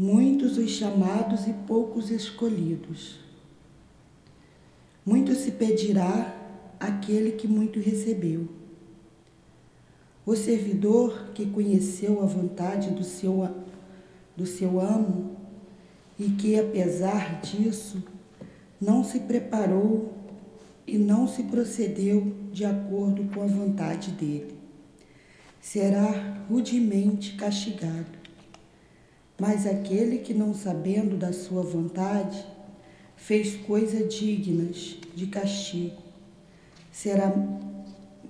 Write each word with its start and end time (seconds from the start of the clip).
muitos 0.00 0.56
os 0.56 0.70
chamados 0.70 1.46
e 1.46 1.52
poucos 1.52 2.10
escolhidos. 2.10 3.20
Muito 5.04 5.34
se 5.34 5.50
pedirá 5.50 6.34
aquele 6.80 7.32
que 7.32 7.46
muito 7.46 7.78
recebeu. 7.78 8.48
O 10.24 10.34
servidor 10.34 11.32
que 11.34 11.44
conheceu 11.44 12.22
a 12.22 12.24
vontade 12.24 12.88
do 12.92 13.04
seu, 13.04 13.46
do 14.34 14.46
seu 14.46 14.80
amo 14.80 15.36
e 16.18 16.30
que, 16.30 16.58
apesar 16.58 17.42
disso, 17.42 18.02
não 18.80 19.04
se 19.04 19.20
preparou 19.20 20.14
e 20.86 20.96
não 20.96 21.28
se 21.28 21.42
procedeu 21.42 22.34
de 22.50 22.64
acordo 22.64 23.24
com 23.34 23.42
a 23.42 23.46
vontade 23.46 24.12
dele, 24.12 24.54
será 25.60 26.38
rudemente 26.48 27.34
castigado. 27.34 28.19
Mas 29.40 29.66
aquele 29.66 30.18
que, 30.18 30.34
não 30.34 30.52
sabendo 30.52 31.16
da 31.16 31.32
sua 31.32 31.62
vontade, 31.62 32.44
fez 33.16 33.56
coisas 33.56 34.14
dignas 34.14 34.98
de 35.16 35.28
castigo, 35.28 35.96
será 36.92 37.32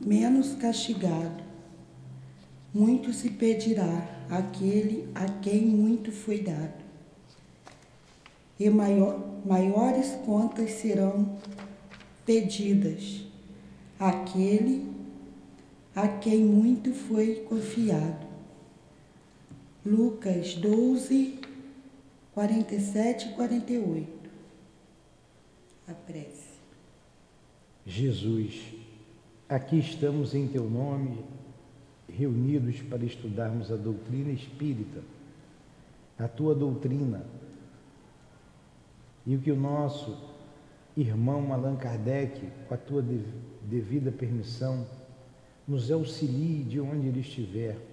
menos 0.00 0.54
castigado. 0.54 1.42
Muito 2.72 3.12
se 3.12 3.28
pedirá 3.30 4.08
àquele 4.30 5.08
a 5.12 5.24
quem 5.26 5.66
muito 5.66 6.12
foi 6.12 6.40
dado, 6.40 6.84
e 8.58 8.70
maior, 8.70 9.18
maiores 9.44 10.12
contas 10.24 10.70
serão 10.74 11.36
pedidas 12.24 13.24
àquele 13.98 14.86
a 15.96 16.06
quem 16.06 16.44
muito 16.44 16.92
foi 16.92 17.46
confiado. 17.48 18.29
Lucas 19.84 20.56
12, 20.56 21.40
47 22.34 23.28
e 23.28 23.32
48. 23.32 24.30
A 25.88 25.94
prece. 25.94 26.50
Jesus, 27.86 28.74
aqui 29.48 29.78
estamos 29.78 30.34
em 30.34 30.46
teu 30.46 30.68
nome, 30.68 31.24
reunidos 32.06 32.82
para 32.82 33.06
estudarmos 33.06 33.72
a 33.72 33.76
doutrina 33.76 34.30
espírita, 34.30 35.00
a 36.18 36.28
tua 36.28 36.54
doutrina, 36.54 37.24
e 39.26 39.34
o 39.34 39.40
que 39.40 39.50
o 39.50 39.56
nosso 39.56 40.14
irmão 40.94 41.54
Allan 41.54 41.76
Kardec, 41.76 42.46
com 42.68 42.74
a 42.74 42.76
tua 42.76 43.02
devida 43.62 44.12
permissão, 44.12 44.86
nos 45.66 45.90
auxilie 45.90 46.64
de 46.64 46.78
onde 46.78 47.06
ele 47.06 47.20
estiver 47.20 47.89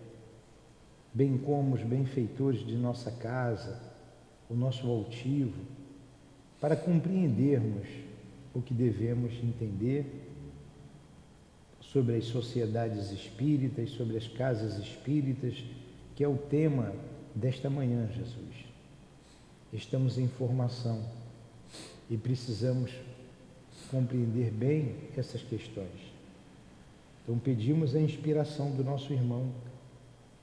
bem 1.18 1.36
como 1.36 1.74
os 1.74 1.82
benfeitores 1.82 2.64
de 2.64 2.76
nossa 2.76 3.10
casa, 3.10 3.82
o 4.48 4.54
nosso 4.54 4.88
altivo, 4.88 5.60
para 6.62 6.76
compreendermos 6.76 7.88
o 8.54 8.62
que 8.62 8.72
devemos 8.72 9.34
entender 9.44 10.06
sobre 11.82 12.18
as 12.18 12.26
sociedades 12.26 13.10
espíritas, 13.12 13.90
sobre 13.90 14.16
as 14.16 14.28
casas 14.28 14.78
espíritas, 14.78 15.64
que 16.16 16.24
é 16.24 16.28
o 16.28 16.38
tema 16.38 16.94
desta 17.34 17.68
manhã, 17.68 18.08
Jesus. 18.16 18.68
Estamos 19.74 20.20
em 20.20 20.28
formação 20.28 21.04
e 22.12 22.16
precisamos 22.16 22.92
compreender 23.90 24.52
bem 24.52 24.96
essas 25.18 25.42
questões. 25.42 26.14
Então 27.24 27.40
pedimos 27.40 27.96
a 27.96 28.00
inspiração 28.00 28.70
do 28.76 28.84
nosso 28.84 29.12
irmão 29.12 29.52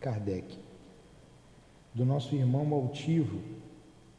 Kardec 0.01 0.64
do 1.95 2.05
nosso 2.05 2.35
irmão 2.35 2.73
altivo, 2.75 3.41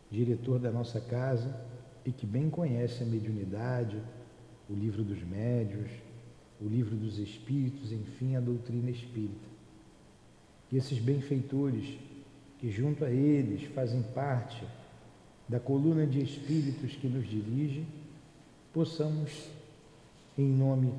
diretor 0.10 0.60
da 0.60 0.72
nossa 0.72 1.02
casa 1.02 1.60
e 2.06 2.12
que 2.12 2.26
bem 2.26 2.50
conhece 2.50 3.04
a 3.04 3.06
mediunidade, 3.06 4.02
o 4.70 4.74
livro 4.74 5.04
dos 5.04 5.22
médios, 5.24 5.90
o 6.62 6.68
livro 6.68 6.96
dos 6.96 7.20
espíritos, 7.20 7.92
enfim, 7.92 8.36
a 8.36 8.40
doutrina 8.40 8.90
espírita. 8.90 9.48
E 10.72 10.78
esses 10.78 11.00
benfeitores 11.00 11.98
que 12.60 12.72
junto 12.72 13.04
a 13.04 13.12
eles 13.12 13.64
fazem 13.74 14.02
parte 14.02 14.64
da 15.48 15.60
coluna 15.60 16.08
de 16.08 16.22
espíritos 16.24 16.96
que 16.96 17.08
nos 17.08 17.28
dirige, 17.28 17.86
possamos, 18.74 19.50
em 20.38 20.48
nome 20.48 20.94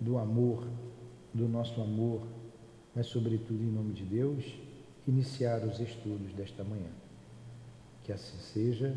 do 0.00 0.18
amor, 0.18 0.66
do 1.32 1.48
nosso 1.48 1.80
amor, 1.80 2.26
mas 2.94 3.06
sobretudo 3.06 3.62
em 3.62 3.70
nome 3.70 3.92
de 3.92 4.04
Deus, 4.04 4.44
iniciar 5.08 5.64
os 5.64 5.80
estudos 5.80 6.32
desta 6.34 6.62
manhã. 6.62 6.90
Que 8.04 8.12
assim 8.12 8.38
seja, 8.38 8.94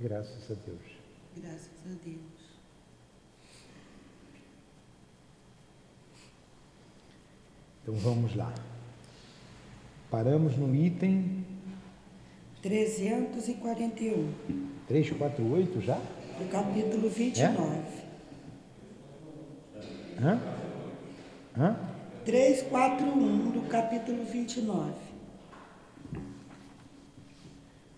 graças 0.00 0.50
a 0.50 0.54
Deus. 0.54 0.98
Graças 1.36 1.70
a 1.84 1.94
Deus. 2.04 2.40
Então 7.82 7.94
vamos 7.96 8.34
lá. 8.34 8.52
Paramos 10.10 10.56
no 10.56 10.74
item 10.74 11.44
341. 12.62 14.32
348 14.88 15.80
já? 15.82 16.00
No 16.40 16.48
capítulo 16.48 17.10
29. 17.10 17.78
É? 20.18 20.22
Hã? 20.22 20.40
Hã? 21.56 21.90
341 22.24 23.50
do 23.50 23.62
capítulo 23.68 24.24
29. 24.24 25.09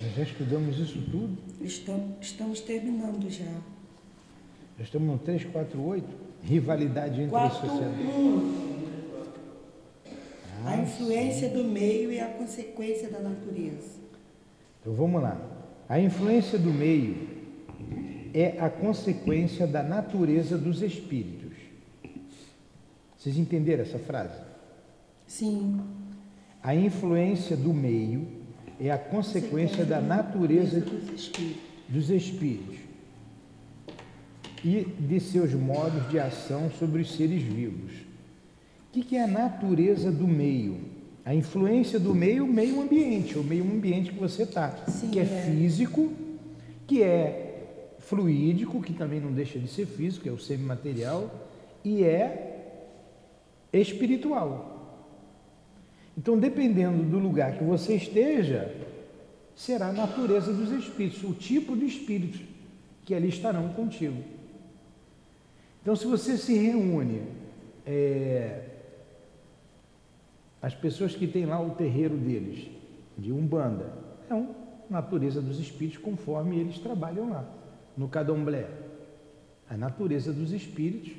Nós 0.02 0.16
já 0.16 0.22
estudamos 0.24 0.78
isso 0.80 1.00
tudo? 1.10 1.38
Estamos, 1.60 2.16
estamos 2.20 2.60
terminando 2.60 3.30
já. 3.30 3.44
Já 4.76 4.84
estamos 4.84 5.08
no 5.08 5.18
348? 5.18 6.04
Rivalidade 6.42 7.20
entre 7.20 7.30
4, 7.30 7.46
as 7.46 7.70
sociedades. 7.70 8.06
1. 8.06 8.72
Ah, 10.64 10.70
a 10.70 10.76
influência 10.78 11.48
sim. 11.48 11.54
do 11.54 11.64
meio 11.64 12.10
e 12.10 12.18
a 12.18 12.26
consequência 12.26 13.08
da 13.10 13.20
natureza. 13.20 14.00
Então 14.80 14.92
vamos 14.92 15.22
lá. 15.22 15.40
A 15.88 16.00
influência 16.00 16.58
do 16.58 16.72
meio 16.72 17.16
é 18.34 18.58
a 18.58 18.68
consequência 18.68 19.68
da 19.68 19.84
natureza 19.84 20.58
dos 20.58 20.82
espíritos. 20.82 21.52
Vocês 23.16 23.38
entenderam 23.38 23.82
essa 23.82 24.00
frase? 24.00 24.40
Sim. 25.28 25.80
A 26.60 26.74
influência 26.74 27.56
do 27.56 27.72
meio 27.72 28.41
é 28.80 28.90
a 28.90 28.98
consequência 28.98 29.84
da 29.84 30.00
natureza 30.00 30.84
dos 31.88 32.10
espíritos 32.10 32.76
e 34.64 34.84
de 34.98 35.20
seus 35.20 35.52
modos 35.54 36.08
de 36.08 36.18
ação 36.18 36.70
sobre 36.78 37.02
os 37.02 37.14
seres 37.14 37.42
vivos. 37.42 37.92
O 38.94 39.00
que 39.00 39.16
é 39.16 39.24
a 39.24 39.26
natureza 39.26 40.10
do 40.10 40.28
meio? 40.28 40.78
A 41.24 41.34
influência 41.34 41.98
do 41.98 42.14
meio, 42.14 42.46
meio 42.46 42.80
ambiente, 42.80 43.38
o 43.38 43.44
meio 43.44 43.64
ambiente 43.64 44.12
que 44.12 44.18
você 44.18 44.42
está, 44.42 44.68
que 45.10 45.18
é, 45.18 45.22
é 45.22 45.26
físico, 45.26 46.12
que 46.86 47.02
é 47.02 47.96
fluídico, 48.00 48.82
que 48.82 48.92
também 48.92 49.20
não 49.20 49.32
deixa 49.32 49.58
de 49.58 49.68
ser 49.68 49.86
físico, 49.86 50.28
é 50.28 50.32
o 50.32 50.38
semimaterial, 50.38 51.48
e 51.84 52.04
é 52.04 52.52
espiritual. 53.72 54.71
Então, 56.16 56.38
dependendo 56.38 57.02
do 57.04 57.18
lugar 57.18 57.56
que 57.56 57.64
você 57.64 57.94
esteja, 57.94 58.74
será 59.54 59.88
a 59.88 59.92
natureza 59.92 60.52
dos 60.52 60.70
espíritos, 60.70 61.22
o 61.24 61.32
tipo 61.32 61.76
de 61.76 61.86
espíritos 61.86 62.40
que 63.04 63.14
ali 63.14 63.28
estarão 63.28 63.70
contigo. 63.70 64.22
Então, 65.80 65.96
se 65.96 66.06
você 66.06 66.36
se 66.36 66.54
reúne, 66.54 67.22
é, 67.86 68.68
as 70.60 70.74
pessoas 70.74 71.14
que 71.14 71.26
têm 71.26 71.46
lá 71.46 71.60
o 71.60 71.70
terreiro 71.70 72.16
deles, 72.16 72.68
de 73.18 73.32
Umbanda, 73.32 73.92
é 74.30 74.34
uma 74.34 74.54
natureza 74.88 75.40
dos 75.40 75.58
espíritos 75.58 75.98
conforme 75.98 76.58
eles 76.58 76.78
trabalham 76.78 77.30
lá. 77.30 77.44
No 77.96 78.08
Cadomblé, 78.08 78.68
a 79.68 79.76
natureza 79.76 80.32
dos 80.32 80.52
espíritos, 80.52 81.12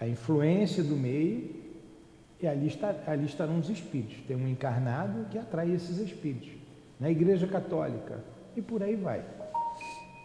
a 0.00 0.08
influência 0.08 0.82
do 0.82 0.96
meio 0.96 1.59
e 2.42 2.46
ali, 2.46 2.68
está, 2.68 2.94
ali 3.06 3.26
estarão 3.26 3.58
os 3.58 3.68
espíritos. 3.68 4.16
Tem 4.26 4.36
um 4.36 4.48
encarnado 4.48 5.26
que 5.30 5.38
atrai 5.38 5.70
esses 5.72 5.98
espíritos. 5.98 6.48
Na 6.98 7.10
Igreja 7.10 7.46
Católica. 7.46 8.24
E 8.56 8.62
por 8.62 8.82
aí 8.82 8.96
vai. 8.96 9.22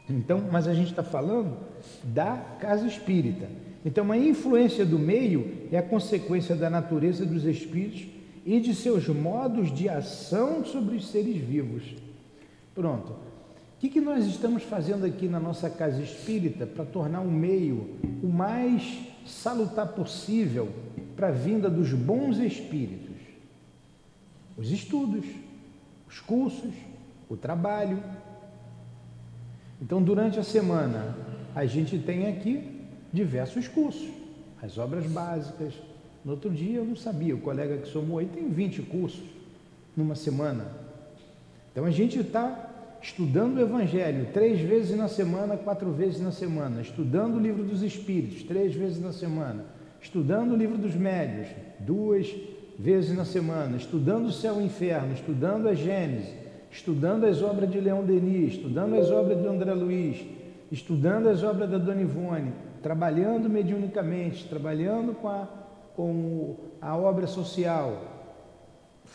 Então, 0.10 0.44
mas 0.52 0.68
a 0.68 0.74
gente 0.74 0.90
está 0.90 1.04
falando 1.04 1.58
da 2.04 2.38
casa 2.60 2.88
espírita. 2.88 3.48
Então, 3.84 4.12
a 4.12 4.18
influência 4.18 4.86
do 4.86 4.98
meio 4.98 5.68
é 5.72 5.78
a 5.78 5.84
consequência 5.84 6.56
da 6.56 6.70
natureza 6.70 7.26
dos 7.26 7.44
espíritos 7.44 8.08
e 8.46 8.60
de 8.60 8.74
seus 8.74 9.08
modos 9.08 9.74
de 9.74 9.90
ação 9.90 10.64
sobre 10.64 10.96
os 10.96 11.08
seres 11.10 11.38
vivos. 11.38 11.84
Pronto. 12.74 13.12
O 13.12 13.80
que, 13.80 13.90
que 13.90 14.02
nós 14.02 14.26
estamos 14.26 14.64
fazendo 14.64 15.06
aqui 15.06 15.28
na 15.28 15.40
nossa 15.40 15.70
casa 15.70 16.02
espírita 16.02 16.66
para 16.66 16.86
tornar 16.86 17.22
o 17.22 17.30
meio 17.30 17.96
o 18.24 18.28
mais 18.28 19.00
salutar 19.26 19.88
possível 19.90 20.70
para 21.16 21.30
a 21.30 21.32
vinda 21.32 21.70
dos 21.70 21.92
bons 21.94 22.38
espíritos. 22.38 23.16
Os 24.58 24.72
estudos, 24.72 25.26
os 26.08 26.20
cursos, 26.20 26.74
o 27.30 27.36
trabalho. 27.36 28.02
Então, 29.82 30.02
durante 30.02 30.40
a 30.40 30.44
semana, 30.44 31.16
a 31.56 31.66
gente 31.66 31.98
tem 31.98 32.28
aqui 32.28 32.76
diversos 33.12 33.68
cursos, 33.68 34.10
as 34.62 34.78
obras 34.78 35.06
básicas. 35.06 35.74
No 36.24 36.32
outro 36.32 36.50
dia 36.50 36.80
eu 36.80 36.86
não 36.86 36.96
sabia, 36.96 37.36
o 37.36 37.40
colega 37.40 37.78
que 37.78 37.88
somou 37.88 38.20
aí 38.20 38.26
tem 38.26 38.50
20 38.50 38.82
cursos 38.84 39.24
numa 39.96 40.16
semana. 40.16 40.66
Então 41.72 41.86
a 41.86 41.92
gente 41.92 42.20
está 42.20 42.75
estudando 43.06 43.58
o 43.58 43.62
Evangelho 43.62 44.30
três 44.34 44.60
vezes 44.60 44.98
na 44.98 45.08
semana, 45.08 45.56
quatro 45.56 45.92
vezes 45.92 46.20
na 46.20 46.32
semana, 46.32 46.82
estudando 46.82 47.36
o 47.36 47.40
livro 47.40 47.64
dos 47.64 47.84
Espíritos 47.84 48.42
três 48.42 48.74
vezes 48.74 49.00
na 49.00 49.14
semana, 49.14 49.64
estudando 50.02 50.54
o 50.54 50.58
livro 50.58 50.76
dos 50.76 50.96
Médios 50.96 51.48
duas 51.80 52.36
vezes 52.80 53.16
na 53.16 53.24
semana, 53.24 53.78
estudando 53.78 54.26
o 54.26 54.32
céu 54.32 54.56
e 54.56 54.64
o 54.64 54.66
inferno, 54.66 55.14
estudando 55.14 55.70
a 55.70 55.76
Gênesis, 55.76 56.34
estudando 56.72 57.26
as 57.26 57.44
obras 57.44 57.72
de 57.72 57.80
Leão 57.80 58.04
Denis, 58.04 58.56
estudando 58.56 58.96
as 58.96 59.12
obras 59.12 59.40
de 59.40 59.48
André 59.48 59.74
Luiz, 59.76 60.26
estudando 60.72 61.30
as 61.30 61.44
obras 61.44 61.70
da 61.70 61.78
Dona 61.78 62.02
Ivone, 62.02 62.54
trabalhando 62.82 63.48
mediunicamente, 63.48 64.50
trabalhando 64.50 65.14
com 65.14 65.28
a, 65.28 65.48
com 65.96 66.56
a 66.82 66.98
obra 66.98 67.28
social, 67.28 68.15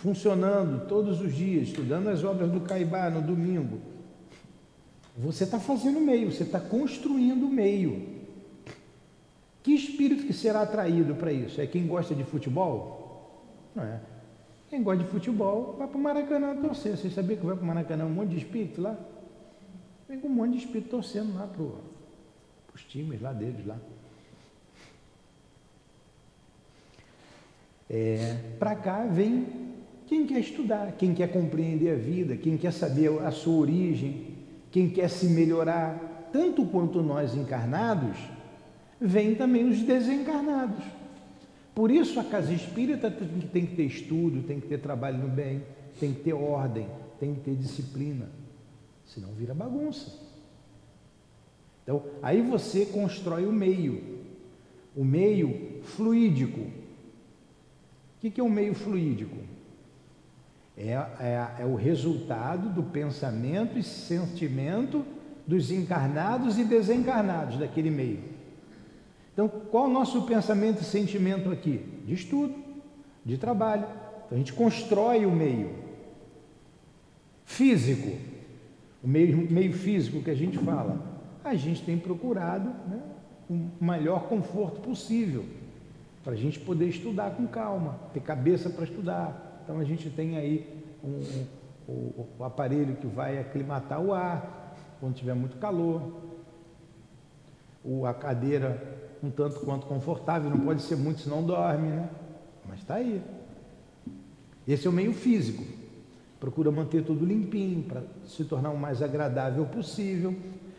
funcionando 0.03 0.87
todos 0.89 1.21
os 1.21 1.35
dias, 1.35 1.69
estudando 1.69 2.09
as 2.09 2.25
obras 2.25 2.51
do 2.51 2.61
Caibá 2.61 3.11
no 3.11 3.21
domingo, 3.21 3.81
você 5.17 5.45
está 5.45 5.61
fazendo 5.61 6.01
meio, 6.01 6.33
você 6.33 6.43
está 6.43 6.59
construindo 6.59 7.47
meio. 7.47 8.21
Que 9.63 9.73
espírito 9.75 10.25
que 10.27 10.33
será 10.33 10.63
atraído 10.63 11.15
para 11.15 11.31
isso? 11.31 11.61
É 11.61 11.67
quem 11.67 11.87
gosta 11.87 12.15
de 12.15 12.25
futebol? 12.25 13.45
Não 13.75 13.85
é. 13.85 14.01
Quem 14.71 14.83
gosta 14.83 15.05
de 15.05 15.11
futebol 15.11 15.75
vai 15.77 15.87
para 15.87 15.99
o 15.99 16.01
Maracanã 16.01 16.57
torcer. 16.57 16.97
Você 16.97 17.11
sabia 17.11 17.37
que 17.37 17.45
vai 17.45 17.55
para 17.55 17.65
o 17.65 17.67
Maracanã 17.67 18.07
um 18.07 18.11
monte 18.11 18.31
de 18.31 18.39
espírito 18.39 18.81
lá? 18.81 18.97
Vem 20.09 20.19
com 20.19 20.29
um 20.29 20.35
monte 20.35 20.53
de 20.53 20.65
espírito 20.65 20.89
torcendo 20.89 21.35
lá 21.35 21.47
para 21.47 21.63
os 22.75 22.85
times 22.85 23.21
lá 23.21 23.35
deles 23.35 23.67
lá. 23.67 23.77
É, 27.91 28.39
para 28.59 28.77
cá 28.77 29.05
vem 29.05 29.70
quem 30.11 30.27
quer 30.27 30.41
estudar, 30.41 30.97
quem 30.99 31.15
quer 31.15 31.31
compreender 31.31 31.93
a 31.93 31.95
vida, 31.95 32.37
quem 32.37 32.57
quer 32.57 32.73
saber 32.73 33.17
a 33.23 33.31
sua 33.31 33.61
origem, 33.61 34.27
quem 34.69 34.91
quer 34.91 35.09
se 35.09 35.27
melhorar, 35.27 36.29
tanto 36.33 36.67
quanto 36.67 37.01
nós 37.01 37.37
encarnados, 37.37 38.19
vem 39.01 39.37
também 39.37 39.69
os 39.69 39.81
desencarnados. 39.83 40.85
Por 41.73 41.93
isso 41.93 42.19
a 42.19 42.25
casa 42.25 42.53
espírita 42.53 43.09
tem 43.09 43.65
que 43.65 43.77
ter 43.77 43.85
estudo, 43.85 44.43
tem 44.43 44.59
que 44.59 44.67
ter 44.67 44.81
trabalho 44.81 45.19
no 45.19 45.29
bem, 45.29 45.63
tem 46.01 46.13
que 46.13 46.23
ter 46.23 46.33
ordem, 46.33 46.89
tem 47.21 47.33
que 47.33 47.43
ter 47.43 47.55
disciplina. 47.55 48.29
Senão 49.07 49.29
vira 49.35 49.55
bagunça. 49.55 50.13
Então, 51.85 52.03
aí 52.21 52.43
você 52.43 52.85
constrói 52.85 53.47
o 53.47 53.53
meio, 53.53 54.03
o 54.97 55.05
meio 55.05 55.81
fluídico. 55.85 56.63
O 56.63 56.71
que 58.19 58.41
é 58.41 58.43
o 58.43 58.49
um 58.49 58.51
meio 58.51 58.75
fluídico? 58.75 59.50
É, 60.83 60.93
é, 61.21 61.63
é 61.63 61.65
o 61.67 61.75
resultado 61.75 62.71
do 62.71 62.83
pensamento 62.83 63.79
e 63.79 63.83
sentimento 63.83 65.05
dos 65.47 65.71
encarnados 65.71 66.59
e 66.59 66.65
desencarnados 66.65 67.59
daquele 67.59 67.91
meio. 67.91 68.21
Então, 69.35 69.47
qual 69.47 69.85
o 69.85 69.93
nosso 69.93 70.23
pensamento 70.23 70.81
e 70.81 70.85
sentimento 70.85 71.51
aqui? 71.51 71.85
De 72.07 72.15
estudo, 72.15 72.55
de 73.23 73.37
trabalho. 73.37 73.85
Então, 74.25 74.29
a 74.33 74.35
gente 74.37 74.55
constrói 74.55 75.27
o 75.27 75.31
meio 75.31 75.71
físico, 77.45 78.17
o 79.05 79.09
meio, 79.09 79.51
meio 79.51 79.75
físico 79.75 80.23
que 80.23 80.31
a 80.31 80.35
gente 80.35 80.57
fala. 80.57 80.99
A 81.45 81.55
gente 81.57 81.83
tem 81.83 81.99
procurado 81.99 82.71
né, 82.89 83.03
o 83.51 83.69
maior 83.85 84.29
conforto 84.29 84.81
possível 84.81 85.45
para 86.25 86.33
a 86.33 86.37
gente 86.37 86.59
poder 86.59 86.89
estudar 86.89 87.33
com 87.33 87.47
calma, 87.47 87.99
ter 88.15 88.21
cabeça 88.21 88.71
para 88.71 88.85
estudar, 88.85 89.50
então 89.71 89.79
a 89.81 89.85
gente 89.85 90.11
tem 90.11 90.37
aí 90.37 90.67
um, 91.05 91.45
o, 91.87 92.45
aparelho 92.45 92.97
que 92.97 93.07
vai 93.07 93.39
aclimatar 93.39 94.01
o 94.01 94.13
ar 94.13 94.75
quando 94.99 95.15
tiver 95.15 95.33
muito 95.33 95.59
calor, 95.59 96.03
o, 97.85 98.05
a 98.05 98.13
cadeira 98.13 98.99
um 99.23 99.31
tanto 99.31 99.61
quanto 99.61 99.87
confortável, 99.87 100.51
não 100.51 100.59
pode 100.59 100.83
ser 100.83 100.97
muito, 100.97 101.21
senão 101.21 101.45
dorme, 101.45 101.87
né? 101.87 102.11
Mas 102.69 102.81
está 102.81 102.95
aí. 102.95 103.23
Esse 104.67 104.89
é 104.89 104.91
o 104.91 104.93
meio 104.93 105.13
físico. 105.13 105.63
Procura 106.41 106.73
manter 106.73 107.05
tudo 107.05 107.25
limpinho 107.25 107.85
para 107.85 108.03
se 108.27 108.43
tornar 108.45 108.71
o 108.71 108.79
mais 108.79 109.03
agradável 109.03 109.65
possível. 109.67 110.35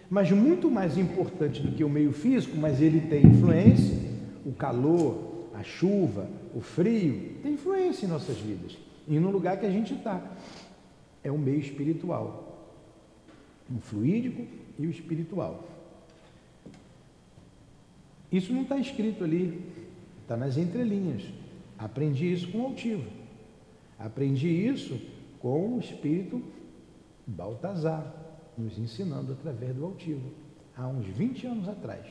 Mas 0.09 0.29
muito 0.31 0.69
mais 0.69 0.97
importante 0.97 1.61
do 1.61 1.71
que 1.71 1.83
o 1.83 1.89
meio 1.89 2.11
físico, 2.11 2.57
mas 2.57 2.81
ele 2.81 2.99
tem 2.99 3.25
influência, 3.25 3.97
o 4.45 4.51
calor, 4.51 5.47
a 5.53 5.63
chuva, 5.63 6.27
o 6.53 6.61
frio, 6.61 7.37
tem 7.41 7.53
influência 7.53 8.05
em 8.05 8.09
nossas 8.09 8.37
vidas 8.37 8.77
e 9.07 9.19
no 9.19 9.31
lugar 9.31 9.59
que 9.59 9.65
a 9.65 9.71
gente 9.71 9.93
está. 9.93 10.21
É 11.23 11.31
o 11.31 11.37
meio 11.37 11.59
espiritual, 11.59 12.67
o 13.69 13.79
fluídico 13.79 14.45
e 14.79 14.87
o 14.87 14.89
espiritual. 14.89 15.67
Isso 18.31 18.53
não 18.53 18.63
está 18.63 18.77
escrito 18.77 19.23
ali, 19.23 19.61
está 20.21 20.35
nas 20.37 20.57
entrelinhas. 20.57 21.23
Aprendi 21.77 22.31
isso 22.31 22.49
com 22.51 22.59
o 22.59 22.65
altivo. 22.67 23.09
Aprendi 23.99 24.47
isso 24.47 24.99
com 25.39 25.75
o 25.75 25.79
espírito 25.79 26.41
Baltazar, 27.25 28.13
nos 28.57 28.77
ensinando 28.77 29.33
através 29.33 29.75
do 29.75 29.85
altivo, 29.85 30.31
há 30.75 30.87
uns 30.87 31.05
20 31.05 31.47
anos 31.47 31.69
atrás. 31.69 32.05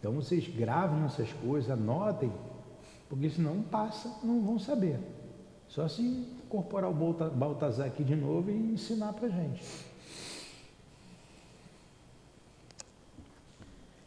Então 0.00 0.12
vocês 0.12 0.48
gravam 0.48 1.04
essas 1.04 1.30
coisas, 1.34 1.70
anotem, 1.70 2.32
porque 3.08 3.28
senão 3.28 3.60
passa, 3.60 4.10
não 4.24 4.40
vão 4.40 4.58
saber. 4.58 4.98
Só 5.68 5.86
se 5.86 6.02
incorporar 6.02 6.90
o 6.90 6.94
Baltazar 7.34 7.86
aqui 7.86 8.02
de 8.02 8.16
novo 8.16 8.50
e 8.50 8.54
ensinar 8.54 9.12
para 9.12 9.28
gente. 9.28 9.62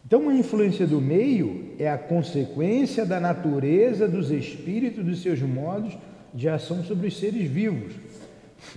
Então, 0.06 0.30
a 0.30 0.36
influência 0.36 0.86
do 0.86 1.00
meio 1.00 1.74
é 1.80 1.90
a 1.90 1.98
consequência 1.98 3.06
da 3.06 3.20
natureza 3.20 4.08
dos 4.08 4.30
espíritos, 4.30 5.04
dos 5.04 5.22
seus 5.22 5.42
modos 5.42 5.98
de 6.34 6.50
ação 6.50 6.84
sobre 6.84 7.08
os 7.08 7.18
seres 7.18 7.50
vivos. 7.50 7.94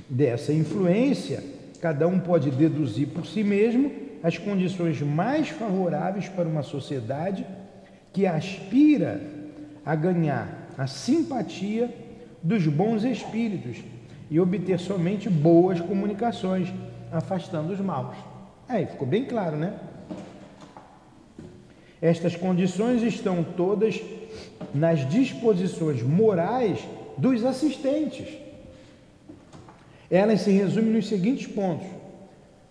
Dessa 0.09 0.53
influência, 0.53 1.43
cada 1.81 2.07
um 2.07 2.21
pode 2.21 2.51
deduzir 2.51 3.09
por 3.09 3.27
si 3.27 3.43
mesmo 3.43 4.06
as 4.27 4.37
condições 4.37 5.01
mais 5.01 5.51
favoráveis 5.51 6.29
para 6.29 6.49
uma 6.49 6.65
sociedade 6.65 7.47
que 8.13 8.27
aspira 8.27 9.21
a 9.85 9.95
ganhar 9.95 10.67
a 10.77 10.89
simpatia 10.89 11.95
dos 12.43 12.67
bons 12.67 13.05
espíritos 13.05 13.77
e 14.29 14.41
obter 14.41 14.81
somente 14.81 15.31
boas 15.31 15.81
comunicações, 15.81 16.75
afastando 17.13 17.73
os 17.73 17.79
maus. 17.79 18.17
Aí 18.69 18.85
ficou 18.87 19.07
bem 19.07 19.25
claro, 19.25 19.57
né? 19.57 19.79
Estas 22.03 22.35
condições 22.35 23.05
estão 23.05 23.45
todas 23.45 24.03
nas 24.75 25.09
disposições 25.09 26.03
morais 26.03 26.81
dos 27.17 27.45
assistentes. 27.45 28.27
Elas 30.11 30.41
se 30.41 30.51
resumem 30.51 30.95
nos 30.95 31.07
seguintes 31.07 31.47
pontos. 31.47 31.87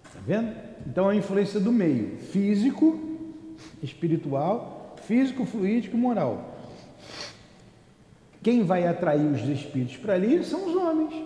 Está 0.04 0.20
vendo? 0.28 0.64
Então, 0.86 1.10
a 1.10 1.15
influência 1.15 1.60
do 1.60 1.72
meio 1.72 2.18
físico, 2.18 3.00
espiritual, 3.82 4.96
físico, 5.04 5.46
fluídico 5.46 5.96
e 5.96 6.00
moral. 6.00 6.56
Quem 8.42 8.63
vai 8.63 8.88
atrair 8.88 9.25
os 9.25 9.48
espíritos 9.48 9.98
para 9.98 10.13
ali 10.13 10.44
são 10.44 10.68
os 10.68 10.75
homens. 10.75 11.25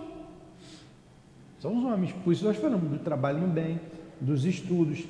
São 1.60 1.76
os 1.76 1.84
homens. 1.84 2.12
Por 2.24 2.32
isso 2.32 2.44
nós 2.44 2.56
falamos 2.56 2.90
do 2.90 2.98
trabalho 2.98 3.40
no 3.40 3.48
bem, 3.48 3.78
dos 4.20 4.44
estudos. 4.44 5.04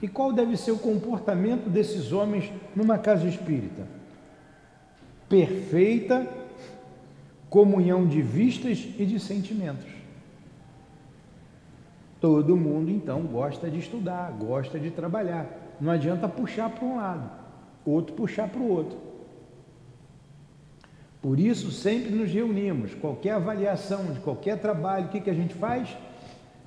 E 0.00 0.06
qual 0.06 0.32
deve 0.32 0.56
ser 0.56 0.70
o 0.70 0.78
comportamento 0.78 1.68
desses 1.68 2.12
homens 2.12 2.52
numa 2.76 2.98
casa 2.98 3.26
espírita? 3.26 3.86
Perfeita 5.28 6.28
comunhão 7.54 8.04
de 8.04 8.20
vistas 8.20 8.84
e 8.98 9.06
de 9.06 9.20
sentimentos. 9.20 9.93
Todo 12.24 12.56
mundo 12.56 12.90
então 12.90 13.20
gosta 13.20 13.68
de 13.68 13.80
estudar, 13.80 14.32
gosta 14.32 14.80
de 14.80 14.90
trabalhar. 14.90 15.76
Não 15.78 15.92
adianta 15.92 16.26
puxar 16.26 16.70
para 16.70 16.82
um 16.82 16.96
lado, 16.96 17.30
outro 17.84 18.16
puxar 18.16 18.48
para 18.48 18.62
o 18.62 18.66
outro. 18.66 18.96
Por 21.20 21.38
isso, 21.38 21.70
sempre 21.70 22.14
nos 22.14 22.32
reunimos. 22.32 22.94
Qualquer 22.94 23.32
avaliação 23.32 24.06
de 24.06 24.20
qualquer 24.20 24.58
trabalho, 24.58 25.04
o 25.04 25.08
que, 25.10 25.20
que 25.20 25.28
a 25.28 25.34
gente 25.34 25.52
faz? 25.52 25.94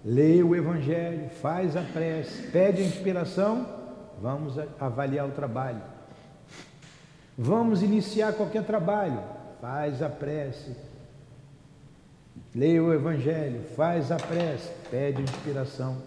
Lê 0.05 0.43
o 0.43 0.55
Evangelho, 0.55 1.27
faz 1.41 1.75
a 1.75 1.81
prece, 1.81 2.51
pede 2.51 2.83
a 2.83 2.85
inspiração, 2.85 3.65
vamos 4.21 4.59
avaliar 4.79 5.27
o 5.27 5.31
trabalho. 5.31 5.81
Vamos 7.35 7.81
iniciar 7.81 8.31
qualquer 8.33 8.63
trabalho, 8.63 9.19
faz 9.59 10.03
a 10.03 10.09
prece. 10.09 10.75
Leia 12.57 12.83
o 12.83 12.91
Evangelho, 12.91 13.61
faz 13.75 14.11
a 14.11 14.17
prece, 14.17 14.71
pede 14.89 15.21
inspiração. 15.21 16.01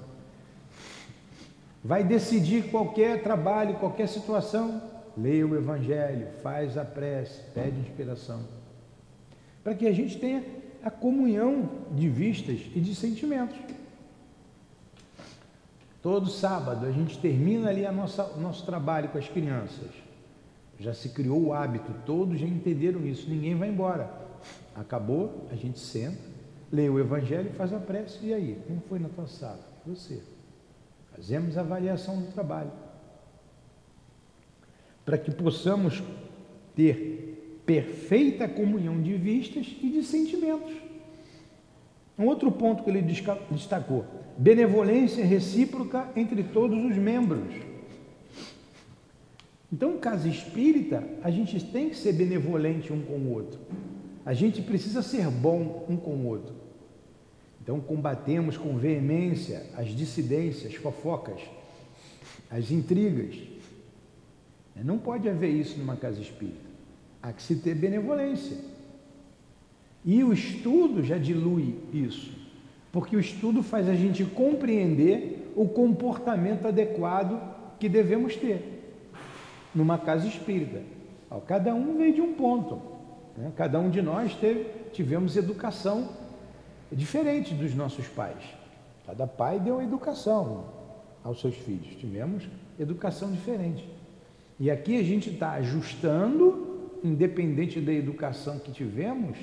Vai 1.82 2.02
decidir 2.02 2.72
qualquer 2.72 3.22
trabalho, 3.22 3.76
qualquer 3.76 4.08
situação, 4.08 4.82
leia 5.16 5.46
o 5.46 5.54
Evangelho, 5.54 6.26
faz 6.42 6.76
a 6.76 6.84
prece, 6.84 7.40
pede 7.54 7.78
inspiração. 7.78 8.40
Para 9.62 9.74
que 9.74 9.86
a 9.86 9.92
gente 9.92 10.18
tenha 10.18 10.42
a 10.82 10.90
comunhão 10.90 11.68
de 11.92 12.08
vistas 12.08 12.58
e 12.74 12.80
de 12.80 12.96
sentimentos. 12.96 13.56
Todo 16.02 16.28
sábado 16.28 16.84
a 16.84 16.90
gente 16.90 17.16
termina 17.18 17.68
ali 17.68 17.86
a 17.86 17.92
nossa, 17.92 18.24
o 18.24 18.40
nosso 18.40 18.66
trabalho 18.66 19.10
com 19.10 19.18
as 19.18 19.28
crianças. 19.28 19.90
Já 20.80 20.94
se 20.94 21.10
criou 21.10 21.40
o 21.40 21.52
hábito, 21.52 21.94
todos 22.04 22.40
já 22.40 22.46
entenderam 22.46 23.06
isso, 23.06 23.30
ninguém 23.30 23.54
vai 23.54 23.68
embora. 23.68 24.10
Acabou, 24.74 25.46
a 25.52 25.54
gente 25.54 25.78
senta, 25.78 26.29
lê 26.72 26.88
o 26.88 26.98
Evangelho 26.98 27.50
e 27.50 27.56
faz 27.56 27.72
a 27.72 27.78
prece. 27.78 28.18
E 28.22 28.34
aí, 28.34 28.58
como 28.66 28.80
foi 28.88 28.98
na 28.98 29.08
tua 29.08 29.26
sala? 29.26 29.60
Você. 29.86 30.22
Fazemos 31.14 31.58
a 31.58 31.60
avaliação 31.60 32.20
do 32.20 32.32
trabalho. 32.32 32.70
Para 35.04 35.18
que 35.18 35.30
possamos 35.30 36.02
ter 36.74 37.62
perfeita 37.66 38.48
comunhão 38.48 39.00
de 39.00 39.14
vistas 39.14 39.66
e 39.82 39.88
de 39.88 40.02
sentimentos. 40.02 40.72
Um 42.18 42.26
outro 42.26 42.50
ponto 42.52 42.84
que 42.84 42.90
ele 42.90 43.02
destacou: 43.50 44.04
benevolência 44.36 45.24
recíproca 45.24 46.08
entre 46.14 46.42
todos 46.42 46.78
os 46.84 46.96
membros. 46.96 47.54
Então, 49.72 49.98
casa 49.98 50.28
espírita, 50.28 51.06
a 51.22 51.30
gente 51.30 51.64
tem 51.64 51.90
que 51.90 51.96
ser 51.96 52.12
benevolente 52.12 52.92
um 52.92 53.00
com 53.02 53.14
o 53.14 53.32
outro. 53.32 53.60
A 54.24 54.34
gente 54.34 54.60
precisa 54.62 55.02
ser 55.02 55.28
bom 55.28 55.86
um 55.88 55.96
com 55.96 56.10
o 56.10 56.26
outro. 56.26 56.54
Então, 57.62 57.80
combatemos 57.80 58.56
com 58.56 58.76
veemência 58.76 59.66
as 59.76 59.88
dissidências, 59.88 60.74
fofocas, 60.74 61.40
as 62.50 62.70
intrigas. 62.70 63.36
Não 64.82 64.98
pode 64.98 65.28
haver 65.28 65.50
isso 65.50 65.78
numa 65.78 65.96
casa 65.96 66.20
espírita. 66.20 66.70
Há 67.22 67.32
que 67.32 67.42
se 67.42 67.56
ter 67.56 67.74
benevolência. 67.74 68.56
E 70.04 70.24
o 70.24 70.32
estudo 70.32 71.04
já 71.04 71.18
dilui 71.18 71.76
isso. 71.92 72.32
Porque 72.90 73.14
o 73.14 73.20
estudo 73.20 73.62
faz 73.62 73.88
a 73.88 73.94
gente 73.94 74.24
compreender 74.24 75.52
o 75.54 75.68
comportamento 75.68 76.66
adequado 76.66 77.40
que 77.78 77.88
devemos 77.88 78.36
ter 78.36 78.80
numa 79.74 79.98
casa 79.98 80.26
espírita. 80.26 80.82
Cada 81.46 81.74
um 81.74 81.96
veio 81.96 82.14
de 82.14 82.20
um 82.20 82.34
ponto. 82.34 82.80
Né? 83.36 83.52
Cada 83.56 83.78
um 83.78 83.90
de 83.90 84.02
nós 84.02 84.34
teve, 84.34 84.64
tivemos 84.92 85.36
educação 85.36 86.08
diferente 86.92 87.54
dos 87.54 87.74
nossos 87.74 88.06
pais. 88.08 88.42
Cada 89.06 89.26
pai 89.26 89.58
deu 89.58 89.80
educação 89.82 90.64
aos 91.22 91.40
seus 91.40 91.54
filhos. 91.56 91.94
Tivemos 91.96 92.48
educação 92.78 93.30
diferente. 93.30 93.88
E 94.58 94.70
aqui 94.70 94.98
a 94.98 95.02
gente 95.02 95.30
está 95.30 95.52
ajustando, 95.52 96.90
independente 97.02 97.80
da 97.80 97.92
educação 97.92 98.58
que 98.58 98.72
tivemos, 98.72 99.38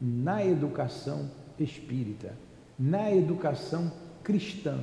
na 0.00 0.44
educação 0.44 1.30
espírita, 1.58 2.32
na 2.78 3.12
educação 3.12 3.92
cristã. 4.22 4.78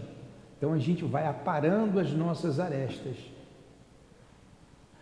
Então 0.58 0.74
a 0.74 0.78
gente 0.78 1.04
vai 1.04 1.28
aparando 1.28 2.00
as 2.00 2.12
nossas 2.14 2.60
arestas. 2.60 3.16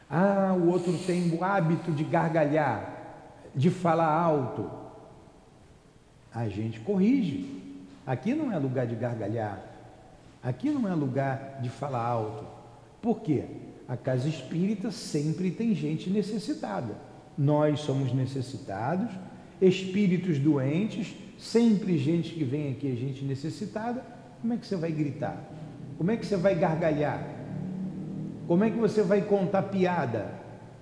Ah, 0.10 0.56
o 0.58 0.70
outro 0.70 0.98
tem 1.06 1.32
o 1.32 1.44
hábito 1.44 1.92
de 1.92 2.04
gargalhar, 2.04 2.94
de 3.56 3.70
falar 3.70 4.12
alto. 4.12 4.70
A 6.34 6.48
gente 6.48 6.80
corrige. 6.80 7.64
Aqui 8.06 8.34
não 8.34 8.52
é 8.52 8.58
lugar 8.58 8.86
de 8.86 8.96
gargalhar. 8.96 9.60
Aqui 10.44 10.70
não 10.70 10.88
é 10.88 10.94
lugar 10.94 11.60
de 11.62 11.70
falar 11.70 12.06
alto. 12.06 12.46
Por 13.02 13.22
quê? 13.22 13.46
A 13.88 13.98
casa 13.98 14.28
espírita 14.28 14.92
sempre 14.92 15.50
tem 15.50 15.74
gente 15.74 16.10
necessitada. 16.10 16.96
Nós 17.38 17.80
somos 17.82 18.14
necessitados, 18.14 19.12
espíritos 19.62 20.40
doentes, 20.40 21.16
sempre 21.38 21.98
gente 21.98 22.34
que 22.34 22.44
vem 22.44 22.72
aqui, 22.72 22.92
é 22.92 22.96
gente 22.96 23.24
necessitada, 23.24 24.04
como 24.42 24.54
é 24.54 24.58
que 24.58 24.66
você 24.66 24.76
vai 24.76 24.92
gritar? 24.92 25.38
Como 25.98 26.12
é 26.12 26.18
que 26.18 26.26
você 26.26 26.38
vai 26.38 26.56
gargalhar? 26.56 27.35
Como 28.48 28.64
é 28.64 28.70
que 28.70 28.78
você 28.78 29.02
vai 29.02 29.22
contar 29.22 29.64
piada? 29.64 30.32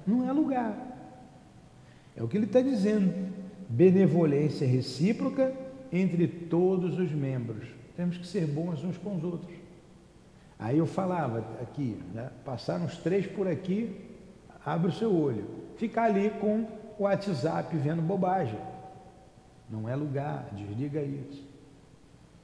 Não 0.06 0.28
é 0.28 0.32
lugar. 0.32 0.76
É 2.16 2.22
o 2.22 2.28
que 2.28 2.38
ele 2.38 2.46
está 2.46 2.62
dizendo. 2.62 3.14
Benevolência 3.70 4.68
recíproca 4.68 5.54
entre 5.92 6.28
todos 6.28 7.00
os 7.00 7.12
membros. 7.12 7.68
Temos 7.96 8.18
que 8.18 8.28
ser 8.28 8.46
bons 8.48 8.84
uns 8.84 8.98
com 8.98 9.16
os 9.16 9.24
outros. 9.24 9.54
Aí 10.60 10.78
eu 10.78 10.86
falava 10.86 11.40
aqui, 11.62 12.00
né? 12.14 12.30
passaram 12.46 12.86
os 12.86 12.98
três 12.98 13.28
por 13.28 13.48
aqui, 13.48 14.00
abre 14.66 14.90
o 14.90 14.94
seu 14.94 15.14
olho. 15.14 15.46
Ficar 15.78 16.04
ali 16.04 16.30
com 16.30 16.68
o 16.98 17.04
WhatsApp 17.04 17.76
vendo 17.78 18.02
bobagem. 18.02 18.60
Não 19.70 19.90
é 19.90 19.96
lugar, 19.96 20.48
desliga 20.54 21.02
isso. 21.02 21.44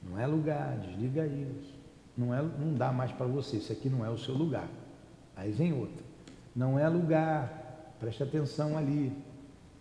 Não 0.02 0.18
é 0.18 0.26
lugar, 0.26 0.78
desliga 0.78 1.26
isso. 1.26 1.78
Não, 2.16 2.34
é, 2.34 2.42
não 2.42 2.74
dá 2.74 2.92
mais 2.92 3.12
para 3.12 3.26
você, 3.26 3.58
isso 3.58 3.72
aqui 3.72 3.88
não 3.88 4.04
é 4.04 4.10
o 4.10 4.18
seu 4.18 4.34
lugar. 4.34 4.68
Aí 5.40 5.50
vem 5.50 5.72
outra. 5.72 6.04
Não 6.54 6.78
é 6.78 6.86
lugar, 6.86 7.94
preste 7.98 8.22
atenção 8.22 8.76
ali. 8.76 9.10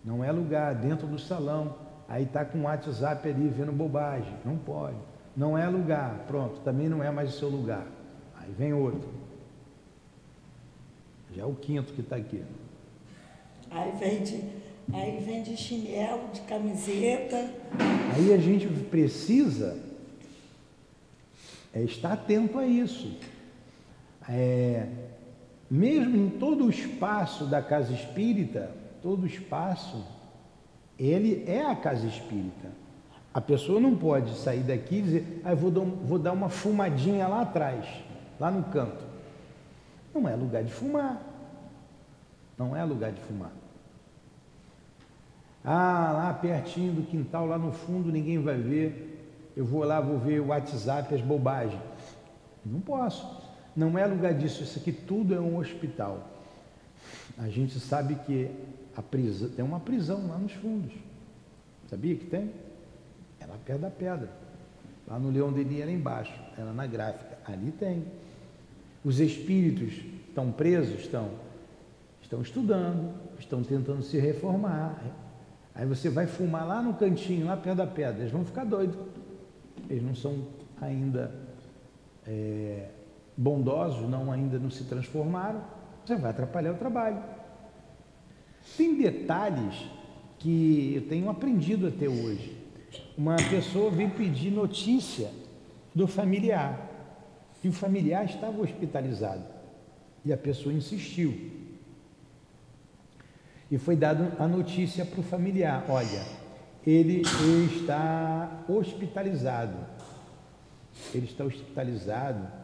Não 0.06 0.24
é 0.24 0.32
lugar, 0.32 0.74
dentro 0.74 1.06
do 1.06 1.20
salão. 1.20 1.76
Aí 2.08 2.24
está 2.24 2.46
com 2.46 2.60
o 2.60 2.62
WhatsApp 2.64 3.28
ali 3.28 3.50
vendo 3.50 3.74
bobagem. 3.74 4.34
Não 4.46 4.58
pode. 4.58 4.96
Não 5.36 5.58
é 5.58 5.68
lugar, 5.68 6.24
pronto, 6.28 6.62
também 6.62 6.88
não 6.88 7.04
é 7.04 7.12
mais 7.12 7.36
o 7.36 7.38
seu 7.38 7.50
lugar. 7.50 7.86
Aí 8.40 8.50
vem 8.58 8.72
outro. 8.72 9.10
Já 11.36 11.44
é 11.44 11.46
o 11.46 11.54
quinto 11.54 11.92
que 11.92 12.00
está 12.00 12.16
aqui. 12.16 12.42
Aí 13.70 13.92
vem 14.00 14.24
de 14.24 14.44
Aí 14.92 15.24
vem 15.24 15.44
de 15.44 15.56
chinelo, 15.56 16.30
de 16.34 16.42
camiseta. 16.42 17.54
Aí 18.16 18.34
a 18.34 18.38
gente 18.38 18.66
precisa 18.86 19.78
é, 21.72 21.82
estar 21.84 22.14
atento 22.14 22.58
a 22.58 22.66
isso. 22.66 23.16
É, 24.28 24.88
mesmo 25.70 26.16
em 26.16 26.30
todo 26.30 26.66
o 26.66 26.70
espaço 26.70 27.46
da 27.46 27.62
casa 27.62 27.94
espírita, 27.94 28.72
todo 29.02 29.24
o 29.24 29.28
espaço, 29.28 30.06
ele 30.98 31.44
é 31.48 31.66
a 31.66 31.76
casa 31.76 32.08
espírita. 32.08 32.70
A 33.34 33.40
pessoa 33.40 33.80
não 33.80 33.96
pode 33.96 34.36
sair 34.36 34.64
daqui 34.64 34.98
e 34.98 35.02
dizer, 35.02 35.42
ah, 35.46 35.54
vou, 35.54 35.70
dar, 35.70 35.82
vou 35.82 36.18
dar 36.18 36.32
uma 36.32 36.50
fumadinha 36.50 37.28
lá 37.28 37.42
atrás, 37.42 37.86
lá 38.40 38.50
no 38.50 38.64
canto. 38.64 39.04
Não 40.14 40.28
é 40.28 40.36
lugar 40.36 40.64
de 40.64 40.72
fumar. 40.72 41.22
Não 42.58 42.76
é 42.76 42.84
lugar 42.84 43.12
de 43.12 43.22
fumar. 43.22 43.52
Ah, 45.64 46.12
lá 46.14 46.34
pertinho 46.34 46.94
do 46.94 47.04
quintal, 47.04 47.46
lá 47.46 47.58
no 47.58 47.72
fundo, 47.72 48.12
ninguém 48.12 48.42
vai 48.42 48.58
ver. 48.58 49.52
Eu 49.56 49.66
vou 49.66 49.84
lá, 49.84 50.02
vou 50.02 50.18
ver 50.18 50.40
o 50.40 50.48
WhatsApp, 50.48 51.14
as 51.14 51.22
bobagens. 51.22 51.82
Não 52.66 52.80
posso. 52.80 53.49
Não 53.76 53.98
é 53.98 54.06
lugar 54.06 54.34
disso. 54.34 54.64
Isso 54.64 54.80
aqui 54.80 54.92
tudo 54.92 55.34
é 55.34 55.40
um 55.40 55.58
hospital. 55.58 56.28
A 57.38 57.48
gente 57.48 57.80
sabe 57.80 58.16
que 58.26 58.50
a 58.96 59.02
prisão, 59.02 59.50
tem 59.50 59.64
uma 59.64 59.80
prisão 59.80 60.28
lá 60.28 60.38
nos 60.38 60.54
fundos. 60.54 60.94
Sabia 61.90 62.16
que 62.16 62.26
tem? 62.26 62.52
É 63.40 63.46
lá 63.46 63.56
perto 63.64 63.82
da 63.82 63.90
pedra. 63.90 64.30
Lá 65.08 65.18
no 65.18 65.32
Leão 65.32 65.52
Denis 65.52 65.82
era 65.82 65.92
embaixo, 65.92 66.34
era 66.58 66.72
na 66.72 66.86
gráfica. 66.86 67.38
Ali 67.46 67.72
tem. 67.72 68.06
Os 69.04 69.20
espíritos 69.20 69.94
estão 70.28 70.52
presos? 70.52 71.00
Estão. 71.00 71.32
Estão 72.22 72.42
estudando, 72.42 73.16
estão 73.40 73.64
tentando 73.64 74.04
se 74.04 74.20
reformar, 74.20 75.02
Aí 75.80 75.86
você 75.86 76.10
vai 76.10 76.28
fumar 76.28 76.68
lá 76.68 76.82
no 76.82 76.94
cantinho, 76.94 77.46
lá 77.46 77.56
perto 77.56 77.78
da 77.78 77.88
pedra, 77.88 78.20
eles 78.20 78.32
vão 78.34 78.44
ficar 78.44 78.66
doidos. 78.66 78.98
Eles 79.90 80.04
não 80.04 80.14
são 80.14 80.46
ainda 80.82 81.34
é, 82.28 82.90
bondosos, 83.40 84.08
não 84.10 84.30
ainda 84.30 84.60
não 84.60 84.70
se 84.70 84.84
transformaram. 84.84 85.64
Você 86.06 86.18
vai 86.18 86.32
atrapalhar 86.32 86.74
o 86.74 86.78
trabalho. 86.78 87.24
Tem 88.76 88.98
detalhes 88.98 89.76
que 90.38 90.94
eu 90.96 91.08
tenho 91.08 91.30
aprendido 91.30 91.88
até 91.88 92.10
hoje. 92.10 92.58
Uma 93.18 93.38
pessoa 93.38 93.90
veio 93.90 94.10
pedir 94.10 94.52
notícia 94.52 95.32
do 95.96 96.06
familiar. 96.06 96.86
E 97.64 97.70
o 97.70 97.72
familiar 97.72 98.26
estava 98.26 98.62
hospitalizado. 98.62 99.44
E 100.26 100.34
a 100.34 100.38
pessoa 100.38 100.74
insistiu. 100.74 101.34
E 103.72 103.78
foi 103.78 103.96
dada 103.96 104.36
a 104.38 104.48
notícia 104.48 105.06
para 105.06 105.20
o 105.20 105.24
familiar: 105.24 105.86
olha, 105.88 106.26
ele 106.86 107.22
está 107.74 108.66
hospitalizado. 108.68 109.78
Ele 111.14 111.26
está 111.26 111.46
hospitalizado 111.46 112.60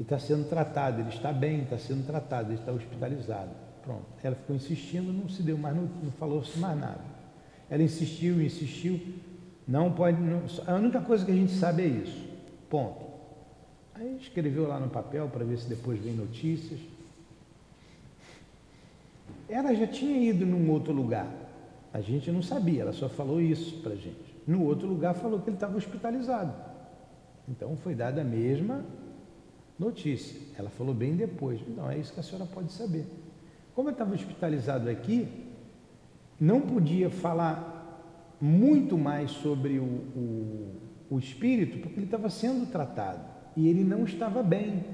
e 0.00 0.02
está 0.02 0.18
sendo 0.18 0.48
tratado. 0.48 1.02
Ele 1.02 1.10
está 1.10 1.30
bem, 1.30 1.60
está 1.60 1.76
sendo 1.76 2.06
tratado, 2.06 2.50
ele 2.50 2.58
está 2.58 2.72
hospitalizado. 2.72 3.50
Pronto. 3.82 4.06
Ela 4.22 4.34
ficou 4.34 4.56
insistindo, 4.56 5.12
não 5.12 5.28
se 5.28 5.42
deu 5.42 5.58
mais, 5.58 5.76
não, 5.76 5.82
não 5.82 6.10
falou-se 6.12 6.58
mais 6.58 6.80
nada. 6.80 7.04
Ela 7.68 7.82
insistiu, 7.82 8.40
insistiu. 8.42 8.98
Não 9.68 9.92
pode. 9.92 10.18
Não, 10.18 10.42
a 10.66 10.74
única 10.76 11.02
coisa 11.02 11.22
que 11.22 11.30
a 11.30 11.34
gente 11.34 11.52
sabe 11.52 11.82
é 11.82 11.86
isso. 11.86 12.26
Ponto. 12.70 13.10
Aí 13.94 14.16
escreveu 14.18 14.66
lá 14.66 14.80
no 14.80 14.88
papel 14.88 15.28
para 15.28 15.44
ver 15.44 15.58
se 15.58 15.68
depois 15.68 16.00
vem 16.00 16.14
notícias. 16.14 16.80
Ela 19.50 19.74
já 19.74 19.86
tinha 19.86 20.16
ido 20.30 20.46
num 20.46 20.70
outro 20.70 20.94
lugar. 20.94 21.30
A 21.92 22.00
gente 22.00 22.30
não 22.30 22.42
sabia, 22.42 22.82
ela 22.82 22.92
só 22.94 23.08
falou 23.08 23.38
isso 23.40 23.82
para 23.82 23.92
a 23.92 23.96
gente. 23.96 24.34
No 24.46 24.64
outro 24.64 24.88
lugar 24.88 25.12
falou 25.12 25.40
que 25.40 25.50
ele 25.50 25.56
estava 25.56 25.76
hospitalizado. 25.76 26.54
Então 27.46 27.76
foi 27.76 27.94
dada 27.94 28.22
a 28.22 28.24
mesma 28.24 28.84
notícia. 29.80 30.38
Ela 30.58 30.68
falou 30.68 30.94
bem 30.94 31.16
depois. 31.16 31.58
Então 31.66 31.90
é 31.90 31.96
isso 31.96 32.12
que 32.12 32.20
a 32.20 32.22
senhora 32.22 32.44
pode 32.44 32.70
saber. 32.72 33.06
Como 33.74 33.88
eu 33.88 33.92
estava 33.92 34.14
hospitalizado 34.14 34.90
aqui, 34.90 35.26
não 36.38 36.60
podia 36.60 37.08
falar 37.08 37.78
muito 38.40 38.98
mais 38.98 39.30
sobre 39.30 39.78
o, 39.78 39.84
o, 39.84 40.76
o 41.10 41.18
espírito, 41.18 41.78
porque 41.78 41.98
ele 41.98 42.06
estava 42.06 42.28
sendo 42.28 42.70
tratado 42.70 43.24
e 43.56 43.68
ele 43.68 43.82
não 43.82 44.04
estava 44.04 44.42
bem. 44.42 44.84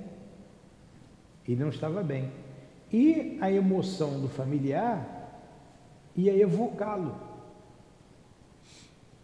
Ele 1.47 1.61
não 1.61 1.69
estava 1.69 2.03
bem. 2.03 2.31
E 2.93 3.39
a 3.41 3.51
emoção 3.51 4.21
do 4.21 4.29
familiar 4.29 5.15
ia 6.15 6.37
evocá-lo. 6.37 7.17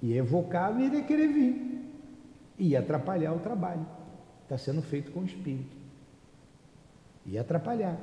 Ia 0.03 0.17
evocá-lo 0.17 0.81
e 0.81 0.87
ele 0.87 0.97
ia 0.97 1.05
querer 1.05 1.29
vir. 1.29 1.83
Ia 2.59 2.81
atrapalhar 2.81 3.33
o 3.33 3.39
trabalho. 3.39 3.87
Está 4.43 4.59
sendo 4.59 4.83
feito 4.83 5.11
com 5.13 5.21
o 5.21 5.25
espírito. 5.25 5.77
Ia 7.27 7.41
atrapalhar. 7.41 7.99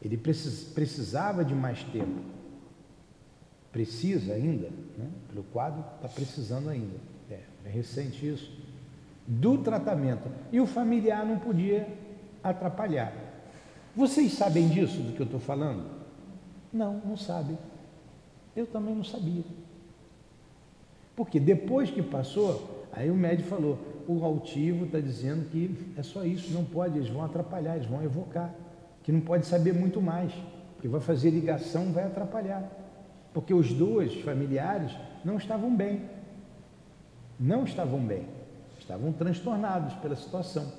Ele 0.00 0.16
precisava 0.16 1.44
de 1.44 1.54
mais 1.54 1.82
tempo. 1.84 2.20
Precisa 3.72 4.34
ainda, 4.34 4.70
né? 4.96 5.10
pelo 5.28 5.42
quadro, 5.44 5.84
está 5.96 6.08
precisando 6.08 6.68
ainda. 6.68 6.96
É, 7.30 7.40
é 7.64 7.68
recente 7.68 8.26
isso. 8.26 8.50
Do 9.26 9.58
tratamento. 9.58 10.28
E 10.52 10.60
o 10.60 10.66
familiar 10.66 11.26
não 11.26 11.38
podia 11.38 11.86
atrapalhar. 12.42 13.12
Vocês 13.94 14.32
sabem 14.32 14.68
disso 14.68 15.00
do 15.00 15.12
que 15.12 15.20
eu 15.20 15.26
estou 15.26 15.40
falando? 15.40 15.90
Não, 16.72 17.00
não 17.04 17.16
sabem. 17.16 17.58
Eu 18.54 18.66
também 18.66 18.94
não 18.94 19.04
sabia. 19.04 19.44
Porque 21.16 21.40
depois 21.40 21.90
que 21.90 22.02
passou, 22.02 22.86
aí 22.92 23.10
o 23.10 23.14
médico 23.14 23.48
falou: 23.48 23.78
o 24.06 24.24
altivo 24.24 24.86
está 24.86 25.00
dizendo 25.00 25.48
que 25.50 25.94
é 25.96 26.02
só 26.02 26.24
isso, 26.24 26.52
não 26.52 26.64
pode, 26.64 26.98
eles 26.98 27.08
vão 27.08 27.24
atrapalhar, 27.24 27.76
eles 27.76 27.88
vão 27.88 28.02
evocar, 28.02 28.54
que 29.02 29.12
não 29.12 29.20
pode 29.20 29.46
saber 29.46 29.72
muito 29.72 30.00
mais, 30.00 30.32
porque 30.74 30.88
vai 30.88 31.00
fazer 31.00 31.30
ligação, 31.30 31.92
vai 31.92 32.04
atrapalhar. 32.04 32.70
Porque 33.32 33.52
os 33.52 33.72
dois 33.72 34.14
familiares 34.22 34.92
não 35.24 35.36
estavam 35.36 35.74
bem. 35.74 36.02
Não 37.38 37.64
estavam 37.64 38.00
bem. 38.00 38.24
Estavam 38.78 39.12
transtornados 39.12 39.94
pela 39.94 40.16
situação. 40.16 40.72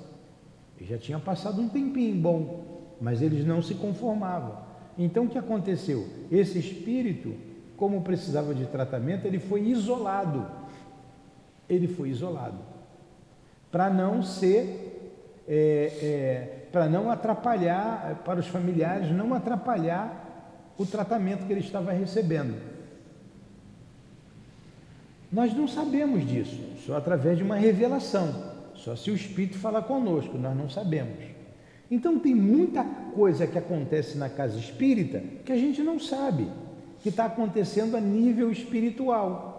E 0.80 0.84
já 0.84 0.98
tinha 0.98 1.18
passado 1.18 1.60
um 1.60 1.68
tempinho 1.68 2.16
bom 2.20 2.78
mas 3.00 3.22
eles 3.22 3.46
não 3.46 3.62
se 3.62 3.74
conformavam. 3.74 4.56
Então 4.96 5.24
o 5.24 5.28
que 5.28 5.38
aconteceu? 5.38 6.06
Esse 6.30 6.58
espírito, 6.58 7.34
como 7.76 8.02
precisava 8.02 8.54
de 8.54 8.66
tratamento, 8.66 9.24
ele 9.26 9.38
foi 9.38 9.62
isolado. 9.68 10.46
Ele 11.68 11.86
foi 11.86 12.08
isolado 12.08 12.67
para 13.70 13.90
não 13.90 14.22
ser, 14.22 15.44
é, 15.46 15.54
é, 16.02 16.68
para 16.72 16.88
não 16.88 17.10
atrapalhar, 17.10 18.22
para 18.24 18.40
os 18.40 18.46
familiares 18.46 19.10
não 19.10 19.34
atrapalhar 19.34 20.72
o 20.78 20.86
tratamento 20.86 21.46
que 21.46 21.52
ele 21.52 21.60
estava 21.60 21.92
recebendo. 21.92 22.54
Nós 25.30 25.54
não 25.54 25.68
sabemos 25.68 26.26
disso, 26.26 26.58
só 26.86 26.96
através 26.96 27.36
de 27.36 27.44
uma 27.44 27.56
revelação, 27.56 28.34
só 28.74 28.96
se 28.96 29.10
o 29.10 29.14
Espírito 29.14 29.58
falar 29.58 29.82
conosco, 29.82 30.38
nós 30.38 30.56
não 30.56 30.70
sabemos. 30.70 31.18
Então 31.90 32.18
tem 32.18 32.34
muita 32.34 32.84
coisa 32.84 33.46
que 33.46 33.58
acontece 33.58 34.16
na 34.16 34.28
casa 34.28 34.58
espírita 34.58 35.22
que 35.44 35.52
a 35.52 35.56
gente 35.56 35.82
não 35.82 35.98
sabe, 35.98 36.48
que 37.00 37.08
está 37.08 37.24
acontecendo 37.26 37.96
a 37.96 38.00
nível 38.00 38.50
espiritual. 38.50 39.56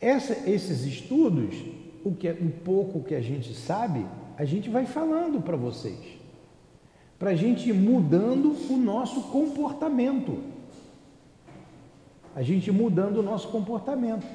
Essa, 0.00 0.48
esses 0.48 0.84
estudos, 0.84 1.54
o, 2.04 2.14
que, 2.14 2.30
o 2.30 2.50
pouco 2.64 3.02
que 3.02 3.14
a 3.14 3.20
gente 3.20 3.54
sabe, 3.54 4.06
a 4.36 4.44
gente 4.44 4.68
vai 4.68 4.86
falando 4.86 5.40
para 5.40 5.56
vocês, 5.56 5.98
para 7.18 7.30
a 7.30 7.34
gente 7.34 7.68
ir 7.68 7.74
mudando 7.74 8.56
o 8.70 8.76
nosso 8.76 9.22
comportamento. 9.30 10.38
A 12.34 12.42
gente 12.42 12.70
mudando 12.70 13.18
o 13.18 13.22
nosso 13.22 13.48
comportamento. 13.48 14.26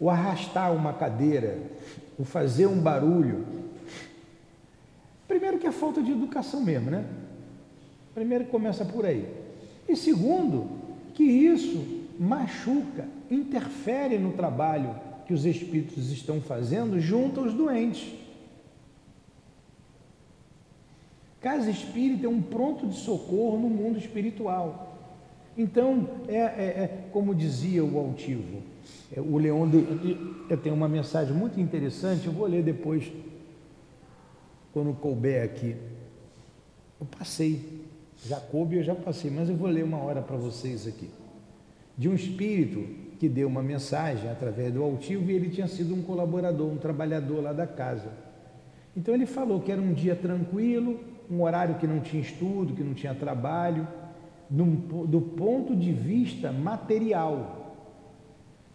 O 0.00 0.08
arrastar 0.08 0.72
uma 0.72 0.92
cadeira, 0.92 1.58
o 2.18 2.24
fazer 2.24 2.66
um 2.66 2.80
barulho, 2.80 3.44
Primeiro 5.28 5.58
que 5.58 5.66
é 5.66 5.72
falta 5.72 6.02
de 6.02 6.10
educação 6.10 6.62
mesmo, 6.62 6.90
né? 6.90 7.04
Primeiro 8.14 8.46
que 8.46 8.50
começa 8.50 8.82
por 8.82 9.04
aí. 9.04 9.28
E 9.86 9.94
segundo, 9.94 10.66
que 11.12 11.22
isso 11.22 12.06
machuca, 12.18 13.06
interfere 13.30 14.18
no 14.18 14.32
trabalho 14.32 14.96
que 15.28 15.34
os 15.34 15.44
espíritos 15.44 16.10
estão 16.10 16.40
fazendo 16.40 16.98
junto 16.98 17.40
aos 17.40 17.52
doentes. 17.52 18.14
Casa 21.38 21.70
espírita 21.70 22.24
é 22.24 22.28
um 22.30 22.40
pronto 22.40 22.86
de 22.86 22.96
socorro 22.96 23.58
no 23.58 23.68
mundo 23.68 23.98
espiritual. 23.98 24.96
Então, 25.56 26.08
é, 26.28 26.36
é, 26.36 26.38
é 26.38 27.08
como 27.12 27.34
dizia 27.34 27.84
o 27.84 27.98
altivo, 27.98 28.62
é, 29.14 29.20
o 29.20 29.36
Leão, 29.36 29.68
tenho 30.62 30.74
uma 30.74 30.88
mensagem 30.88 31.34
muito 31.34 31.60
interessante, 31.60 32.26
eu 32.26 32.32
vou 32.32 32.46
ler 32.46 32.62
depois 32.62 33.12
quando 34.72 34.94
couber 34.94 35.44
aqui. 35.44 35.76
Eu 36.98 37.06
passei, 37.06 37.82
já 38.24 38.40
coube, 38.40 38.76
eu 38.76 38.82
já 38.82 38.94
passei, 38.94 39.30
mas 39.30 39.50
eu 39.50 39.56
vou 39.56 39.68
ler 39.68 39.84
uma 39.84 39.98
hora 39.98 40.22
para 40.22 40.38
vocês 40.38 40.86
aqui. 40.86 41.10
De 41.98 42.08
um 42.08 42.14
espírito 42.14 43.07
que 43.18 43.28
deu 43.28 43.48
uma 43.48 43.62
mensagem 43.62 44.30
através 44.30 44.72
do 44.72 44.82
altivo 44.82 45.30
e 45.30 45.34
ele 45.34 45.50
tinha 45.50 45.66
sido 45.66 45.94
um 45.94 46.02
colaborador, 46.02 46.68
um 46.68 46.76
trabalhador 46.76 47.42
lá 47.42 47.52
da 47.52 47.66
casa. 47.66 48.10
Então 48.96 49.14
ele 49.14 49.26
falou 49.26 49.60
que 49.60 49.72
era 49.72 49.80
um 49.80 49.92
dia 49.92 50.14
tranquilo, 50.14 51.00
um 51.30 51.42
horário 51.42 51.76
que 51.76 51.86
não 51.86 52.00
tinha 52.00 52.22
estudo, 52.22 52.74
que 52.74 52.82
não 52.82 52.94
tinha 52.94 53.14
trabalho, 53.14 53.86
do 54.48 55.20
ponto 55.20 55.76
de 55.76 55.92
vista 55.92 56.50
material. 56.52 57.54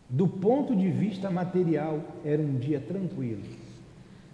Do 0.10 0.28
ponto 0.28 0.76
de 0.76 0.90
vista 0.90 1.30
material, 1.32 2.00
era 2.24 2.42
um 2.42 2.56
dia 2.58 2.80
tranquilo 2.80 3.42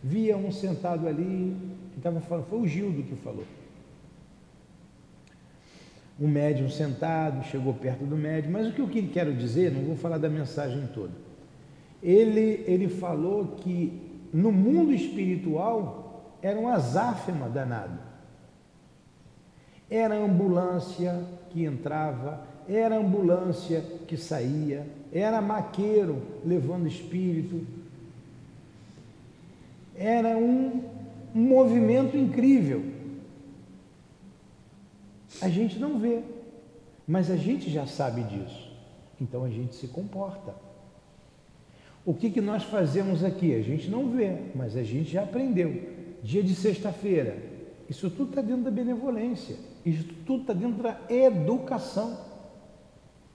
via 0.03 0.37
um 0.37 0.51
sentado 0.51 1.07
ali, 1.07 1.55
estava 1.95 2.19
falando, 2.21 2.45
foi 2.45 2.59
o 2.59 2.67
Gildo 2.67 3.03
que 3.03 3.15
falou. 3.15 3.43
Um 6.19 6.27
médium 6.27 6.69
sentado, 6.69 7.45
chegou 7.45 7.73
perto 7.73 8.05
do 8.05 8.17
médium, 8.17 8.51
mas 8.51 8.67
o 8.67 8.73
que 8.73 8.81
eu 8.81 8.89
quero 9.11 9.33
dizer, 9.33 9.71
não 9.71 9.83
vou 9.83 9.95
falar 9.95 10.17
da 10.17 10.29
mensagem 10.29 10.87
toda. 10.93 11.13
Ele, 12.03 12.63
ele 12.67 12.89
falou 12.89 13.55
que 13.57 14.09
no 14.33 14.51
mundo 14.51 14.93
espiritual 14.93 16.37
era 16.41 16.59
um 16.59 16.67
azáfema 16.67 17.49
danado. 17.49 17.99
Era 19.89 20.15
ambulância 20.15 21.23
que 21.49 21.63
entrava, 21.63 22.41
era 22.67 22.97
ambulância 22.97 23.83
que 24.07 24.15
saía, 24.15 24.85
era 25.11 25.41
maqueiro 25.41 26.21
levando 26.45 26.87
espírito, 26.87 27.65
era 29.95 30.37
um, 30.37 30.83
um 31.35 31.41
movimento 31.41 32.15
incrível. 32.15 32.98
A 35.41 35.49
gente 35.49 35.79
não 35.79 35.99
vê, 35.99 36.21
mas 37.07 37.31
a 37.31 37.37
gente 37.37 37.69
já 37.69 37.85
sabe 37.85 38.23
disso. 38.23 38.69
Então 39.19 39.43
a 39.43 39.49
gente 39.49 39.75
se 39.75 39.87
comporta. 39.87 40.53
O 42.05 42.13
que, 42.13 42.29
que 42.29 42.41
nós 42.41 42.63
fazemos 42.63 43.23
aqui? 43.23 43.53
A 43.53 43.61
gente 43.61 43.89
não 43.89 44.09
vê, 44.09 44.37
mas 44.55 44.75
a 44.75 44.83
gente 44.83 45.11
já 45.11 45.23
aprendeu. 45.23 45.99
Dia 46.23 46.41
de 46.41 46.55
sexta-feira, 46.55 47.37
isso 47.89 48.09
tudo 48.09 48.29
está 48.29 48.41
dentro 48.41 48.63
da 48.63 48.71
benevolência, 48.71 49.55
isso 49.85 50.05
tudo 50.25 50.41
está 50.41 50.53
dentro 50.53 50.81
da 50.81 50.99
educação. 51.09 52.17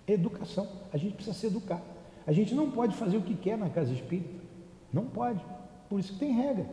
Educação. 0.07 0.69
A 0.93 0.97
gente 0.97 1.15
precisa 1.15 1.37
se 1.37 1.47
educar. 1.47 1.83
A 2.27 2.33
gente 2.33 2.55
não 2.55 2.71
pode 2.71 2.95
fazer 2.97 3.17
o 3.17 3.23
que 3.23 3.35
quer 3.35 3.57
na 3.57 3.71
casa 3.71 3.93
espírita. 3.93 4.45
Não 4.93 5.07
pode. 5.07 5.41
Por 5.89 5.99
isso 5.99 6.13
que 6.13 6.19
tem 6.19 6.33
regra. 6.33 6.65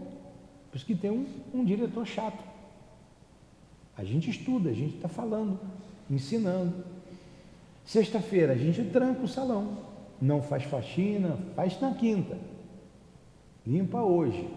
Por 0.69 0.77
isso 0.77 0.85
que 0.85 0.95
tem 0.95 1.11
um, 1.11 1.25
um 1.53 1.63
diretor 1.63 2.05
chato. 2.05 2.43
A 4.01 4.03
gente 4.03 4.31
estuda, 4.31 4.71
a 4.71 4.73
gente 4.73 4.95
está 4.95 5.07
falando, 5.07 5.59
ensinando. 6.09 6.73
Sexta-feira 7.85 8.53
a 8.53 8.57
gente 8.57 8.83
tranca 8.85 9.21
o 9.21 9.27
salão. 9.27 9.77
Não 10.19 10.41
faz 10.41 10.63
faxina, 10.63 11.37
faz 11.55 11.79
na 11.79 11.93
quinta. 11.93 12.35
Limpa 13.65 14.01
hoje. 14.01 14.49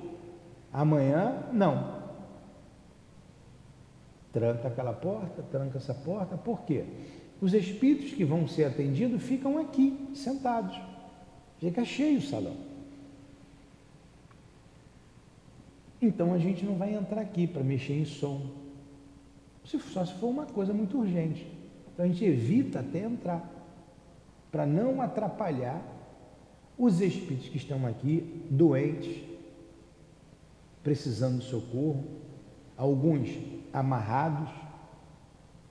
Amanhã, 0.73 1.43
não. 1.53 2.05
Tranca 4.33 4.69
aquela 4.69 4.95
porta, 4.95 5.43
tranca 5.43 5.77
essa 5.77 5.93
porta. 5.93 6.39
Por 6.39 6.63
quê? 6.63 6.87
Os 7.39 7.53
espíritos 7.53 8.13
que 8.13 8.25
vão 8.25 8.49
ser 8.49 8.65
atendidos 8.65 9.23
ficam 9.23 9.59
aqui, 9.59 10.09
sentados. 10.15 10.81
Fica 11.59 11.85
cheio 11.85 12.19
o 12.19 12.23
salão. 12.23 12.57
Então 16.01 16.33
a 16.33 16.39
gente 16.39 16.65
não 16.65 16.77
vai 16.77 16.95
entrar 16.95 17.21
aqui 17.21 17.47
para 17.47 17.63
mexer 17.63 17.93
em 17.93 18.07
som. 18.07 18.64
Só 19.65 20.05
se 20.05 20.15
for 20.15 20.29
uma 20.29 20.47
coisa 20.47 20.73
muito 20.73 20.99
urgente. 20.99 21.47
Então 21.93 22.05
a 22.05 22.09
gente 22.09 22.25
evita 22.25 22.81
até 22.81 23.01
entrar, 23.01 23.51
para 24.53 24.67
não 24.67 25.01
atrapalhar 25.01 25.83
os 26.77 27.01
espíritos 27.01 27.49
que 27.49 27.57
estão 27.57 27.87
aqui, 27.87 28.47
doentes, 28.51 29.23
precisando 30.83 31.39
de 31.39 31.47
socorro, 31.47 32.05
alguns 32.77 33.31
amarrados, 33.73 34.51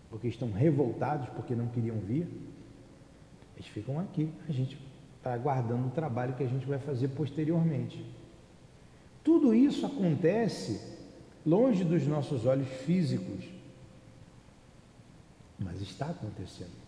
porque 0.09 0.27
estão 0.27 0.51
revoltados 0.51 1.29
porque 1.29 1.55
não 1.55 1.67
queriam 1.67 1.97
vir, 1.99 2.27
eles 3.55 3.67
ficam 3.67 3.99
aqui, 3.99 4.29
a 4.47 4.51
gente 4.51 4.77
está 5.17 5.33
aguardando 5.33 5.87
o 5.87 5.91
trabalho 5.91 6.33
que 6.33 6.43
a 6.43 6.47
gente 6.47 6.65
vai 6.65 6.79
fazer 6.79 7.09
posteriormente. 7.09 8.05
Tudo 9.23 9.53
isso 9.53 9.85
acontece 9.85 10.97
longe 11.45 11.83
dos 11.83 12.05
nossos 12.07 12.45
olhos 12.45 12.67
físicos, 12.67 13.52
mas 15.59 15.81
está 15.81 16.07
acontecendo. 16.07 16.83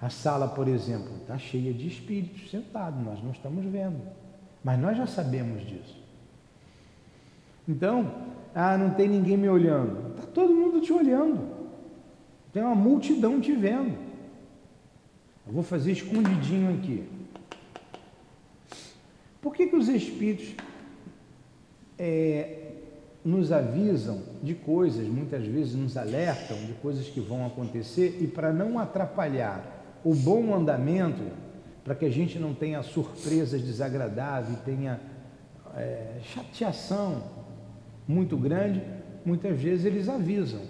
A 0.00 0.10
sala, 0.10 0.48
por 0.48 0.68
exemplo, 0.68 1.16
está 1.20 1.36
cheia 1.36 1.72
de 1.72 1.88
espíritos 1.88 2.50
sentados, 2.50 3.02
nós 3.04 3.22
não 3.22 3.32
estamos 3.32 3.64
vendo, 3.64 4.00
mas 4.62 4.78
nós 4.78 4.96
já 4.96 5.06
sabemos 5.06 5.66
disso. 5.66 5.98
Então, 7.68 8.28
ah, 8.54 8.78
não 8.78 8.90
tem 8.90 9.08
ninguém 9.08 9.36
me 9.36 9.48
olhando. 9.48 10.10
Está 10.10 10.26
todo 10.32 10.54
mundo 10.54 10.80
te 10.80 10.92
olhando. 10.92 11.58
Tem 12.52 12.62
uma 12.62 12.74
multidão 12.74 13.40
te 13.40 13.52
vendo. 13.52 13.98
Eu 15.46 15.52
vou 15.52 15.62
fazer 15.62 15.92
escondidinho 15.92 16.74
aqui. 16.74 17.08
Por 19.40 19.54
que, 19.54 19.66
que 19.66 19.76
os 19.76 19.88
espíritos 19.88 20.54
é, 21.98 22.57
nos 23.28 23.52
avisam 23.52 24.22
de 24.42 24.54
coisas, 24.54 25.06
muitas 25.06 25.44
vezes 25.46 25.74
nos 25.74 25.98
alertam 25.98 26.56
de 26.64 26.72
coisas 26.72 27.06
que 27.08 27.20
vão 27.20 27.44
acontecer 27.46 28.16
e 28.22 28.26
para 28.26 28.54
não 28.54 28.78
atrapalhar 28.78 30.00
o 30.02 30.14
bom 30.14 30.54
andamento, 30.54 31.22
para 31.84 31.94
que 31.94 32.06
a 32.06 32.10
gente 32.10 32.38
não 32.38 32.54
tenha 32.54 32.82
surpresas 32.82 33.60
desagradáveis, 33.60 34.58
tenha 34.60 34.98
é, 35.76 36.20
chateação 36.22 37.22
muito 38.06 38.34
grande, 38.34 38.82
muitas 39.26 39.60
vezes 39.60 39.84
eles 39.84 40.08
avisam, 40.08 40.62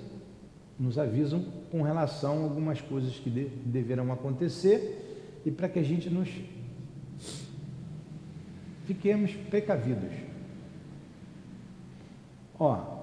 nos 0.76 0.98
avisam 0.98 1.44
com 1.70 1.82
relação 1.82 2.40
a 2.40 2.42
algumas 2.42 2.80
coisas 2.80 3.14
que 3.20 3.30
de, 3.30 3.44
deverão 3.44 4.12
acontecer 4.12 5.40
e 5.46 5.50
para 5.52 5.68
que 5.68 5.78
a 5.78 5.84
gente 5.84 6.10
nos 6.10 6.28
fiquemos 8.84 9.30
precavidos. 9.48 10.27
Ó, 12.58 12.98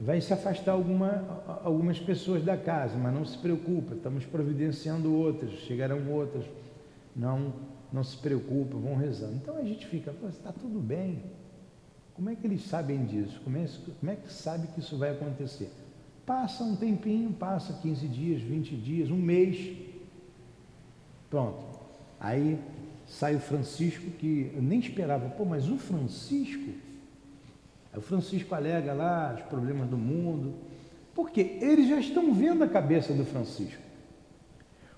vai 0.00 0.20
se 0.20 0.32
afastar 0.32 0.72
alguma, 0.72 1.42
algumas 1.62 1.98
pessoas 1.98 2.44
da 2.44 2.56
casa, 2.56 2.96
mas 2.96 3.14
não 3.14 3.24
se 3.24 3.36
preocupe, 3.38 3.94
estamos 3.94 4.24
providenciando 4.24 5.14
outras, 5.14 5.52
chegarão 5.60 6.10
outras. 6.10 6.44
Não, 7.14 7.52
não 7.92 8.04
se 8.04 8.16
preocupe, 8.16 8.74
vão 8.74 8.96
rezando. 8.96 9.34
Então 9.34 9.56
a 9.56 9.62
gente 9.62 9.86
fica, 9.86 10.14
está 10.28 10.52
tudo 10.52 10.78
bem. 10.78 11.22
Como 12.14 12.30
é 12.30 12.34
que 12.34 12.46
eles 12.46 12.64
sabem 12.66 13.04
disso? 13.04 13.40
Como 13.42 13.56
é, 13.56 13.66
como 13.98 14.12
é 14.12 14.16
que 14.16 14.32
sabe 14.32 14.66
que 14.68 14.80
isso 14.80 14.96
vai 14.96 15.10
acontecer? 15.10 15.70
Passa 16.24 16.62
um 16.62 16.76
tempinho, 16.76 17.32
passa 17.32 17.72
15 17.72 18.06
dias, 18.08 18.42
20 18.42 18.76
dias, 18.76 19.10
um 19.10 19.16
mês. 19.16 19.76
Pronto. 21.28 21.64
Aí 22.18 22.58
sai 23.06 23.34
o 23.34 23.40
Francisco, 23.40 24.10
que 24.12 24.52
eu 24.54 24.62
nem 24.62 24.78
esperava, 24.78 25.28
pô, 25.30 25.44
mas 25.44 25.68
o 25.68 25.76
Francisco 25.76 26.70
o 27.96 28.00
Francisco 28.00 28.54
alega 28.54 28.92
lá 28.92 29.34
os 29.36 29.42
problemas 29.46 29.88
do 29.88 29.96
mundo, 29.98 30.54
porque 31.14 31.58
eles 31.60 31.88
já 31.88 31.98
estão 31.98 32.32
vendo 32.32 32.62
a 32.62 32.68
cabeça 32.68 33.12
do 33.12 33.24
Francisco. 33.24 33.82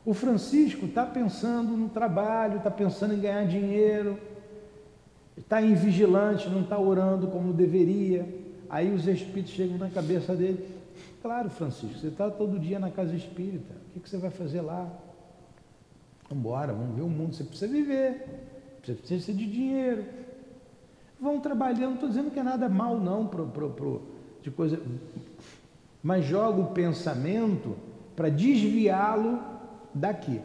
O 0.04 0.12
Francisco 0.12 0.86
está 0.86 1.06
pensando 1.06 1.76
no 1.76 1.88
trabalho, 1.88 2.58
está 2.58 2.70
pensando 2.70 3.14
em 3.14 3.20
ganhar 3.20 3.46
dinheiro, 3.46 4.18
está 5.36 5.62
invigilante, 5.62 6.50
não 6.50 6.62
está 6.62 6.78
orando 6.78 7.28
como 7.28 7.52
deveria. 7.52 8.26
Aí 8.68 8.92
os 8.92 9.06
espíritos 9.06 9.52
chegam 9.52 9.78
na 9.78 9.88
cabeça 9.88 10.34
dele. 10.34 10.68
Claro, 11.22 11.48
Francisco, 11.48 11.98
você 11.98 12.08
está 12.08 12.30
todo 12.30 12.58
dia 12.58 12.78
na 12.78 12.90
casa 12.90 13.14
espírita. 13.14 13.72
O 13.88 13.92
que, 13.94 14.00
que 14.00 14.10
você 14.10 14.18
vai 14.18 14.30
fazer 14.30 14.60
lá? 14.60 14.90
Vamos 16.28 16.44
embora, 16.44 16.72
vamos 16.72 16.96
ver 16.96 17.02
o 17.02 17.08
mundo. 17.08 17.34
Você 17.34 17.44
precisa 17.44 17.70
viver, 17.70 18.26
você 18.82 18.94
precisa 18.94 19.32
de 19.32 19.46
dinheiro 19.46 20.04
vão 21.22 21.38
trabalhando, 21.38 21.90
não 21.90 21.94
estou 21.94 22.08
dizendo 22.08 22.32
que 22.32 22.40
é 22.40 22.42
nada 22.42 22.68
mal 22.68 22.98
não 22.98 23.28
pro, 23.28 23.46
pro, 23.46 23.70
pro, 23.70 24.02
de 24.42 24.50
coisa, 24.50 24.82
mas 26.02 26.24
joga 26.24 26.60
o 26.60 26.72
pensamento 26.72 27.76
para 28.16 28.28
desviá-lo 28.28 29.40
daqui. 29.94 30.40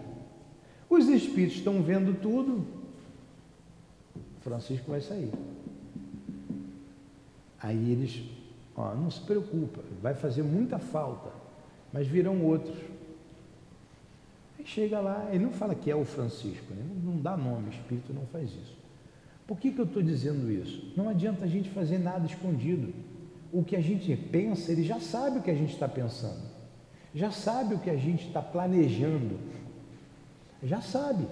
Os 0.88 1.08
espíritos 1.08 1.58
estão 1.58 1.82
vendo 1.82 2.22
tudo, 2.22 2.64
Francisco 4.42 4.92
vai 4.92 5.02
sair. 5.02 5.32
Aí 7.60 7.92
eles, 7.92 8.24
ó, 8.76 8.94
não 8.94 9.10
se 9.10 9.20
preocupa, 9.22 9.82
vai 10.00 10.14
fazer 10.14 10.44
muita 10.44 10.78
falta, 10.78 11.32
mas 11.92 12.06
virão 12.06 12.46
outros. 12.46 12.78
Aí 14.60 14.66
chega 14.66 15.00
lá, 15.00 15.28
ele 15.32 15.44
não 15.44 15.52
fala 15.52 15.74
que 15.74 15.90
é 15.90 15.96
o 15.96 16.06
Francisco, 16.06 16.72
né? 16.72 16.86
não 17.04 17.18
dá 17.18 17.36
nome, 17.36 17.72
espírito 17.72 18.14
não 18.14 18.28
faz 18.28 18.52
isso. 18.52 18.77
Por 19.48 19.58
que, 19.58 19.72
que 19.72 19.80
eu 19.80 19.86
estou 19.86 20.04
dizendo 20.04 20.52
isso? 20.52 20.92
Não 20.96 21.08
adianta 21.08 21.46
a 21.46 21.48
gente 21.48 21.70
fazer 21.70 21.98
nada 21.98 22.26
escondido. 22.26 22.94
O 23.52 23.64
que 23.64 23.78
a 23.78 23.82
gente 23.82 24.14
pensa, 24.14 24.70
ele 24.72 24.84
já 24.84 25.00
sabe 25.00 25.40
o 25.40 25.42
que 25.42 25.50
a 25.50 25.56
gente 25.56 25.74
está 25.74 25.88
pensando, 25.88 26.44
já 27.16 27.32
sabe 27.32 27.76
o 27.76 27.80
que 27.80 27.90
a 27.90 27.96
gente 27.96 28.28
está 28.28 28.42
planejando, 28.42 29.40
já 30.62 30.82
sabe. 30.82 31.26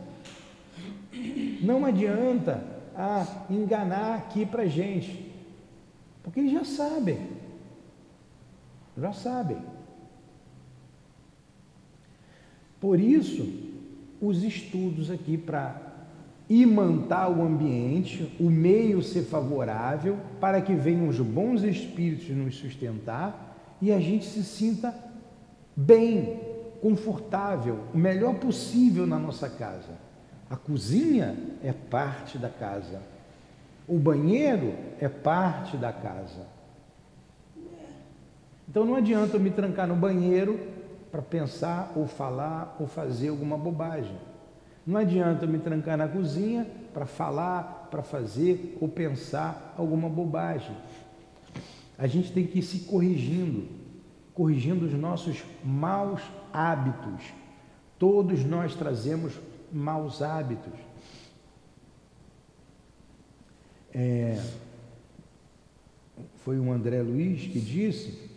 Não 1.61 1.85
adianta 1.85 2.63
ah, 2.95 3.45
enganar 3.49 4.15
aqui 4.15 4.45
para 4.45 4.65
gente, 4.65 5.29
porque 6.23 6.39
eles 6.39 6.53
já 6.53 6.63
sabem, 6.63 7.19
já 8.97 9.11
sabem. 9.11 9.57
Por 12.79 12.97
isso, 12.97 13.45
os 14.21 14.41
estudos 14.41 15.11
aqui 15.11 15.37
para 15.37 15.94
imantar 16.49 17.31
o 17.31 17.43
ambiente, 17.43 18.35
o 18.39 18.49
meio 18.49 19.01
ser 19.01 19.23
favorável, 19.23 20.17
para 20.39 20.61
que 20.61 20.73
venham 20.73 21.07
os 21.07 21.19
bons 21.19 21.63
espíritos 21.63 22.29
nos 22.29 22.55
sustentar 22.55 23.77
e 23.81 23.91
a 23.91 23.99
gente 23.99 24.25
se 24.25 24.43
sinta 24.43 24.93
bem, 25.75 26.39
confortável, 26.81 27.79
o 27.93 27.97
melhor 27.97 28.35
possível 28.35 29.07
na 29.07 29.17
nossa 29.17 29.49
casa. 29.49 30.05
A 30.49 30.55
cozinha 30.55 31.35
é 31.63 31.73
parte 31.73 32.37
da 32.37 32.49
casa. 32.49 33.01
O 33.87 33.97
banheiro 33.97 34.73
é 34.99 35.09
parte 35.09 35.77
da 35.77 35.91
casa. 35.91 36.47
Então 38.67 38.85
não 38.85 38.95
adianta 38.95 39.37
eu 39.37 39.39
me 39.39 39.49
trancar 39.49 39.87
no 39.87 39.95
banheiro 39.95 40.59
para 41.11 41.21
pensar 41.21 41.91
ou 41.95 42.07
falar 42.07 42.75
ou 42.79 42.87
fazer 42.87 43.29
alguma 43.29 43.57
bobagem. 43.57 44.17
Não 44.85 44.99
adianta 44.99 45.47
me 45.47 45.57
trancar 45.57 45.97
na 45.97 46.07
cozinha 46.07 46.67
para 46.93 47.05
falar, 47.05 47.87
para 47.89 48.03
fazer 48.03 48.77
ou 48.79 48.87
pensar 48.87 49.73
alguma 49.77 50.07
bobagem. 50.07 50.75
A 51.97 52.05
gente 52.05 52.31
tem 52.31 52.45
que 52.45 52.59
ir 52.59 52.63
se 52.63 52.79
corrigindo, 52.81 53.67
corrigindo 54.33 54.85
os 54.85 54.93
nossos 54.93 55.43
maus 55.63 56.21
hábitos. 56.53 57.33
Todos 57.97 58.43
nós 58.43 58.75
trazemos 58.75 59.33
maus 59.71 60.21
hábitos. 60.21 60.73
É, 63.93 64.39
foi 66.43 66.59
o 66.59 66.71
André 66.71 67.01
Luiz 67.01 67.47
que 67.47 67.59
disse. 67.59 68.29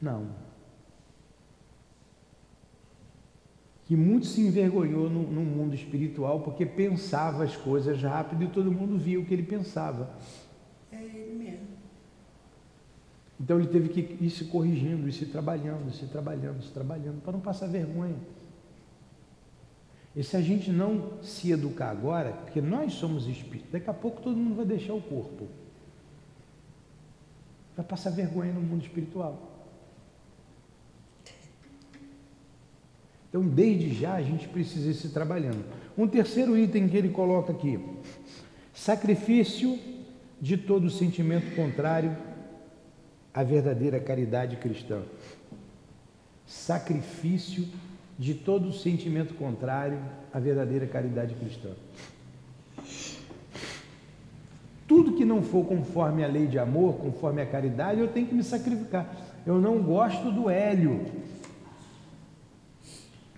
Não, 0.00 0.28
que 3.90 3.96
muito 3.96 4.24
se 4.24 4.40
envergonhou 4.40 5.10
no, 5.10 5.24
no, 5.24 5.40
mundo 5.40 5.74
espiritual 5.74 6.42
porque 6.42 6.64
pensava 6.64 7.42
as 7.42 7.56
coisas 7.56 8.00
rápido 8.00 8.44
e 8.44 8.46
todo 8.46 8.70
mundo 8.70 8.96
via 8.96 9.18
o 9.18 9.24
que 9.24 9.34
ele 9.34 9.42
pensava. 9.42 10.14
É 10.92 11.02
ele 11.02 11.34
mesmo. 11.36 11.66
Então 13.40 13.58
ele 13.58 13.66
teve 13.66 13.88
que 13.88 14.24
ir 14.24 14.30
se 14.30 14.44
corrigindo, 14.44 15.08
ir 15.08 15.12
se 15.12 15.26
trabalhando, 15.26 15.92
se 15.92 16.06
trabalhando, 16.06 16.62
se 16.62 16.70
trabalhando, 16.70 17.20
para 17.20 17.32
não 17.32 17.40
passar 17.40 17.66
vergonha. 17.66 18.14
E 20.14 20.22
se 20.22 20.36
a 20.36 20.40
gente 20.40 20.70
não 20.70 21.20
se 21.20 21.50
educar 21.50 21.90
agora, 21.90 22.30
porque 22.30 22.60
nós 22.60 22.92
somos 22.92 23.26
espíritos, 23.26 23.72
daqui 23.72 23.90
a 23.90 23.94
pouco 23.94 24.22
todo 24.22 24.36
mundo 24.36 24.54
vai 24.54 24.66
deixar 24.66 24.94
o 24.94 25.02
corpo. 25.02 25.48
Vai 27.76 27.84
passar 27.84 28.10
vergonha 28.10 28.52
no 28.52 28.60
mundo 28.60 28.82
espiritual. 28.82 29.49
Então, 33.30 33.42
desde 33.42 33.94
já, 33.94 34.14
a 34.14 34.22
gente 34.22 34.48
precisa 34.48 34.90
ir 34.90 34.94
se 34.94 35.08
trabalhando. 35.08 35.64
Um 35.96 36.06
terceiro 36.06 36.58
item 36.58 36.88
que 36.88 36.96
ele 36.96 37.10
coloca 37.10 37.52
aqui: 37.52 37.78
sacrifício 38.74 39.78
de 40.40 40.56
todo 40.56 40.90
sentimento 40.90 41.54
contrário 41.54 42.16
à 43.32 43.44
verdadeira 43.44 44.00
caridade 44.00 44.56
cristã. 44.56 45.02
Sacrifício 46.44 47.68
de 48.18 48.34
todo 48.34 48.72
sentimento 48.72 49.34
contrário 49.34 49.98
à 50.32 50.40
verdadeira 50.40 50.86
caridade 50.86 51.34
cristã. 51.36 51.70
Tudo 54.88 55.12
que 55.12 55.24
não 55.24 55.40
for 55.40 55.64
conforme 55.64 56.24
a 56.24 56.26
lei 56.26 56.48
de 56.48 56.58
amor, 56.58 56.94
conforme 56.94 57.40
a 57.40 57.46
caridade, 57.46 58.00
eu 58.00 58.08
tenho 58.08 58.26
que 58.26 58.34
me 58.34 58.42
sacrificar. 58.42 59.08
Eu 59.46 59.60
não 59.60 59.80
gosto 59.80 60.32
do 60.32 60.50
hélio. 60.50 61.06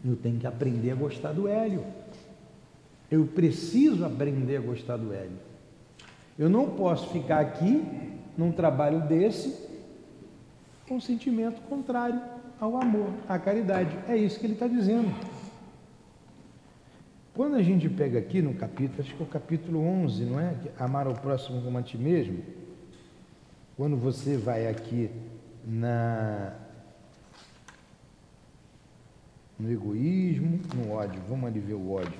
Eu 0.04 0.16
tenho 0.16 0.38
que 0.38 0.46
aprender 0.46 0.90
a 0.90 0.94
gostar 0.94 1.32
do 1.32 1.46
hélio. 1.46 1.84
Eu 3.10 3.26
preciso 3.26 4.04
aprender 4.04 4.56
a 4.56 4.60
gostar 4.60 4.96
do 4.96 5.12
hélio. 5.12 5.38
Eu 6.38 6.48
não 6.48 6.70
posso 6.70 7.10
ficar 7.10 7.40
aqui 7.40 7.82
num 8.36 8.50
trabalho 8.50 9.02
desse 9.02 9.70
com 10.88 10.96
um 10.96 11.00
sentimento 11.00 11.60
contrário 11.62 12.20
ao 12.60 12.76
amor, 12.76 13.08
à 13.28 13.38
caridade. 13.38 13.96
É 14.08 14.16
isso 14.16 14.38
que 14.40 14.46
ele 14.46 14.54
está 14.54 14.66
dizendo. 14.66 15.12
Quando 17.34 17.54
a 17.54 17.62
gente 17.62 17.88
pega 17.88 18.18
aqui 18.18 18.42
no 18.42 18.54
capítulo, 18.54 19.00
acho 19.00 19.14
que 19.14 19.22
é 19.22 19.24
o 19.24 19.28
capítulo 19.28 19.80
11, 19.80 20.24
não 20.24 20.38
é? 20.38 20.54
Amar 20.78 21.06
ao 21.06 21.14
próximo 21.14 21.62
como 21.62 21.78
a 21.78 21.82
ti 21.82 21.96
mesmo. 21.96 22.42
Quando 23.76 23.96
você 23.96 24.36
vai 24.36 24.66
aqui 24.66 25.10
na 25.66 26.52
no 29.62 29.70
egoísmo, 29.70 30.60
no 30.74 30.90
ódio. 30.90 31.22
Vamos 31.28 31.46
ali 31.46 31.60
ver 31.60 31.74
o 31.74 31.92
ódio. 31.92 32.18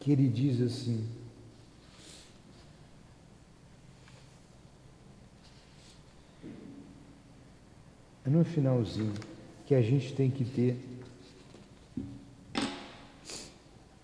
Que 0.00 0.12
ele 0.12 0.26
diz 0.28 0.62
assim: 0.62 1.06
é 8.24 8.30
no 8.30 8.42
finalzinho 8.42 9.12
que 9.66 9.74
a 9.74 9.82
gente 9.82 10.14
tem 10.14 10.30
que 10.30 10.46
ter 10.46 10.78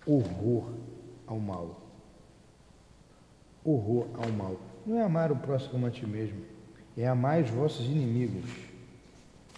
horror 0.05 0.73
ao 1.25 1.39
mal. 1.39 1.81
Horror 3.65 4.07
ao 4.13 4.31
mal. 4.31 4.72
Não 4.85 4.99
é 4.99 5.03
amar 5.03 5.31
o 5.31 5.35
próximo 5.35 5.71
como 5.71 5.85
a 5.85 5.91
ti 5.91 6.05
mesmo, 6.05 6.41
é 6.97 7.07
amar 7.07 7.41
os 7.41 7.49
vossos 7.49 7.85
inimigos. 7.85 8.49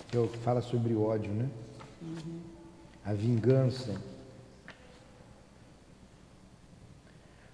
Que 0.07 0.17
é 0.17 0.27
fala 0.43 0.61
sobre 0.61 0.93
o 0.93 1.03
ódio, 1.03 1.31
né? 1.31 1.49
Uhum. 2.01 2.39
A 3.03 3.13
vingança. 3.13 3.99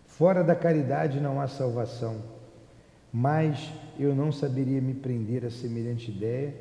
Fora 0.06 0.44
da 0.44 0.56
caridade 0.56 1.20
não 1.20 1.40
há 1.40 1.48
salvação, 1.48 2.22
mas 3.12 3.72
eu 3.98 4.14
não 4.14 4.32
saberia 4.32 4.82
me 4.82 4.94
prender 4.94 5.46
a 5.46 5.50
semelhante 5.50 6.12
ideia 6.12 6.54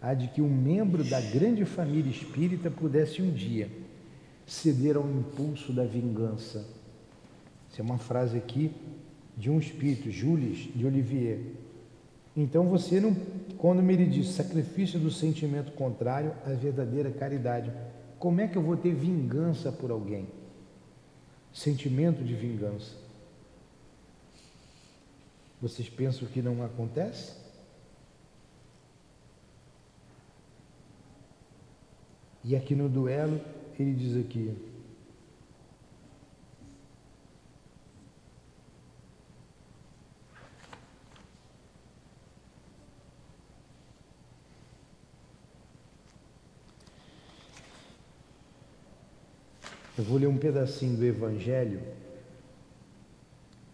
a 0.00 0.14
de 0.14 0.28
que 0.28 0.40
um 0.40 0.48
membro 0.48 1.04
da 1.04 1.20
grande 1.20 1.64
família 1.64 2.10
espírita 2.10 2.70
pudesse 2.70 3.20
um 3.20 3.30
dia 3.30 3.70
ceder 4.46 4.96
ao 4.96 5.08
impulso 5.08 5.72
da 5.72 5.84
vingança. 5.84 6.66
Isso 7.70 7.80
é 7.80 7.84
uma 7.84 7.98
frase 7.98 8.36
aqui 8.36 8.72
de 9.40 9.50
um 9.50 9.58
espírito, 9.58 10.10
Jules 10.10 10.68
de 10.76 10.84
Olivier. 10.84 11.40
Então 12.36 12.68
você 12.68 13.00
não, 13.00 13.16
quando 13.56 13.82
me 13.82 13.96
diz 14.06 14.28
sacrifício 14.28 15.00
do 15.00 15.10
sentimento 15.10 15.72
contrário 15.72 16.34
à 16.44 16.50
verdadeira 16.50 17.10
caridade, 17.10 17.72
como 18.18 18.42
é 18.42 18.46
que 18.46 18.58
eu 18.58 18.62
vou 18.62 18.76
ter 18.76 18.94
vingança 18.94 19.72
por 19.72 19.90
alguém? 19.90 20.28
Sentimento 21.54 22.22
de 22.22 22.34
vingança. 22.34 22.94
Vocês 25.60 25.88
pensam 25.88 26.28
que 26.28 26.42
não 26.42 26.62
acontece? 26.62 27.32
E 32.44 32.54
aqui 32.54 32.74
no 32.74 32.90
duelo, 32.90 33.40
ele 33.78 33.94
diz 33.94 34.16
aqui: 34.22 34.54
Eu 50.00 50.04
vou 50.04 50.16
ler 50.16 50.28
um 50.28 50.38
pedacinho 50.38 50.96
do 50.96 51.04
Evangelho 51.04 51.82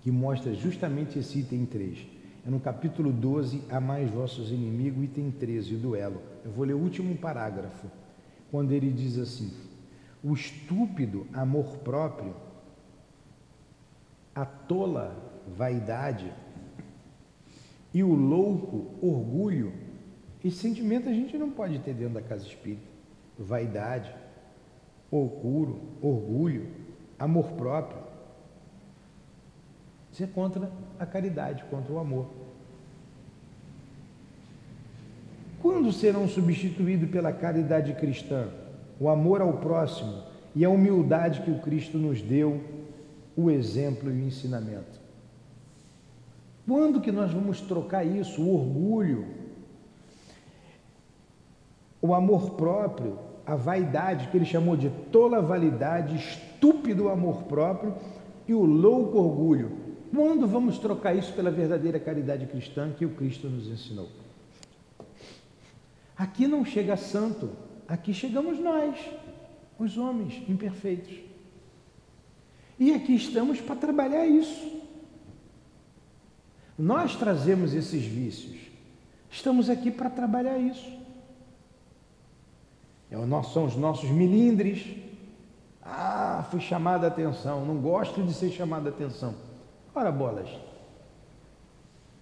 que 0.00 0.10
mostra 0.10 0.52
justamente 0.54 1.20
esse 1.20 1.38
item 1.38 1.64
3. 1.64 2.04
É 2.44 2.50
no 2.50 2.58
capítulo 2.58 3.12
12, 3.12 3.62
a 3.70 3.78
mais 3.78 4.10
vossos 4.10 4.50
inimigos, 4.50 5.04
item 5.04 5.30
13, 5.30 5.76
o 5.76 5.78
duelo. 5.78 6.20
Eu 6.44 6.50
vou 6.50 6.64
ler 6.64 6.72
o 6.72 6.80
último 6.80 7.16
parágrafo 7.16 7.86
quando 8.50 8.72
ele 8.72 8.90
diz 8.90 9.16
assim: 9.18 9.52
o 10.20 10.34
estúpido 10.34 11.28
amor 11.32 11.76
próprio, 11.76 12.34
a 14.34 14.44
tola 14.44 15.16
vaidade 15.56 16.32
e 17.94 18.02
o 18.02 18.12
louco 18.12 18.96
orgulho. 19.00 19.72
Esse 20.44 20.56
sentimento 20.56 21.08
a 21.08 21.12
gente 21.12 21.38
não 21.38 21.52
pode 21.52 21.78
ter 21.78 21.94
dentro 21.94 22.14
da 22.14 22.22
casa 22.22 22.44
espírita. 22.44 22.82
Vaidade, 23.38 24.12
orgulho, 25.10 25.80
orgulho, 26.02 26.68
amor 27.18 27.52
próprio. 27.52 28.00
Isso 30.12 30.24
é 30.24 30.26
contra 30.26 30.70
a 30.98 31.06
caridade, 31.06 31.64
contra 31.70 31.92
o 31.92 31.98
amor. 31.98 32.26
Quando 35.60 35.92
serão 35.92 36.28
substituídos 36.28 37.10
pela 37.10 37.32
caridade 37.32 37.92
cristã, 37.94 38.48
o 39.00 39.08
amor 39.08 39.40
ao 39.40 39.54
próximo 39.54 40.22
e 40.54 40.64
a 40.64 40.70
humildade 40.70 41.42
que 41.42 41.50
o 41.50 41.58
Cristo 41.58 41.98
nos 41.98 42.22
deu, 42.22 42.62
o 43.36 43.50
exemplo 43.50 44.10
e 44.10 44.22
o 44.22 44.26
ensinamento? 44.26 45.00
Quando 46.66 47.00
que 47.00 47.12
nós 47.12 47.30
vamos 47.30 47.60
trocar 47.60 48.04
isso, 48.04 48.42
o 48.42 48.54
orgulho, 48.54 49.26
o 52.00 52.14
amor 52.14 52.50
próprio, 52.52 53.18
a 53.46 53.54
vaidade, 53.54 54.26
que 54.28 54.36
ele 54.36 54.44
chamou 54.44 54.76
de 54.76 54.90
tola 55.12 55.40
validade, 55.40 56.16
estúpido 56.16 57.08
amor 57.08 57.44
próprio 57.44 57.94
e 58.48 58.52
o 58.52 58.64
louco 58.64 59.18
orgulho. 59.18 59.86
Quando 60.12 60.46
vamos 60.46 60.78
trocar 60.78 61.14
isso 61.14 61.32
pela 61.32 61.50
verdadeira 61.50 62.00
caridade 62.00 62.46
cristã 62.46 62.92
que 62.96 63.04
o 63.04 63.10
Cristo 63.10 63.48
nos 63.48 63.68
ensinou? 63.68 64.08
Aqui 66.16 66.48
não 66.48 66.64
chega 66.64 66.96
santo, 66.96 67.50
aqui 67.86 68.14
chegamos 68.14 68.58
nós, 68.58 68.98
os 69.78 69.96
homens 69.98 70.42
imperfeitos. 70.48 71.14
E 72.78 72.92
aqui 72.92 73.14
estamos 73.14 73.60
para 73.60 73.76
trabalhar 73.76 74.26
isso. 74.26 74.74
Nós 76.78 77.14
trazemos 77.16 77.74
esses 77.74 78.04
vícios, 78.04 78.56
estamos 79.30 79.70
aqui 79.70 79.90
para 79.90 80.10
trabalhar 80.10 80.58
isso. 80.58 80.95
É 83.10 83.16
são 83.42 83.64
os 83.64 83.76
nossos 83.76 84.10
milindres. 84.10 84.96
Ah, 85.82 86.44
fui 86.50 86.60
chamado 86.60 87.04
a 87.04 87.08
atenção, 87.08 87.64
não 87.64 87.76
gosto 87.76 88.22
de 88.22 88.34
ser 88.34 88.50
chamado 88.50 88.86
a 88.86 88.90
atenção. 88.90 89.34
Ora, 89.94 90.10
bolas. 90.10 90.48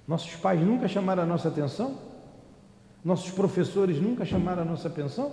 Nossos 0.07 0.37
pais 0.37 0.61
nunca 0.61 0.87
chamaram 0.87 1.23
a 1.23 1.27
nossa 1.27 1.49
atenção? 1.49 1.97
Nossos 3.03 3.31
professores 3.31 4.01
nunca 4.01 4.25
chamaram 4.25 4.63
a 4.63 4.65
nossa 4.65 4.89
atenção? 4.89 5.33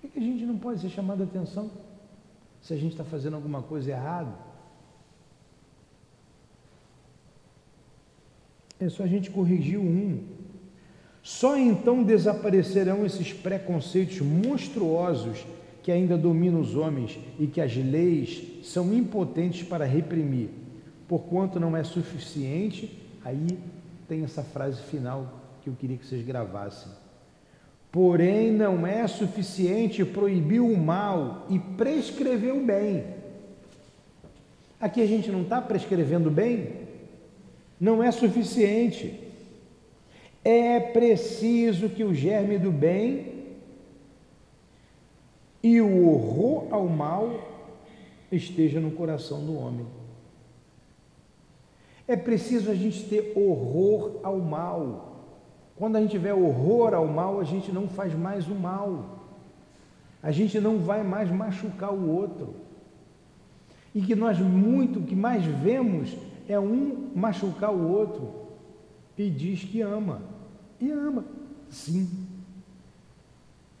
Por 0.00 0.10
que 0.10 0.18
a 0.18 0.22
gente 0.22 0.44
não 0.44 0.58
pode 0.58 0.80
ser 0.80 0.88
chamado 0.88 1.22
a 1.22 1.24
atenção 1.24 1.70
se 2.62 2.72
a 2.72 2.76
gente 2.76 2.92
está 2.92 3.04
fazendo 3.04 3.34
alguma 3.34 3.62
coisa 3.62 3.90
errada? 3.90 4.32
É 8.80 8.88
só 8.88 9.02
a 9.02 9.06
gente 9.06 9.30
corrigir 9.30 9.78
um. 9.78 10.26
Só 11.24 11.56
então 11.56 12.02
desaparecerão 12.02 13.06
esses 13.06 13.32
preconceitos 13.32 14.20
monstruosos 14.20 15.46
que 15.82 15.90
ainda 15.90 16.18
dominam 16.18 16.60
os 16.60 16.76
homens 16.76 17.18
e 17.38 17.46
que 17.46 17.62
as 17.62 17.74
leis 17.74 18.42
são 18.62 18.92
impotentes 18.92 19.66
para 19.66 19.86
reprimir. 19.86 20.50
Porquanto 21.08 21.58
não 21.58 21.74
é 21.74 21.82
suficiente, 21.82 23.02
aí 23.24 23.58
tem 24.06 24.22
essa 24.22 24.42
frase 24.42 24.82
final 24.82 25.40
que 25.62 25.70
eu 25.70 25.74
queria 25.74 25.96
que 25.96 26.04
vocês 26.04 26.22
gravassem. 26.22 26.92
Porém, 27.90 28.52
não 28.52 28.86
é 28.86 29.06
suficiente 29.06 30.04
proibir 30.04 30.60
o 30.60 30.76
mal 30.76 31.46
e 31.48 31.58
prescrever 31.58 32.54
o 32.54 32.62
bem. 32.62 33.02
Aqui 34.78 35.00
a 35.00 35.06
gente 35.06 35.30
não 35.30 35.40
está 35.40 35.58
prescrevendo 35.62 36.30
bem? 36.30 36.68
Não 37.80 38.02
é 38.02 38.12
suficiente. 38.12 39.23
É 40.44 40.78
preciso 40.78 41.88
que 41.88 42.04
o 42.04 42.12
germe 42.12 42.58
do 42.58 42.70
bem 42.70 43.32
e 45.62 45.80
o 45.80 46.06
horror 46.06 46.66
ao 46.70 46.86
mal 46.86 47.48
esteja 48.30 48.78
no 48.78 48.90
coração 48.90 49.42
do 49.46 49.56
homem. 49.56 49.86
É 52.06 52.14
preciso 52.14 52.70
a 52.70 52.74
gente 52.74 53.04
ter 53.04 53.32
horror 53.34 54.20
ao 54.22 54.38
mal. 54.38 55.22
Quando 55.76 55.96
a 55.96 56.00
gente 56.00 56.10
tiver 56.10 56.34
horror 56.34 56.92
ao 56.92 57.06
mal, 57.06 57.40
a 57.40 57.44
gente 57.44 57.72
não 57.72 57.88
faz 57.88 58.12
mais 58.12 58.46
o 58.46 58.54
mal. 58.54 59.20
A 60.22 60.30
gente 60.30 60.60
não 60.60 60.78
vai 60.78 61.02
mais 61.02 61.30
machucar 61.30 61.94
o 61.94 62.10
outro. 62.10 62.54
E 63.94 64.02
que 64.02 64.14
nós 64.14 64.38
muito, 64.38 64.98
o 64.98 65.02
que 65.04 65.16
mais 65.16 65.42
vemos 65.42 66.14
é 66.46 66.60
um 66.60 67.10
machucar 67.14 67.72
o 67.72 67.90
outro 67.90 68.44
e 69.16 69.30
diz 69.30 69.64
que 69.64 69.80
ama. 69.80 70.33
E 70.80 70.90
ama, 70.90 71.24
sim. 71.70 72.08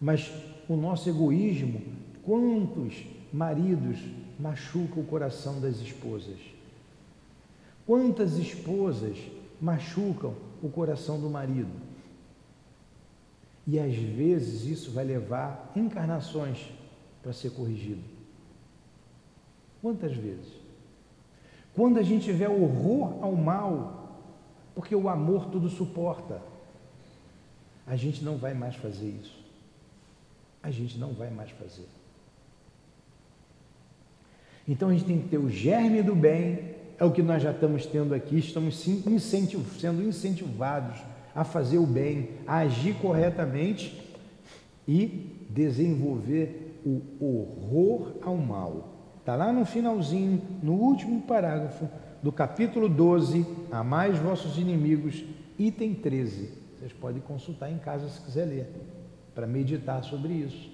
Mas 0.00 0.30
o 0.68 0.76
nosso 0.76 1.08
egoísmo, 1.08 1.82
quantos 2.22 3.04
maridos 3.32 3.98
machuca 4.38 5.00
o 5.00 5.04
coração 5.04 5.60
das 5.60 5.80
esposas? 5.80 6.38
Quantas 7.86 8.36
esposas 8.38 9.18
machucam 9.60 10.34
o 10.62 10.68
coração 10.68 11.20
do 11.20 11.28
marido? 11.28 11.72
E 13.66 13.78
às 13.78 13.94
vezes 13.94 14.66
isso 14.66 14.90
vai 14.90 15.04
levar 15.04 15.72
encarnações 15.74 16.70
para 17.22 17.32
ser 17.32 17.50
corrigido. 17.50 18.02
Quantas 19.80 20.14
vezes? 20.14 20.52
Quando 21.74 21.98
a 21.98 22.02
gente 22.02 22.24
tiver 22.24 22.48
horror 22.48 23.22
ao 23.22 23.34
mal, 23.34 24.20
porque 24.74 24.94
o 24.94 25.08
amor 25.08 25.46
tudo 25.46 25.68
suporta, 25.68 26.40
a 27.86 27.96
gente 27.96 28.24
não 28.24 28.36
vai 28.36 28.54
mais 28.54 28.74
fazer 28.76 29.08
isso. 29.22 29.44
A 30.62 30.70
gente 30.70 30.98
não 30.98 31.12
vai 31.12 31.30
mais 31.30 31.50
fazer. 31.50 31.86
Então 34.66 34.88
a 34.88 34.92
gente 34.92 35.04
tem 35.04 35.20
que 35.20 35.28
ter 35.28 35.38
o 35.38 35.50
germe 35.50 36.02
do 36.02 36.14
bem, 36.14 36.74
é 36.98 37.04
o 37.04 37.10
que 37.10 37.22
nós 37.22 37.42
já 37.42 37.50
estamos 37.50 37.84
tendo 37.84 38.14
aqui, 38.14 38.38
estamos 38.38 38.86
incentiv 38.88 39.66
sendo 39.78 40.02
incentivados 40.02 40.98
a 41.34 41.44
fazer 41.44 41.78
o 41.78 41.86
bem, 41.86 42.30
a 42.46 42.58
agir 42.58 42.94
corretamente 42.94 44.00
e 44.88 45.46
desenvolver 45.50 46.80
o 46.86 47.02
horror 47.20 48.14
ao 48.22 48.36
mal. 48.36 48.94
Está 49.20 49.36
lá 49.36 49.52
no 49.52 49.64
finalzinho, 49.66 50.40
no 50.62 50.72
último 50.72 51.22
parágrafo 51.22 51.88
do 52.22 52.32
capítulo 52.32 52.88
12, 52.88 53.44
Amais 53.70 54.18
vossos 54.18 54.56
inimigos, 54.56 55.24
item 55.58 55.94
13. 55.94 56.63
Vocês 56.84 56.92
podem 56.92 57.22
consultar 57.22 57.72
em 57.72 57.78
casa 57.78 58.10
se 58.10 58.20
quiser 58.20 58.44
ler, 58.44 58.70
para 59.34 59.46
meditar 59.46 60.04
sobre 60.04 60.34
isso. 60.34 60.70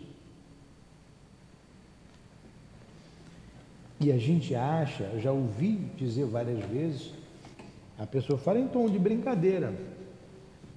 E 4.00 4.10
a 4.10 4.18
gente 4.18 4.52
acha, 4.56 5.04
eu 5.04 5.20
já 5.20 5.30
ouvi 5.30 5.76
dizer 5.96 6.24
várias 6.24 6.64
vezes, 6.64 7.12
a 7.96 8.04
pessoa 8.04 8.36
fala 8.36 8.58
em 8.58 8.66
tom 8.66 8.90
de 8.90 8.98
brincadeira. 8.98 9.72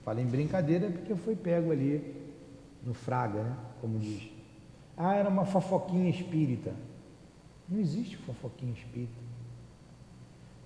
Fala 0.06 0.22
em 0.22 0.28
brincadeira 0.28 0.92
porque 0.92 1.16
foi 1.16 1.36
pego 1.36 1.72
ali 1.72 2.16
no 2.86 2.94
fraga, 2.94 3.42
né? 3.42 3.58
como 3.82 3.98
diz. 3.98 4.30
Ah, 4.96 5.16
era 5.16 5.30
uma 5.30 5.46
fofoquinha 5.46 6.12
espírita. 6.12 6.76
Não 7.68 7.80
existe 7.80 8.18
fofoquinha 8.18 8.74
espírita. 8.74 9.20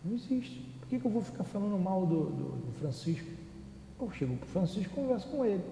Não 0.03 0.13
existe. 0.13 0.60
Por 0.82 0.89
que, 0.89 0.99
que 0.99 1.08
eu 1.08 1.12
vou 1.12 1.21
ficar 1.21 1.45
falando 1.45 1.82
mal 1.82 2.06
do, 2.06 2.25
do, 2.25 2.65
do 2.65 2.71
Francisco? 2.80 3.46
Eu 3.99 4.12
chego 4.12 4.36
para 4.38 4.45
o 4.45 4.49
Francisco 4.49 4.91
e 4.91 4.95
converso 4.95 5.27
com 5.27 5.43
ele. 5.43 5.63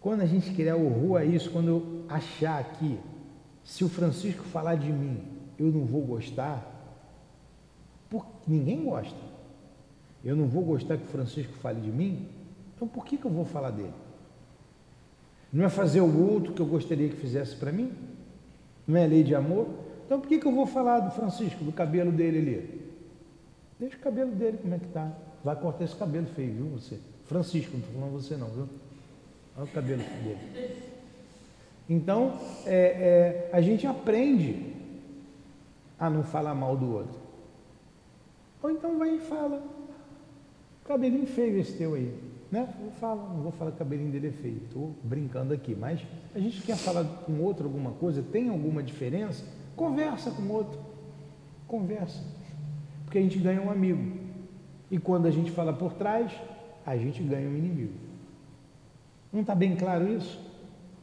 Quando 0.00 0.20
a 0.20 0.26
gente 0.26 0.52
criar 0.54 0.76
horror 0.76 1.20
a 1.20 1.24
isso, 1.24 1.50
quando 1.50 1.68
eu 1.68 2.04
achar 2.08 2.60
aqui 2.60 2.98
se 3.64 3.84
o 3.84 3.88
Francisco 3.88 4.44
falar 4.44 4.76
de 4.76 4.90
mim, 4.90 5.22
eu 5.58 5.66
não 5.66 5.84
vou 5.84 6.02
gostar, 6.02 6.64
porque 8.08 8.30
ninguém 8.46 8.84
gosta. 8.84 9.18
Eu 10.24 10.36
não 10.36 10.46
vou 10.46 10.62
gostar 10.62 10.96
que 10.96 11.04
o 11.04 11.08
Francisco 11.08 11.52
fale 11.54 11.80
de 11.80 11.90
mim, 11.90 12.28
então 12.74 12.86
por 12.86 13.04
que, 13.04 13.16
que 13.16 13.24
eu 13.24 13.30
vou 13.30 13.44
falar 13.44 13.70
dele? 13.70 13.92
Não 15.52 15.64
é 15.64 15.68
fazer 15.68 16.00
o 16.00 16.30
outro 16.30 16.52
que 16.52 16.60
eu 16.60 16.66
gostaria 16.66 17.08
que 17.08 17.16
fizesse 17.16 17.56
para 17.56 17.72
mim? 17.72 17.92
Não 18.86 18.96
é 18.96 19.06
lei 19.06 19.22
de 19.22 19.34
amor? 19.34 19.68
Então 20.06 20.20
por 20.20 20.28
que, 20.28 20.38
que 20.38 20.46
eu 20.46 20.54
vou 20.54 20.66
falar 20.66 21.00
do 21.00 21.10
Francisco, 21.10 21.64
do 21.64 21.72
cabelo 21.72 22.12
dele 22.12 22.38
ali? 22.38 22.92
Deixa 23.78 23.96
o 23.96 24.00
cabelo 24.00 24.30
dele 24.32 24.58
como 24.58 24.74
é 24.74 24.78
que 24.78 24.88
tá. 24.88 25.12
Vai 25.44 25.56
cortar 25.56 25.84
esse 25.84 25.96
cabelo 25.96 26.26
feio, 26.26 26.54
viu 26.54 26.66
você? 26.66 26.98
Francisco, 27.26 27.72
não 27.72 27.80
estou 27.80 27.94
falando 27.94 28.12
você 28.12 28.36
não, 28.36 28.48
viu? 28.48 28.68
Olha 29.56 29.64
o 29.64 29.68
cabelo 29.68 30.02
dele. 30.02 30.88
Então, 31.88 32.38
é, 32.66 32.74
é, 32.74 33.50
a 33.52 33.60
gente 33.60 33.86
aprende 33.86 34.74
a 35.98 36.08
não 36.08 36.22
falar 36.22 36.54
mal 36.54 36.76
do 36.76 36.92
outro. 36.92 37.18
Ou 38.62 38.70
então 38.70 38.98
vai 38.98 39.16
e 39.16 39.20
fala, 39.20 39.62
cabelinho 40.84 41.26
feio 41.26 41.58
esse 41.58 41.76
teu 41.76 41.94
aí. 41.94 42.14
Né? 42.50 42.66
Eu 42.82 42.90
falo, 42.92 43.28
não 43.34 43.42
vou 43.42 43.52
falar 43.52 43.72
que 43.72 43.78
cabelinho 43.78 44.10
dele 44.10 44.28
é 44.28 44.32
feio, 44.32 44.62
estou 44.64 44.94
brincando 45.04 45.52
aqui, 45.52 45.74
mas 45.74 46.00
a 46.34 46.38
gente 46.38 46.62
quer 46.62 46.76
falar 46.76 47.04
com 47.04 47.40
outro 47.42 47.66
alguma 47.66 47.90
coisa, 47.92 48.22
tem 48.22 48.48
alguma 48.48 48.82
diferença, 48.82 49.44
conversa 49.76 50.30
com 50.30 50.42
o 50.42 50.52
outro, 50.52 50.80
conversa, 51.66 52.22
porque 53.04 53.18
a 53.18 53.20
gente 53.20 53.38
ganha 53.38 53.60
um 53.60 53.70
amigo, 53.70 54.18
e 54.90 54.98
quando 54.98 55.26
a 55.26 55.30
gente 55.30 55.50
fala 55.50 55.72
por 55.72 55.94
trás, 55.94 56.32
a 56.84 56.96
gente 56.96 57.22
ganha 57.22 57.48
um 57.48 57.56
inimigo. 57.56 57.92
Não 59.32 59.42
está 59.42 59.54
bem 59.54 59.76
claro 59.76 60.10
isso? 60.10 60.38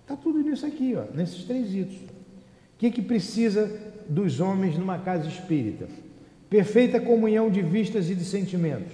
Está 0.02 0.16
tudo 0.16 0.40
nisso 0.40 0.66
aqui, 0.66 0.96
ó, 0.96 1.06
nesses 1.16 1.44
três 1.44 1.74
itos. 1.74 1.96
O 1.96 2.78
que, 2.78 2.92
que 2.92 3.02
precisa 3.02 3.72
dos 4.10 4.40
homens 4.40 4.78
numa 4.78 5.00
casa 5.00 5.28
espírita? 5.28 5.88
Perfeita 6.50 7.00
comunhão 7.00 7.50
de 7.50 7.62
vistas 7.62 8.10
e 8.10 8.16
de 8.16 8.24
sentimentos, 8.24 8.92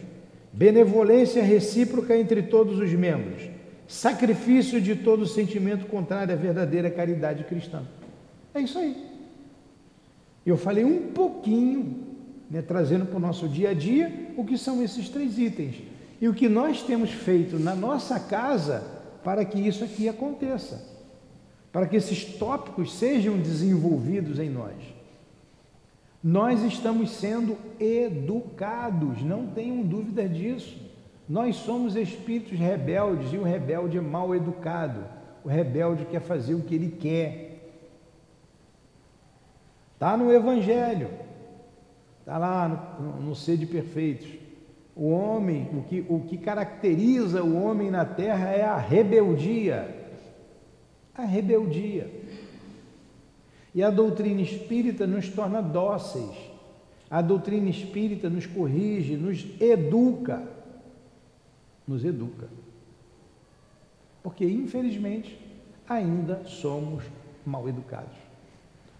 benevolência 0.53 1.43
recíproca 1.43 2.17
entre 2.17 2.43
todos 2.43 2.79
os 2.79 2.91
membros, 2.93 3.49
sacrifício 3.87 4.79
de 4.81 4.95
todo 4.95 5.25
sentimento 5.25 5.85
contrário 5.85 6.33
à 6.33 6.37
verdadeira 6.37 6.89
caridade 6.89 7.43
cristã. 7.43 7.83
É 8.53 8.61
isso 8.61 8.77
aí. 8.77 9.11
Eu 10.45 10.57
falei 10.57 10.83
um 10.83 11.11
pouquinho, 11.11 12.10
né, 12.51 12.61
trazendo 12.61 13.07
para 13.07 13.17
o 13.17 13.19
nosso 13.19 13.49
dia 13.49 13.71
a 13.71 13.73
dia, 13.73 14.31
o 14.37 14.45
que 14.45 14.59
são 14.59 14.83
esses 14.83 15.09
três 15.09 15.39
itens 15.39 15.77
e 16.21 16.27
o 16.27 16.33
que 16.35 16.47
nós 16.47 16.83
temos 16.83 17.09
feito 17.09 17.57
na 17.57 17.73
nossa 17.73 18.19
casa 18.19 18.83
para 19.23 19.43
que 19.43 19.59
isso 19.59 19.83
aqui 19.83 20.07
aconteça 20.07 20.91
para 21.71 21.87
que 21.87 21.95
esses 21.95 22.25
tópicos 22.25 22.93
sejam 22.93 23.37
desenvolvidos 23.37 24.39
em 24.39 24.49
nós. 24.49 24.75
Nós 26.23 26.61
estamos 26.63 27.11
sendo 27.11 27.57
educados, 27.79 29.23
não 29.23 29.47
tenham 29.47 29.81
dúvida 29.81 30.27
disso. 30.27 30.77
Nós 31.27 31.55
somos 31.55 31.95
espíritos 31.95 32.59
rebeldes 32.59 33.31
e 33.33 33.37
o 33.37 33.43
rebelde 33.43 33.97
é 33.97 34.01
mal 34.01 34.35
educado. 34.35 35.03
O 35.43 35.47
rebelde 35.47 36.05
quer 36.05 36.21
fazer 36.21 36.53
o 36.53 36.61
que 36.61 36.75
ele 36.75 36.91
quer. 36.99 37.47
Está 39.93 40.17
no 40.17 40.31
Evangelho, 40.31 41.09
está 42.31 42.37
lá 42.37 42.95
no, 42.99 43.05
no, 43.05 43.21
no 43.21 43.35
Ser 43.35 43.57
de 43.57 43.65
Perfeitos. 43.65 44.29
O 44.95 45.09
homem, 45.09 45.69
o 45.73 45.83
que, 45.83 46.05
o 46.07 46.19
que 46.21 46.37
caracteriza 46.37 47.43
o 47.43 47.61
homem 47.61 47.91
na 47.91 48.05
terra 48.05 48.49
é 48.49 48.63
a 48.63 48.77
rebeldia 48.77 50.01
a 51.13 51.25
rebeldia. 51.25 52.09
E 53.73 53.83
a 53.83 53.89
doutrina 53.89 54.41
espírita 54.41 55.07
nos 55.07 55.29
torna 55.29 55.61
dóceis. 55.61 56.35
A 57.09 57.21
doutrina 57.21 57.69
espírita 57.69 58.29
nos 58.29 58.45
corrige, 58.45 59.15
nos 59.15 59.45
educa. 59.61 60.47
Nos 61.87 62.03
educa. 62.03 62.47
Porque, 64.23 64.45
infelizmente, 64.45 65.37
ainda 65.87 66.43
somos 66.45 67.03
mal 67.45 67.67
educados. 67.67 68.17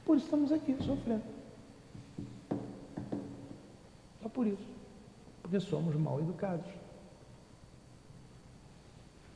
Por 0.05 0.17
isso 0.17 0.25
estamos 0.25 0.51
aqui 0.51 0.75
sofrendo. 0.83 1.23
Só 4.20 4.20
por 4.33 4.47
isso. 4.47 4.69
Porque 5.41 5.59
somos 5.59 5.95
mal 5.95 6.19
educados. 6.19 6.65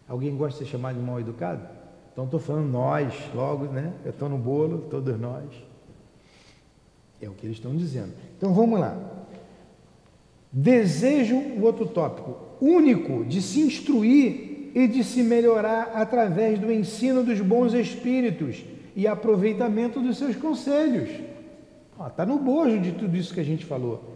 Alguém 0.07 0.35
gosta 0.35 0.59
de 0.59 0.65
ser 0.65 0.71
chamado 0.71 0.97
de 0.97 1.01
mal 1.01 1.19
educado? 1.19 1.67
Então 2.11 2.25
estou 2.25 2.39
falando 2.39 2.71
nós, 2.71 3.13
logo, 3.33 3.65
né? 3.65 3.93
Eu 4.05 4.11
estou 4.11 4.29
no 4.29 4.37
bolo, 4.37 4.87
todos 4.89 5.19
nós. 5.19 5.45
É 7.21 7.27
o 7.27 7.33
que 7.33 7.45
eles 7.45 7.57
estão 7.57 7.75
dizendo. 7.75 8.13
Então 8.37 8.53
vamos 8.53 8.79
lá. 8.79 8.97
Desejo, 10.51 11.35
o 11.35 11.63
outro 11.63 11.85
tópico, 11.85 12.37
único 12.61 13.25
de 13.25 13.41
se 13.41 13.59
instruir 13.59 14.71
e 14.73 14.87
de 14.87 15.03
se 15.03 15.23
melhorar 15.23 15.91
através 15.93 16.59
do 16.59 16.71
ensino 16.71 17.23
dos 17.23 17.41
bons 17.41 17.73
espíritos 17.73 18.63
e 18.95 19.07
aproveitamento 19.07 19.99
dos 19.99 20.17
seus 20.17 20.35
conselhos. 20.35 21.09
Está 22.07 22.25
no 22.25 22.39
bojo 22.39 22.79
de 22.79 22.93
tudo 22.93 23.17
isso 23.17 23.33
que 23.33 23.39
a 23.39 23.45
gente 23.45 23.65
falou. 23.65 24.14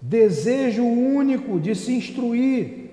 Desejo 0.00 0.84
único 0.84 1.58
de 1.58 1.74
se 1.74 1.92
instruir 1.92 2.88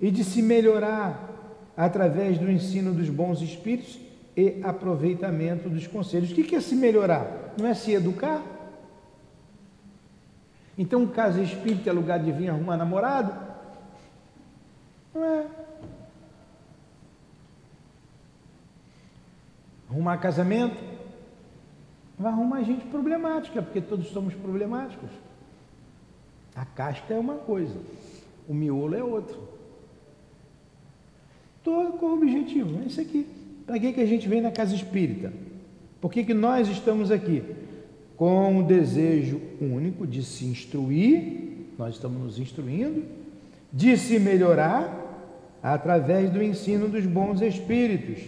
e 0.00 0.10
de 0.10 0.22
se 0.22 0.42
melhorar 0.42 1.28
através 1.76 2.38
do 2.38 2.50
ensino 2.50 2.92
dos 2.92 3.08
bons 3.08 3.40
espíritos 3.40 3.98
e 4.36 4.60
aproveitamento 4.62 5.68
dos 5.68 5.86
conselhos. 5.86 6.30
O 6.30 6.34
que 6.34 6.54
é 6.54 6.60
se 6.60 6.76
melhorar? 6.76 7.54
Não 7.58 7.66
é 7.66 7.74
se 7.74 7.92
educar? 7.92 8.42
Então, 10.76 11.06
casa 11.06 11.42
espírita 11.42 11.90
é 11.90 11.92
lugar 11.92 12.18
de 12.18 12.32
vir 12.32 12.48
arrumar 12.48 12.76
namorado? 12.76 13.34
Não 15.14 15.24
é. 15.24 15.46
Arrumar 19.90 20.18
casamento? 20.18 20.76
Vai 22.18 22.32
arrumar 22.32 22.62
gente 22.62 22.84
problemática, 22.86 23.60
porque 23.60 23.80
todos 23.80 24.08
somos 24.08 24.34
problemáticos. 24.34 25.10
A 26.54 26.64
casca 26.64 27.14
é 27.14 27.18
uma 27.18 27.34
coisa, 27.34 27.76
o 28.48 28.54
miolo 28.54 28.94
é 28.94 29.02
outro. 29.02 29.38
Todo 31.62 31.98
com 31.98 32.06
o 32.06 32.14
objetivo, 32.14 32.80
é 32.82 32.86
isso 32.86 33.00
aqui. 33.00 33.26
Para 33.66 33.78
que, 33.78 33.92
que 33.92 34.00
a 34.00 34.06
gente 34.06 34.28
vem 34.28 34.40
na 34.40 34.50
casa 34.50 34.74
espírita? 34.74 35.32
Por 36.00 36.10
que, 36.10 36.24
que 36.24 36.34
nós 36.34 36.68
estamos 36.68 37.10
aqui? 37.10 37.42
Com 38.16 38.58
o 38.58 38.62
desejo 38.62 39.40
único 39.60 40.06
de 40.06 40.22
se 40.22 40.44
instruir, 40.46 41.68
nós 41.78 41.94
estamos 41.94 42.20
nos 42.22 42.38
instruindo, 42.38 43.04
de 43.72 43.96
se 43.96 44.18
melhorar 44.18 45.00
através 45.62 46.30
do 46.30 46.42
ensino 46.42 46.88
dos 46.88 47.06
bons 47.06 47.40
espíritos 47.40 48.24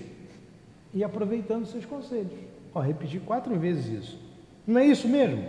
e 0.94 1.02
aproveitando 1.02 1.66
seus 1.66 1.84
conselhos. 1.84 2.32
Ó, 2.74 2.80
repetir 2.80 3.20
quatro 3.20 3.58
vezes 3.58 3.86
isso. 3.86 4.18
Não 4.66 4.80
é 4.80 4.86
isso 4.86 5.08
mesmo? 5.08 5.42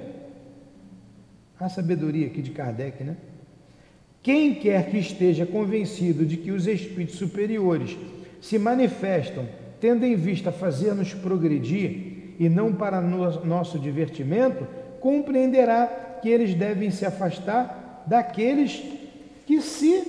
A 1.63 1.69
sabedoria 1.69 2.27
aqui 2.27 2.41
de 2.41 2.51
Kardec, 2.51 3.05
né? 3.05 3.15
Quem 4.21 4.53
quer 4.55 4.89
que 4.89 4.97
esteja 4.97 5.45
convencido 5.45 6.25
de 6.25 6.35
que 6.35 6.51
os 6.51 6.67
espíritos 6.67 7.15
superiores 7.15 7.97
se 8.41 8.59
manifestam 8.59 9.47
tendo 9.79 10.05
em 10.05 10.13
vista 10.13 10.51
fazer-nos 10.51 11.13
progredir 11.13 12.35
e 12.37 12.49
não 12.49 12.73
para 12.73 12.99
nosso 12.99 13.79
divertimento, 13.79 14.67
compreenderá 14.99 16.19
que 16.21 16.27
eles 16.27 16.53
devem 16.53 16.91
se 16.91 17.05
afastar 17.05 18.03
daqueles 18.07 18.83
que 19.47 19.61
se 19.61 20.03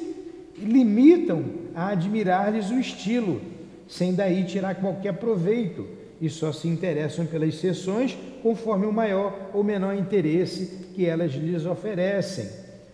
limitam 0.59 1.45
a 1.73 1.91
admirar-lhes 1.91 2.71
o 2.71 2.81
estilo, 2.81 3.41
sem 3.87 4.13
daí 4.13 4.43
tirar 4.43 4.75
qualquer 4.75 5.13
proveito, 5.19 5.87
e 6.21 6.29
só 6.29 6.53
se 6.53 6.67
interessam 6.67 7.27
pelas 7.27 7.55
sessões 7.55 8.19
conforme 8.45 8.85
o 8.85 8.93
maior 8.93 9.49
ou 9.55 9.65
menor 9.65 9.97
interesse 9.97 10.91
que 10.95 11.07
elas 11.07 11.33
lhes 11.33 11.65
oferecem, 11.65 12.47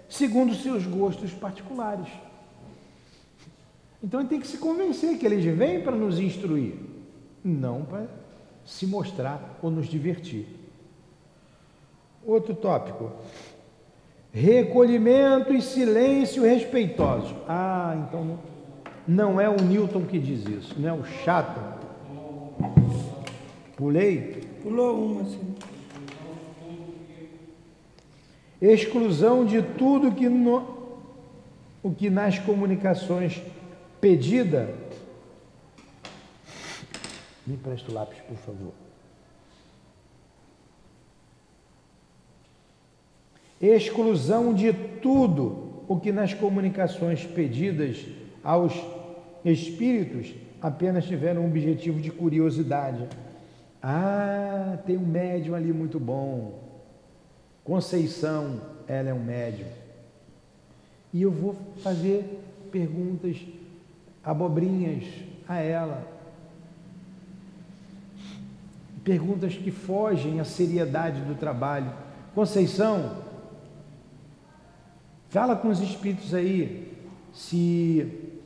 segundo 0.08 0.54
seus 0.54 0.86
gostos 0.86 1.32
particulares. 1.32 2.06
Então 4.00 4.20
ele 4.20 4.28
tem 4.28 4.38
que 4.38 4.46
se 4.46 4.58
convencer 4.58 5.18
que 5.18 5.26
eles 5.26 5.44
vêm 5.44 5.80
para 5.80 5.96
nos 5.96 6.20
instruir, 6.20 6.74
não 7.42 7.82
para 7.82 8.06
se 8.64 8.86
mostrar 8.86 9.58
ou 9.60 9.72
nos 9.72 9.88
divertir. 9.88 10.46
Outro 12.24 12.54
tópico. 12.54 13.10
Recolhimento 14.32 15.52
e 15.52 15.60
silêncio 15.60 16.44
respeitoso. 16.44 17.34
Ah, 17.48 18.06
então 18.06 18.38
não 19.04 19.40
é 19.40 19.48
o 19.48 19.60
Newton 19.60 20.02
que 20.02 20.20
diz 20.20 20.46
isso, 20.46 20.78
não 20.78 20.88
é 20.88 20.92
o 20.92 21.04
chato. 21.04 21.60
Pulei? 23.76 24.49
Pulou 24.62 25.04
uma, 25.04 25.24
sim. 25.24 25.54
Exclusão 28.60 29.44
de 29.44 29.62
tudo 29.62 30.12
que 30.12 30.28
no, 30.28 30.98
o 31.82 31.90
que 31.90 32.10
nas 32.10 32.38
comunicações 32.38 33.40
pedida. 34.00 34.74
Me 37.46 37.56
presta 37.56 37.90
o 37.90 37.94
lápis, 37.94 38.18
por 38.20 38.36
favor. 38.36 38.72
Exclusão 43.60 44.54
de 44.54 44.72
tudo 44.72 45.84
o 45.88 45.98
que 45.98 46.12
nas 46.12 46.32
comunicações 46.32 47.24
pedidas 47.26 48.06
aos 48.44 48.74
espíritos 49.44 50.34
apenas 50.60 51.04
tiveram 51.06 51.42
um 51.42 51.46
objetivo 51.46 52.00
de 52.00 52.10
curiosidade. 52.10 53.08
Ah, 53.82 54.78
tem 54.84 54.96
um 54.96 55.06
médium 55.06 55.54
ali 55.54 55.72
muito 55.72 55.98
bom. 55.98 56.58
Conceição, 57.64 58.60
ela 58.86 59.08
é 59.08 59.14
um 59.14 59.22
médium. 59.22 59.68
E 61.12 61.22
eu 61.22 61.30
vou 61.30 61.56
fazer 61.82 62.42
perguntas 62.70 63.36
abobrinhas 64.22 65.04
a 65.48 65.56
ela. 65.56 66.06
Perguntas 69.02 69.54
que 69.54 69.70
fogem 69.70 70.40
à 70.40 70.44
seriedade 70.44 71.22
do 71.22 71.34
trabalho. 71.34 71.90
Conceição, 72.34 73.16
fala 75.30 75.56
com 75.56 75.68
os 75.68 75.80
espíritos 75.80 76.34
aí 76.34 76.96
se. 77.32 78.36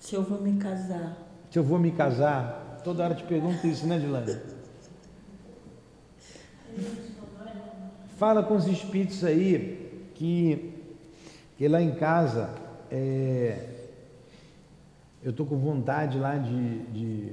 Se 0.00 0.14
eu 0.14 0.22
vou 0.22 0.40
me 0.40 0.58
casar. 0.58 1.16
Se 1.50 1.58
eu 1.58 1.64
vou 1.64 1.78
me 1.78 1.92
casar. 1.92 2.57
Toda 2.84 3.04
hora 3.04 3.14
te 3.14 3.24
pergunto 3.24 3.66
isso, 3.66 3.86
né, 3.86 3.98
Dilane? 3.98 4.36
Fala 8.16 8.42
com 8.42 8.56
os 8.56 8.66
espíritos 8.66 9.22
aí 9.24 10.10
que, 10.14 10.74
que 11.56 11.68
lá 11.68 11.80
em 11.80 11.94
casa 11.94 12.50
é, 12.90 13.68
eu 15.22 15.30
estou 15.30 15.46
com 15.46 15.56
vontade 15.56 16.18
lá 16.18 16.36
de, 16.36 16.78
de, 16.86 17.32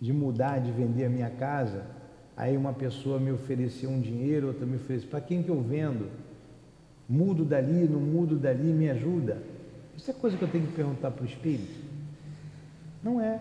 de 0.00 0.12
mudar, 0.12 0.60
de 0.60 0.70
vender 0.72 1.04
a 1.04 1.08
minha 1.08 1.30
casa. 1.30 1.84
Aí 2.36 2.56
uma 2.56 2.72
pessoa 2.72 3.18
me 3.18 3.32
ofereceu 3.32 3.90
um 3.90 4.00
dinheiro, 4.00 4.48
outra 4.48 4.66
me 4.66 4.76
ofereceu, 4.76 5.08
para 5.08 5.20
quem 5.20 5.42
que 5.42 5.48
eu 5.48 5.60
vendo? 5.60 6.10
Mudo 7.08 7.44
dali, 7.44 7.88
não 7.88 8.00
mudo 8.00 8.36
dali, 8.36 8.72
me 8.72 8.90
ajuda. 8.90 9.40
Isso 9.96 10.10
é 10.10 10.14
coisa 10.14 10.36
que 10.36 10.42
eu 10.42 10.48
tenho 10.48 10.66
que 10.66 10.72
perguntar 10.72 11.10
para 11.10 11.22
o 11.22 11.26
Espírito? 11.26 11.85
Não 13.06 13.20
é. 13.20 13.38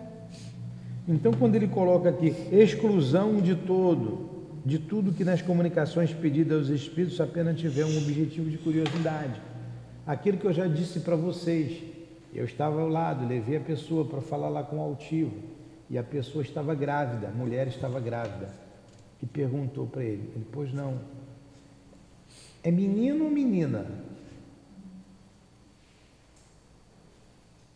Então, 1.08 1.34
quando 1.34 1.56
ele 1.56 1.68
coloca 1.68 2.08
aqui 2.08 2.28
exclusão 2.52 3.42
de 3.42 3.56
todo, 3.56 4.30
de 4.64 4.78
tudo 4.78 5.12
que 5.12 5.24
nas 5.24 5.42
comunicações 5.42 6.14
pedidas 6.14 6.70
aos 6.70 6.82
Espíritos 6.82 7.20
apenas 7.20 7.60
tiver 7.60 7.84
um 7.84 7.98
objetivo 7.98 8.48
de 8.48 8.60
curiosidade. 8.60 9.42
Aquilo 10.06 10.38
que 10.38 10.46
eu 10.46 10.54
já 10.54 10.68
disse 10.68 11.00
para 11.00 11.16
vocês, 11.16 11.82
eu 12.32 12.46
estava 12.46 12.80
ao 12.80 12.88
lado, 12.88 13.28
levei 13.28 13.58
a 13.58 13.60
pessoa 13.60 14.06
para 14.06 14.22
falar 14.22 14.50
lá 14.50 14.62
com 14.62 14.78
o 14.78 14.82
altivo 14.82 15.34
e 15.90 15.98
a 15.98 16.04
pessoa 16.04 16.44
estava 16.44 16.76
grávida, 16.76 17.30
a 17.30 17.32
mulher 17.32 17.68
estava 17.68 18.00
grávida. 18.00 18.50
E 19.20 19.26
perguntou 19.26 19.88
para 19.88 20.04
ele, 20.04 20.30
ele, 20.36 20.46
pois 20.52 20.72
não, 20.72 21.00
é 22.62 22.70
menino 22.70 23.26
ou 23.26 23.32
menina? 23.32 23.84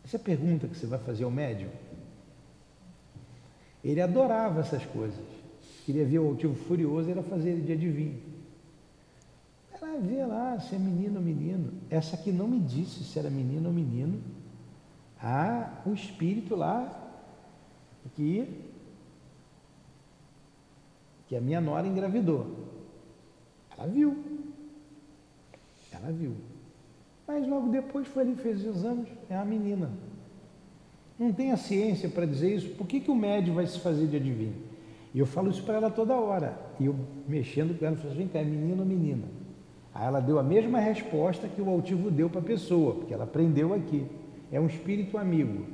Essa 0.10 0.18
é 0.18 0.22
a 0.22 0.24
pergunta 0.24 0.68
que 0.68 0.76
você 0.76 0.88
vai 0.88 0.98
fazer 0.98 1.24
ao 1.24 1.30
médium. 1.30 1.70
Ele 3.84 4.02
adorava 4.02 4.60
essas 4.60 4.84
coisas. 4.84 5.24
Queria 5.86 6.04
ver 6.04 6.18
o 6.18 6.30
altivo 6.30 6.56
furioso, 6.56 7.12
era 7.12 7.22
fazer 7.22 7.62
de 7.62 7.74
adivinho. 7.74 8.20
Ela 9.72 10.00
via 10.00 10.26
lá 10.26 10.60
se 10.60 10.74
é 10.74 10.80
menino 10.80 11.18
ou 11.18 11.22
menino. 11.24 11.74
Essa 11.92 12.16
aqui 12.16 12.32
não 12.32 12.48
me 12.48 12.60
disse 12.60 13.04
se 13.04 13.20
era 13.20 13.30
menino 13.30 13.68
ou 13.68 13.74
menino 13.76 14.20
há 15.22 15.80
um 15.86 15.94
espírito 15.94 16.56
lá 16.56 16.92
que, 18.16 18.66
que 21.28 21.36
a 21.36 21.42
minha 21.42 21.62
nora 21.62 21.86
engravidou. 21.86 22.68
Ela 23.78 23.86
viu. 23.86 24.24
Ela 25.92 26.12
viu. 26.12 26.49
Mas 27.30 27.48
logo 27.48 27.70
depois 27.70 28.08
foi 28.08 28.24
ali, 28.24 28.34
fez 28.34 28.66
os 28.66 28.78
exames, 28.78 29.08
é 29.30 29.36
a 29.36 29.46
menina. 29.46 29.88
Não 31.20 31.32
tem 31.32 31.52
a 31.52 31.58
ciência 31.58 32.10
para 32.10 32.26
dizer 32.26 32.56
isso. 32.56 32.70
Por 32.70 32.88
que, 32.88 33.00
que 33.00 33.12
o 33.12 33.16
médium 33.16 33.54
vai 33.54 33.68
se 33.68 33.78
fazer 33.78 34.08
de 34.08 34.16
adivinho? 34.16 34.56
E 35.14 35.20
eu 35.20 35.28
falo 35.28 35.52
isso 35.52 35.62
para 35.62 35.76
ela 35.76 35.92
toda 35.92 36.16
hora. 36.16 36.60
E 36.80 36.88
eu 36.88 36.96
mexendo 37.28 37.78
com 37.78 37.86
ela, 37.86 37.96
falei, 37.98 38.18
vem 38.18 38.28
cá, 38.28 38.40
é 38.40 38.44
menino 38.44 38.80
ou 38.80 38.86
menina? 38.86 39.26
Aí 39.94 40.08
ela 40.08 40.20
deu 40.20 40.40
a 40.40 40.44
mesma 40.44 40.80
resposta 40.80 41.48
que 41.48 41.62
o 41.62 41.70
altivo 41.70 42.10
deu 42.10 42.32
para 42.32 42.40
a 42.40 42.44
pessoa, 42.44 42.96
porque 42.96 43.14
ela 43.14 43.26
aprendeu 43.26 43.76
aqui. 43.76 44.08
É 44.52 44.60
um 44.60 44.66
espírito 44.66 45.16
amigo. 45.16 45.68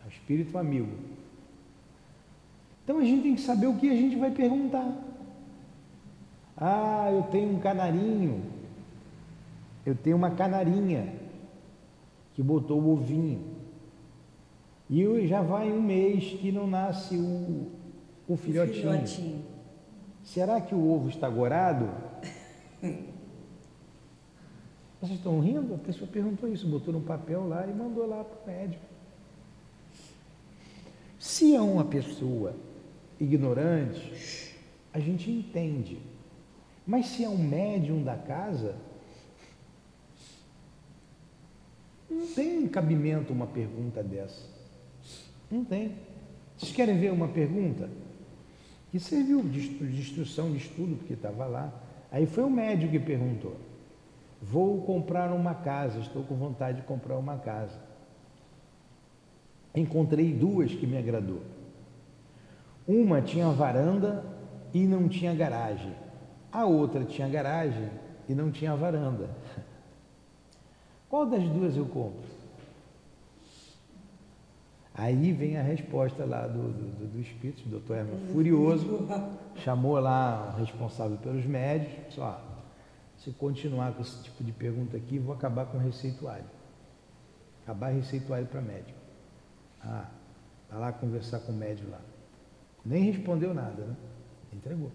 É 0.00 0.06
um 0.06 0.10
espírito 0.10 0.56
amigo. 0.56 0.92
Então 2.84 2.98
a 3.00 3.04
gente 3.04 3.24
tem 3.24 3.34
que 3.34 3.40
saber 3.40 3.66
o 3.66 3.74
que 3.74 3.90
a 3.90 3.96
gente 3.96 4.14
vai 4.14 4.30
perguntar. 4.30 4.96
Ah, 6.56 7.10
eu 7.12 7.24
tenho 7.24 7.56
um 7.56 7.58
canarinho. 7.58 8.51
Eu 9.84 9.94
tenho 9.94 10.16
uma 10.16 10.30
canarinha 10.30 11.14
que 12.34 12.42
botou 12.42 12.80
o 12.80 12.92
ovinho. 12.92 13.40
E 14.88 15.26
já 15.26 15.42
vai 15.42 15.72
um 15.72 15.80
mês 15.80 16.34
que 16.38 16.52
não 16.52 16.66
nasce 16.66 17.16
o, 17.16 17.70
o 18.28 18.36
filhotinho. 18.36 18.92
filhotinho. 18.92 19.44
Será 20.22 20.60
que 20.60 20.74
o 20.74 20.90
ovo 20.90 21.08
está 21.08 21.28
gorado? 21.28 21.88
Vocês 25.00 25.18
estão 25.18 25.40
rindo? 25.40 25.74
A 25.74 25.78
pessoa 25.78 26.08
perguntou 26.10 26.48
isso, 26.48 26.66
botou 26.68 26.92
no 26.92 27.00
papel 27.00 27.48
lá 27.48 27.66
e 27.66 27.72
mandou 27.72 28.06
lá 28.06 28.22
para 28.22 28.40
o 28.40 28.46
médico. 28.46 28.84
Se 31.18 31.54
é 31.56 31.60
uma 31.60 31.84
pessoa 31.84 32.54
ignorante, 33.18 34.56
a 34.92 35.00
gente 35.00 35.30
entende. 35.30 35.98
Mas 36.86 37.06
se 37.06 37.24
é 37.24 37.28
um 37.28 37.38
médium 37.38 38.02
da 38.02 38.16
casa, 38.16 38.76
não 42.12 42.26
tem 42.26 42.66
cabimento 42.68 43.32
uma 43.32 43.46
pergunta 43.46 44.02
dessa. 44.02 44.46
Não 45.50 45.64
tem. 45.64 45.96
Vocês 46.56 46.72
querem 46.72 46.98
ver 46.98 47.12
uma 47.12 47.28
pergunta? 47.28 47.88
Que 48.90 49.00
serviu 49.00 49.42
de 49.42 50.00
instrução 50.00 50.52
de 50.52 50.58
estudo, 50.58 50.96
porque 50.96 51.14
estava 51.14 51.46
lá. 51.46 51.72
Aí 52.10 52.26
foi 52.26 52.44
o 52.44 52.50
médium 52.50 52.90
que 52.90 52.98
perguntou. 53.00 53.56
Vou 54.40 54.82
comprar 54.82 55.32
uma 55.32 55.54
casa, 55.54 56.00
estou 56.00 56.22
com 56.24 56.34
vontade 56.34 56.80
de 56.80 56.86
comprar 56.86 57.16
uma 57.16 57.38
casa. 57.38 57.80
Encontrei 59.74 60.32
duas 60.32 60.74
que 60.74 60.86
me 60.86 60.98
agradou. 60.98 61.40
Uma 62.86 63.22
tinha 63.22 63.48
varanda 63.48 64.24
e 64.74 64.86
não 64.86 65.08
tinha 65.08 65.34
garagem. 65.34 65.94
A 66.50 66.66
outra 66.66 67.04
tinha 67.04 67.28
garagem 67.28 67.88
e 68.28 68.34
não 68.34 68.50
tinha 68.50 68.76
varanda. 68.76 69.30
Qual 71.12 71.26
das 71.26 71.46
duas 71.46 71.76
eu 71.76 71.84
compro? 71.84 72.22
Aí 74.94 75.30
vem 75.30 75.58
a 75.58 75.62
resposta 75.62 76.24
lá 76.24 76.46
do, 76.46 76.72
do, 76.72 77.06
do 77.12 77.20
espírito, 77.20 77.66
o 77.66 77.68
doutor 77.68 77.98
Herman 77.98 78.18
Furioso, 78.32 79.06
chamou 79.56 79.98
lá 79.98 80.54
o 80.54 80.60
responsável 80.60 81.18
pelos 81.18 81.44
médios, 81.44 81.92
só 82.14 82.42
se 83.18 83.30
continuar 83.32 83.92
com 83.92 84.00
esse 84.00 84.22
tipo 84.22 84.42
de 84.42 84.52
pergunta 84.52 84.96
aqui, 84.96 85.18
vou 85.18 85.34
acabar 85.34 85.66
com 85.66 85.76
o 85.76 85.80
receituário. 85.82 86.46
Acabar 87.62 87.90
receituário 87.90 88.46
para 88.46 88.62
médico. 88.62 88.98
Ah, 89.82 90.08
vai 90.70 90.80
lá 90.80 90.92
conversar 90.94 91.40
com 91.40 91.52
o 91.52 91.54
médico 91.54 91.90
lá. 91.90 92.00
Nem 92.86 93.04
respondeu 93.04 93.52
nada, 93.52 93.84
né? 93.84 93.96
Entregou. 94.50 94.90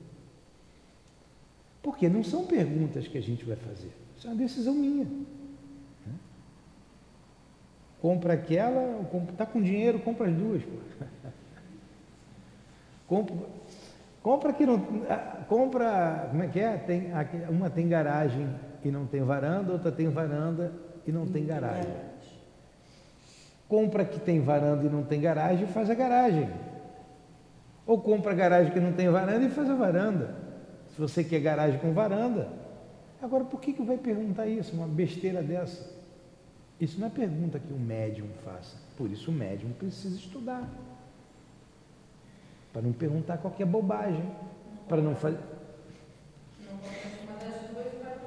Porque 1.84 2.10
não 2.10 2.24
são 2.24 2.48
perguntas 2.48 3.08
que 3.08 3.20
a 3.20 3.22
gente 3.22 3.46
vai 3.46 3.56
fazer. 3.56 3.92
Isso 4.18 4.26
é 4.26 4.32
uma 4.32 4.36
decisão 4.36 4.74
minha. 4.74 5.06
Compra 8.02 8.34
aquela, 8.34 9.02
está 9.32 9.46
com 9.46 9.62
dinheiro, 9.62 10.00
compra 10.00 10.28
as 10.28 10.36
duas. 10.36 10.62
compra, 13.08 13.36
compra 14.22 14.54
que 14.54 14.66
não. 14.66 14.80
Compra, 15.48 16.28
como 16.30 16.44
é 16.44 16.48
que 16.48 16.60
é? 16.60 16.78
Tem, 16.78 17.12
uma 17.50 17.70
tem 17.70 17.88
garagem 17.88 18.48
e 18.84 18.92
não 18.92 19.08
tem 19.08 19.24
varanda, 19.24 19.74
outra 19.74 19.92
tem 19.92 20.10
varanda 20.10 20.72
e 21.06 21.12
não 21.12 21.26
tem 21.26 21.46
garagem. 21.46 21.92
Compra 23.68 24.06
que 24.06 24.20
tem 24.20 24.42
varanda 24.42 24.86
e 24.86 24.90
não 24.90 25.04
tem 25.04 25.20
garagem 25.20 25.64
e 25.64 25.68
faz 25.68 25.90
a 25.90 25.96
garagem. 25.96 26.50
Ou 27.86 28.00
compra 28.00 28.34
garagem 28.34 28.72
que 28.72 28.80
não 28.80 28.94
tem 28.94 29.10
varanda 29.10 29.46
e 29.46 29.50
faz 29.50 29.70
a 29.70 29.76
varanda. 29.76 30.36
Se 30.94 31.02
você 31.02 31.24
quer 31.24 31.40
garagem 31.40 31.80
com 31.80 31.94
varanda. 31.94 32.50
Agora, 33.22 33.46
por 33.46 33.60
que, 33.60 33.74
que 33.74 33.82
vai 33.82 33.98
perguntar 33.98 34.46
isso? 34.46 34.76
Uma 34.76 34.88
besteira 34.88 35.42
dessa? 35.42 35.97
Isso 36.80 37.00
não 37.00 37.08
é 37.08 37.10
pergunta 37.10 37.60
que 37.60 37.74
o 37.74 37.80
médium 37.80 38.28
faça. 38.44 38.78
Por 38.96 39.10
isso 39.10 39.32
o 39.32 39.34
médium 39.34 39.72
precisa 39.72 40.16
estudar. 40.16 40.68
Para 42.72 42.82
não 42.84 42.94
perguntar 42.94 43.38
qualquer 43.38 43.66
bobagem. 43.66 44.24
Para 44.88 45.02
não 45.02 45.16
fazer. 45.16 45.40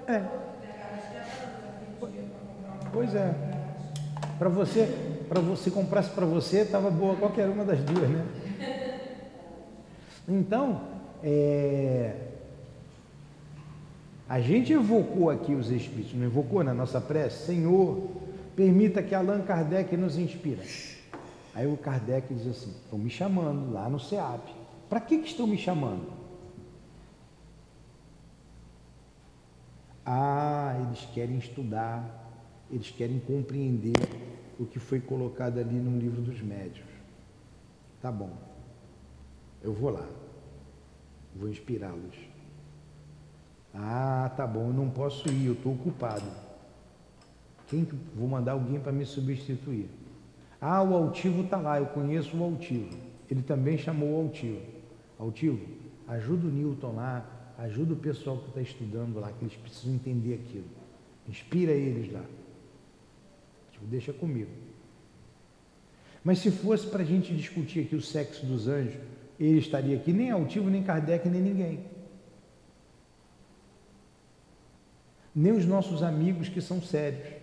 É. 0.09 0.25
Pois 2.93 3.15
é. 3.15 3.35
Para 4.39 4.49
você, 4.49 4.87
para 5.29 5.41
você 5.41 5.71
comprasse 5.71 6.11
para 6.11 6.27
você, 6.27 6.63
estava 6.63 6.91
boa 6.91 7.15
qualquer 7.15 7.49
uma 7.49 7.65
das 7.65 7.79
duas, 7.81 8.09
né? 8.09 8.27
Então, 10.27 10.81
é, 11.23 12.15
a 14.29 14.41
gente 14.41 14.73
evocou 14.73 15.29
aqui 15.29 15.55
os 15.55 15.71
Espíritos, 15.71 16.15
não 16.15 16.25
evocou 16.25 16.63
na 16.63 16.73
nossa 16.73 17.01
prece? 17.01 17.47
Senhor, 17.47 18.20
permita 18.61 19.03
que 19.03 19.15
Allan 19.15 19.41
Kardec 19.41 19.97
nos 19.97 20.19
inspire. 20.19 20.61
Aí 21.55 21.67
o 21.67 21.79
Kardec 21.79 22.35
diz 22.35 22.47
assim: 22.47 22.73
estão 22.73 22.99
me 22.99 23.09
chamando 23.09 23.73
lá 23.73 23.89
no 23.89 23.99
SEAP. 23.99 24.51
Para 24.87 25.01
que, 25.01 25.17
que 25.17 25.29
estão 25.29 25.47
me 25.47 25.57
chamando? 25.57 26.13
Ah, 30.05 30.79
eles 30.85 31.09
querem 31.15 31.39
estudar, 31.39 32.05
eles 32.71 32.91
querem 32.91 33.19
compreender 33.21 33.97
o 34.59 34.67
que 34.67 34.79
foi 34.79 35.01
colocado 35.01 35.59
ali 35.59 35.77
no 35.77 35.99
livro 35.99 36.21
dos 36.21 36.43
médios. 36.43 36.87
Tá 38.03 38.13
bom, 38.13 38.37
eu 39.63 39.73
vou 39.73 39.89
lá. 39.89 40.07
Vou 41.35 41.49
inspirá-los. 41.49 42.15
Ah, 43.73 44.31
tá 44.37 44.47
bom, 44.47 44.67
eu 44.67 44.75
não 44.75 44.91
posso 44.91 45.31
ir, 45.31 45.47
eu 45.47 45.55
estou 45.55 45.73
ocupado. 45.73 46.50
Quem 47.71 47.87
vou 48.17 48.27
mandar 48.27 48.53
alguém 48.53 48.81
para 48.81 48.91
me 48.91 49.07
substituir? 49.07 49.89
Ah, 50.61 50.83
o 50.83 50.93
altivo 50.93 51.43
está 51.43 51.57
lá, 51.57 51.79
eu 51.79 51.87
conheço 51.87 52.37
o 52.37 52.43
altivo. 52.43 52.99
Ele 53.31 53.43
também 53.43 53.79
chamou 53.79 54.11
o 54.11 54.23
altivo. 54.23 54.61
Altivo, 55.17 55.65
ajuda 56.09 56.49
o 56.49 56.51
Newton 56.51 56.97
lá, 56.97 57.25
ajuda 57.59 57.93
o 57.93 57.97
pessoal 57.97 58.39
que 58.39 58.49
está 58.49 58.61
estudando 58.61 59.21
lá, 59.21 59.31
que 59.31 59.45
eles 59.45 59.55
precisam 59.55 59.95
entender 59.95 60.35
aquilo. 60.35 60.65
Inspira 61.29 61.71
eles 61.71 62.13
lá. 62.13 62.25
Tipo, 63.71 63.87
deixa 63.87 64.13
comigo. 64.13 64.51
Mas 66.25 66.41
se 66.41 66.51
fosse 66.51 66.89
para 66.89 67.03
a 67.03 67.07
gente 67.07 67.35
discutir 67.35 67.85
aqui 67.85 67.95
o 67.95 68.03
sexo 68.03 68.45
dos 68.45 68.67
anjos, 68.67 69.01
ele 69.39 69.59
estaria 69.59 69.97
aqui, 69.97 70.13
nem 70.13 70.31
Altivo, 70.31 70.69
nem 70.69 70.83
Kardec, 70.83 71.29
nem 71.29 71.41
ninguém. 71.41 71.85
Nem 75.35 75.53
os 75.53 75.65
nossos 75.65 76.03
amigos 76.03 76.49
que 76.49 76.61
são 76.61 76.83
sérios. 76.83 77.40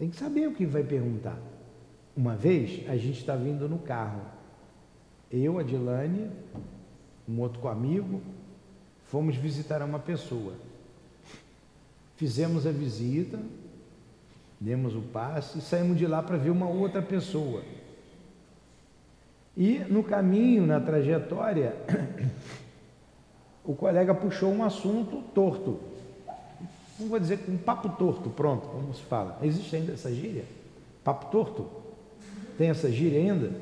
Tem 0.00 0.08
que 0.08 0.16
saber 0.16 0.48
o 0.48 0.54
que 0.54 0.64
vai 0.64 0.82
perguntar. 0.82 1.38
Uma 2.16 2.34
vez 2.34 2.88
a 2.88 2.96
gente 2.96 3.20
está 3.20 3.36
vindo 3.36 3.68
no 3.68 3.78
carro, 3.78 4.22
eu, 5.30 5.58
a 5.58 5.62
Dilane, 5.62 6.30
um 7.28 7.38
outro 7.38 7.68
amigo, 7.68 8.22
fomos 9.04 9.36
visitar 9.36 9.82
uma 9.82 9.98
pessoa. 9.98 10.54
Fizemos 12.16 12.66
a 12.66 12.72
visita, 12.72 13.38
demos 14.58 14.96
o 14.96 15.02
passe 15.02 15.58
e 15.58 15.60
saímos 15.60 15.98
de 15.98 16.06
lá 16.06 16.22
para 16.22 16.38
ver 16.38 16.48
uma 16.50 16.66
outra 16.66 17.02
pessoa. 17.02 17.62
E 19.54 19.80
no 19.80 20.02
caminho, 20.02 20.66
na 20.66 20.80
trajetória, 20.80 21.76
o 23.62 23.74
colega 23.74 24.14
puxou 24.14 24.50
um 24.50 24.64
assunto 24.64 25.20
torto. 25.34 25.89
Não 27.00 27.08
vou 27.08 27.18
dizer 27.18 27.40
um 27.48 27.56
papo 27.56 27.88
torto, 27.90 28.30
pronto, 28.30 28.68
como 28.68 28.94
se 28.94 29.02
fala. 29.02 29.38
Existe 29.42 29.74
ainda 29.74 29.92
essa 29.92 30.12
gíria? 30.14 30.44
Papo 31.02 31.30
torto? 31.30 31.66
Tem 32.58 32.68
essa 32.68 32.90
gíria 32.90 33.18
ainda? 33.18 33.52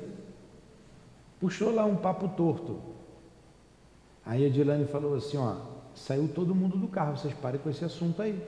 Puxou 1.41 1.73
lá 1.73 1.85
um 1.85 1.97
papo 1.97 2.29
torto. 2.31 2.81
Aí 4.27 4.45
a 4.45 4.49
Dilane 4.51 4.87
falou 4.87 5.15
assim, 5.15 5.37
ó, 5.37 5.57
saiu 5.95 6.29
todo 6.29 6.55
mundo 6.55 6.77
do 6.77 6.89
carro, 6.89 7.17
vocês 7.17 7.33
parem 7.33 7.61
com 7.61 7.71
esse 7.71 7.85
assunto 7.85 8.21
aí. 8.21 8.39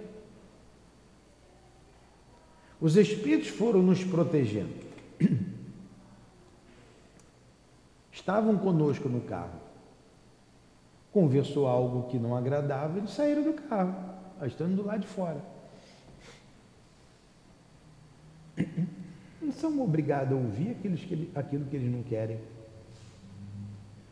Os 2.81 2.97
espíritos 2.97 3.49
foram 3.49 3.81
nos 3.83 4.03
protegendo. 4.03 4.75
estavam 8.21 8.57
conosco 8.59 9.09
no 9.09 9.21
carro. 9.23 9.59
Conversou 11.13 11.67
algo 11.67 12.09
que 12.09 12.19
não 12.19 12.37
agradava, 12.37 12.99
eles 12.99 13.11
saíram 13.11 13.43
do 13.43 13.55
carro, 13.55 13.95
estando 14.47 14.77
do 14.77 14.85
lado 14.85 15.01
de 15.01 15.07
fora. 15.07 15.41
Não 19.41 19.53
são 19.53 19.81
obrigados 19.81 20.33
a 20.33 20.37
ouvir 20.37 20.71
aquilo 21.35 21.65
que 21.67 21.77
eles 21.77 21.93
não 21.93 22.03
querem. 22.03 22.39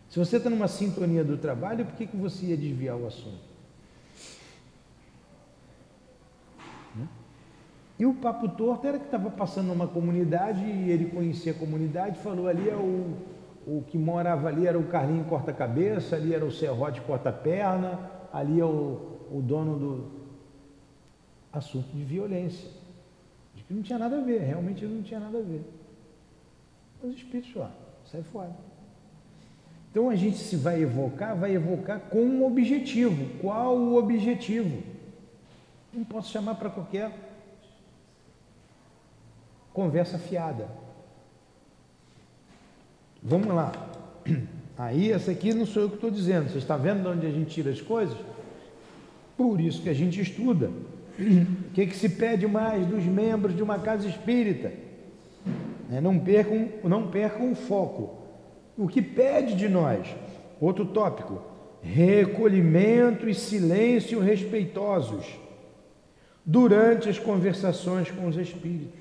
Se 0.08 0.18
você 0.18 0.38
está 0.38 0.48
numa 0.48 0.68
sintonia 0.68 1.22
do 1.22 1.36
trabalho, 1.36 1.84
por 1.84 1.94
que, 1.94 2.06
que 2.06 2.16
você 2.16 2.46
ia 2.46 2.56
desviar 2.56 2.96
o 2.96 3.06
assunto? 3.06 3.46
Né? 6.96 7.06
E 7.98 8.06
o 8.06 8.14
papo 8.14 8.48
torto 8.48 8.86
era 8.86 8.98
que 8.98 9.04
estava 9.04 9.30
passando 9.30 9.66
numa 9.66 9.86
comunidade 9.86 10.64
e 10.64 10.90
ele 10.90 11.10
conhecia 11.10 11.52
a 11.52 11.54
comunidade, 11.54 12.18
falou 12.20 12.48
ali 12.48 12.68
é 12.68 12.74
o 12.74 13.38
o 13.68 13.82
que 13.82 13.98
morava 13.98 14.48
ali 14.48 14.66
era 14.66 14.78
o 14.78 14.84
Carlinho 14.84 15.24
corta-cabeça, 15.24 16.16
ali 16.16 16.34
era 16.34 16.42
o 16.42 16.50
Serrote 16.50 17.02
corta-perna, 17.02 17.98
ali 18.32 18.58
é 18.58 18.64
o, 18.64 19.18
o 19.30 19.42
dono 19.42 19.78
do 19.78 20.17
assunto 21.58 21.88
de 21.94 22.04
violência. 22.04 22.68
De 23.54 23.62
que 23.62 23.74
não 23.74 23.82
tinha 23.82 23.98
nada 23.98 24.18
a 24.18 24.20
ver, 24.20 24.40
realmente 24.40 24.84
não 24.84 25.02
tinha 25.02 25.20
nada 25.20 25.38
a 25.38 25.42
ver. 25.42 25.62
Os 27.02 27.14
espíritos 27.14 27.54
lá, 27.54 27.70
sai 28.10 28.22
fora. 28.22 28.56
Então 29.90 30.10
a 30.10 30.16
gente 30.16 30.38
se 30.38 30.56
vai 30.56 30.82
evocar, 30.82 31.36
vai 31.36 31.54
evocar 31.54 32.00
com 32.00 32.20
um 32.20 32.46
objetivo. 32.46 33.38
Qual 33.40 33.76
o 33.76 33.96
objetivo? 33.96 34.82
Não 35.92 36.04
posso 36.04 36.30
chamar 36.30 36.54
para 36.56 36.70
qualquer 36.70 37.12
conversa 39.72 40.18
fiada. 40.18 40.68
Vamos 43.22 43.48
lá. 43.48 43.72
Aí, 44.78 45.10
essa 45.10 45.32
aqui 45.32 45.52
não 45.52 45.66
sou 45.66 45.82
eu 45.82 45.88
que 45.88 45.96
estou 45.96 46.10
dizendo. 46.10 46.50
Você 46.50 46.58
está 46.58 46.76
vendo 46.76 47.02
de 47.02 47.08
onde 47.08 47.26
a 47.26 47.30
gente 47.30 47.50
tira 47.50 47.70
as 47.70 47.80
coisas? 47.80 48.16
Por 49.36 49.60
isso 49.60 49.82
que 49.82 49.88
a 49.88 49.94
gente 49.94 50.20
estuda. 50.20 50.70
O 51.18 51.70
que, 51.72 51.86
que 51.86 51.96
se 51.96 52.08
pede 52.08 52.46
mais 52.46 52.86
dos 52.86 53.04
membros 53.04 53.56
de 53.56 53.62
uma 53.62 53.78
casa 53.78 54.08
espírita? 54.08 54.72
É, 55.90 56.00
não, 56.00 56.18
percam, 56.18 56.68
não 56.84 57.08
percam 57.08 57.50
o 57.50 57.56
foco. 57.56 58.18
O 58.76 58.86
que 58.86 59.02
pede 59.02 59.56
de 59.56 59.68
nós? 59.68 60.06
Outro 60.60 60.84
tópico: 60.86 61.42
recolhimento 61.82 63.28
e 63.28 63.34
silêncio 63.34 64.20
respeitosos 64.20 65.26
durante 66.44 67.08
as 67.08 67.18
conversações 67.18 68.10
com 68.10 68.28
os 68.28 68.36
espíritos. 68.36 69.00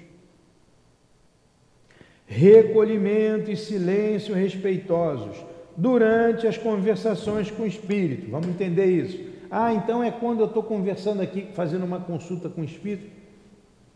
Recolhimento 2.25 3.51
e 3.51 3.55
silêncio 3.55 4.33
respeitosos 4.33 5.37
durante 5.77 6.47
as 6.47 6.57
conversações 6.57 7.51
com 7.51 7.63
o 7.63 7.67
espírito. 7.67 8.29
Vamos 8.31 8.49
entender 8.49 8.85
isso. 8.85 9.36
Ah, 9.49 9.73
então 9.73 10.03
é 10.03 10.11
quando 10.11 10.39
eu 10.39 10.47
estou 10.47 10.63
conversando 10.63 11.21
aqui, 11.21 11.47
fazendo 11.53 11.85
uma 11.85 11.99
consulta 11.99 12.49
com 12.49 12.61
o 12.61 12.63
espírito. 12.63 13.09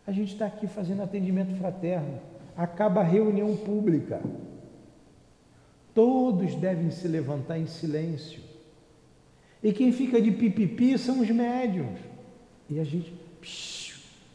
A 0.06 0.12
gente 0.12 0.34
está 0.34 0.46
aqui 0.46 0.68
fazendo 0.68 1.04
atendimento 1.04 1.56
fraterno. 1.56 2.20
Acaba 2.56 3.02
a 3.02 3.04
reunião 3.04 3.56
pública. 3.56 4.22
Todos 5.94 6.56
devem 6.56 6.90
se 6.90 7.08
levantar 7.08 7.58
em 7.58 7.68
silêncio. 7.68 8.42
E 9.64 9.72
quem 9.72 9.92
fica 9.92 10.22
de 10.22 10.32
pipipi 10.32 10.98
são 10.98 11.20
os 11.20 11.30
médiums. 11.30 12.00
E 12.70 12.80
a 12.80 12.84
gente, 12.84 13.14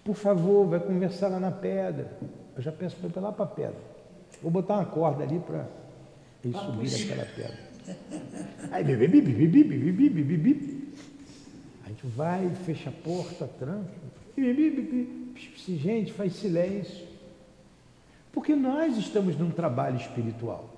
por 0.04 0.14
favor, 0.14 0.66
vai 0.66 0.80
conversar 0.80 1.28
lá 1.28 1.40
na 1.40 1.50
pedra. 1.50 2.12
Eu 2.54 2.62
já 2.62 2.70
peço 2.70 2.96
para 2.96 3.08
ir 3.08 3.22
lá 3.22 3.32
para 3.32 3.44
a 3.44 3.48
pedra. 3.48 3.80
Vou 4.42 4.50
botar 4.50 4.74
uma 4.76 4.84
corda 4.84 5.24
ali 5.24 5.38
para 5.38 5.66
ele 6.44 6.54
subir 6.54 6.94
aquela 6.94 7.26
pedra. 7.26 7.66
Aí, 8.70 8.84
bibi, 8.84 9.08
bibi, 9.08 9.32
bibi, 9.32 9.64
bibi, 9.64 10.08
bibi, 10.08 10.36
bibi. 10.36 10.85
A 11.86 11.88
gente 11.88 12.06
vai, 12.08 12.50
fecha 12.50 12.90
a 12.90 12.92
porta, 12.92 13.46
tranca. 13.46 13.88
Gente, 15.68 16.12
faz 16.12 16.34
silêncio. 16.34 17.06
Porque 18.32 18.56
nós 18.56 18.98
estamos 18.98 19.38
num 19.38 19.50
trabalho 19.50 19.96
espiritual. 19.96 20.68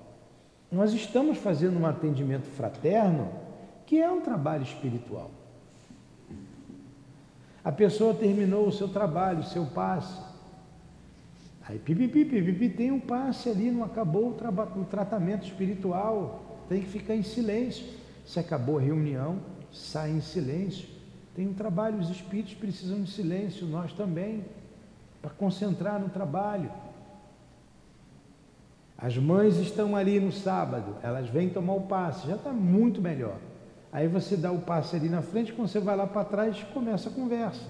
Nós 0.71 0.93
estamos 0.93 1.39
fazendo 1.39 1.79
um 1.79 1.85
atendimento 1.87 2.45
fraterno 2.45 3.33
que 3.87 3.99
é 3.99 4.09
um 4.09 4.21
trabalho 4.21 4.61
espiritual. 4.61 5.31
A 7.63 7.71
pessoa 7.71 8.13
terminou 8.13 8.67
o 8.67 8.71
seu 8.71 8.87
trabalho, 8.87 9.39
o 9.39 9.43
seu 9.43 9.65
passe. 9.65 10.21
Aí, 11.67 11.79
pipipi, 11.79 12.23
pipipi, 12.23 12.69
tem 12.69 12.91
um 12.91 12.99
passe 12.99 13.49
ali, 13.49 13.71
não 13.71 13.83
acabou 13.83 14.25
o, 14.25 14.79
o 14.79 14.85
tratamento 14.85 15.45
espiritual, 15.45 16.63
tem 16.69 16.81
que 16.81 16.87
ficar 16.87 17.15
em 17.15 17.23
silêncio. 17.23 17.83
Se 18.25 18.39
acabou 18.39 18.77
a 18.77 18.81
reunião, 18.81 19.39
sai 19.71 20.11
em 20.11 20.21
silêncio. 20.21 20.98
Tem 21.39 21.47
um 21.47 21.53
trabalho, 21.53 21.99
os 21.99 22.09
espíritos 22.09 22.53
precisam 22.53 23.01
de 23.01 23.09
silêncio, 23.09 23.65
nós 23.65 23.93
também, 23.93 24.43
para 25.21 25.31
concentrar 25.31 25.97
no 25.97 26.09
trabalho. 26.09 26.69
As 28.97 29.17
mães 29.17 29.55
estão 29.55 29.95
ali 29.95 30.19
no 30.19 30.33
sábado, 30.33 30.97
elas 31.01 31.29
vêm 31.29 31.47
tomar 31.47 31.75
o 31.75 31.83
passe, 31.83 32.27
já 32.27 32.35
está 32.35 32.51
muito 32.51 33.01
melhor. 33.01 33.37
Aí 33.89 34.05
você 34.05 34.35
dá 34.35 34.51
o 34.51 34.59
passe 34.59 34.97
ali 34.97 35.07
na 35.07 35.21
frente, 35.21 35.53
quando 35.53 35.69
você 35.69 35.79
vai 35.79 35.95
lá 35.95 36.05
para 36.05 36.25
trás, 36.25 36.61
começa 36.73 37.07
a 37.07 37.13
conversa. 37.13 37.63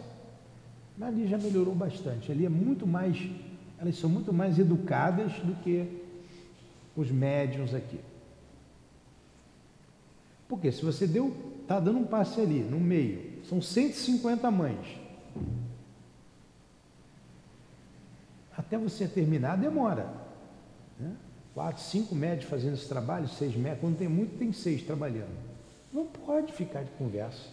Ali 1.00 1.28
já 1.28 1.38
melhorou 1.38 1.76
bastante. 1.76 2.32
Ali 2.32 2.48
é 2.48 2.50
muito 2.50 2.88
mais, 2.88 3.30
elas 3.78 3.96
são 4.00 4.10
muito 4.10 4.34
mais 4.34 4.58
educadas 4.58 5.32
do 5.44 5.54
que 5.58 6.02
os 6.96 7.12
médiums 7.12 7.76
aqui. 7.76 8.00
Porque 10.48 10.72
se 10.72 10.84
você 10.84 11.06
deu, 11.06 11.32
está 11.62 11.80
dando 11.80 12.00
um 12.00 12.06
passe 12.06 12.42
ali, 12.42 12.62
no 12.62 12.80
meio, 12.80 13.29
são 13.50 13.60
150 13.60 14.52
mães. 14.52 14.78
Até 18.56 18.78
você 18.78 19.08
terminar 19.08 19.58
demora. 19.58 20.08
Né? 21.00 21.16
Quatro, 21.56 21.82
cinco 21.82 22.14
médicos 22.14 22.50
fazendo 22.50 22.76
esse 22.76 22.88
trabalho, 22.88 23.28
seis 23.28 23.56
médicos, 23.56 23.82
quando 23.82 23.98
tem 23.98 24.08
muito, 24.08 24.38
tem 24.38 24.54
seis 24.54 24.84
trabalhando. 24.84 25.36
Não 25.92 26.06
pode 26.06 26.54
ficar 26.54 26.84
de 26.84 26.92
conversa. 26.92 27.50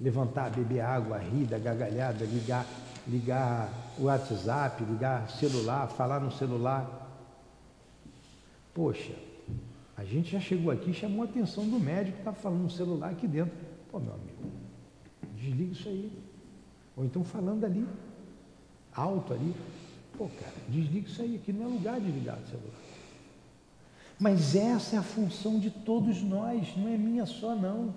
Levantar, 0.00 0.50
beber 0.50 0.80
água, 0.80 1.18
rir, 1.18 1.44
dar 1.44 1.60
gargalhada, 1.60 2.24
ligar, 2.24 2.66
ligar 3.06 3.72
o 3.96 4.04
WhatsApp, 4.04 4.82
ligar 4.82 5.30
celular, 5.30 5.86
falar 5.86 6.18
no 6.18 6.32
celular. 6.32 7.08
Poxa, 8.74 9.14
a 9.96 10.02
gente 10.02 10.32
já 10.32 10.40
chegou 10.40 10.72
aqui 10.72 10.90
e 10.90 10.94
chamou 10.94 11.22
a 11.22 11.26
atenção 11.26 11.68
do 11.68 11.78
médico 11.78 12.14
que 12.14 12.20
está 12.22 12.32
falando 12.32 12.62
no 12.62 12.70
celular 12.70 13.10
aqui 13.10 13.28
dentro. 13.28 13.52
Pô, 13.90 14.00
meu 14.00 14.14
amigo, 14.14 14.61
desliga 15.42 15.72
isso 15.72 15.88
aí. 15.88 16.12
Ou 16.96 17.04
então 17.04 17.24
falando 17.24 17.64
ali, 17.64 17.86
alto 18.94 19.32
ali. 19.32 19.54
Pô, 20.16 20.28
cara, 20.28 20.54
desliga 20.68 21.08
isso 21.08 21.22
aí, 21.22 21.36
aqui 21.36 21.52
não 21.52 21.66
é 21.66 21.68
lugar 21.68 22.00
de 22.00 22.10
ligar 22.10 22.38
o 22.38 22.46
celular. 22.46 22.74
Mas 24.18 24.54
essa 24.54 24.96
é 24.96 24.98
a 24.98 25.02
função 25.02 25.58
de 25.58 25.70
todos 25.70 26.22
nós, 26.22 26.76
não 26.76 26.88
é 26.88 26.96
minha 26.96 27.26
só 27.26 27.56
não. 27.56 27.92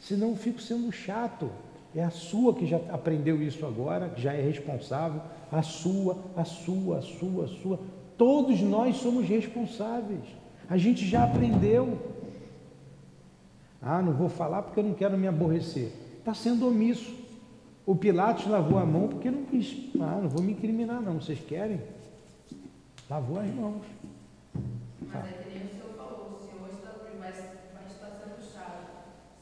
Senão 0.00 0.30
eu 0.30 0.36
fico 0.36 0.60
sendo 0.60 0.90
chato. 0.90 1.50
É 1.94 2.02
a 2.02 2.10
sua 2.10 2.54
que 2.54 2.66
já 2.66 2.78
aprendeu 2.90 3.42
isso 3.42 3.66
agora, 3.66 4.08
que 4.08 4.22
já 4.22 4.32
é 4.32 4.40
responsável. 4.40 5.20
A 5.50 5.62
sua, 5.62 6.16
a 6.34 6.44
sua, 6.44 6.98
a 6.98 7.02
sua, 7.02 7.44
a 7.44 7.48
sua. 7.48 7.80
Todos 8.16 8.60
nós 8.62 8.96
somos 8.96 9.28
responsáveis. 9.28 10.24
A 10.70 10.78
gente 10.78 11.06
já 11.06 11.24
aprendeu. 11.24 11.98
Ah, 13.82 14.00
não 14.00 14.14
vou 14.14 14.30
falar 14.30 14.62
porque 14.62 14.80
eu 14.80 14.84
não 14.84 14.94
quero 14.94 15.18
me 15.18 15.28
aborrecer. 15.28 15.92
Está 16.22 16.34
sendo 16.34 16.68
omisso. 16.68 17.12
O 17.84 17.96
Pilatos 17.96 18.46
lavou 18.46 18.78
a 18.78 18.86
mão 18.86 19.08
porque 19.08 19.28
não 19.28 19.44
quis. 19.44 19.90
Ah, 20.00 20.20
não 20.22 20.28
vou 20.28 20.40
me 20.40 20.52
incriminar, 20.52 21.02
não. 21.02 21.20
Vocês 21.20 21.40
querem? 21.40 21.80
Lavou 23.10 23.40
as 23.40 23.48
mãos. 23.52 23.82
Mas 25.00 25.24
é 25.26 25.32
que 25.32 25.48
nem 25.50 25.66
o 25.66 25.68
senhor 25.68 25.96
falou, 25.96 26.36
o 26.36 26.38
senhor 26.38 26.68
está, 26.70 26.92
sendo 26.92 28.40
chato. 28.40 28.86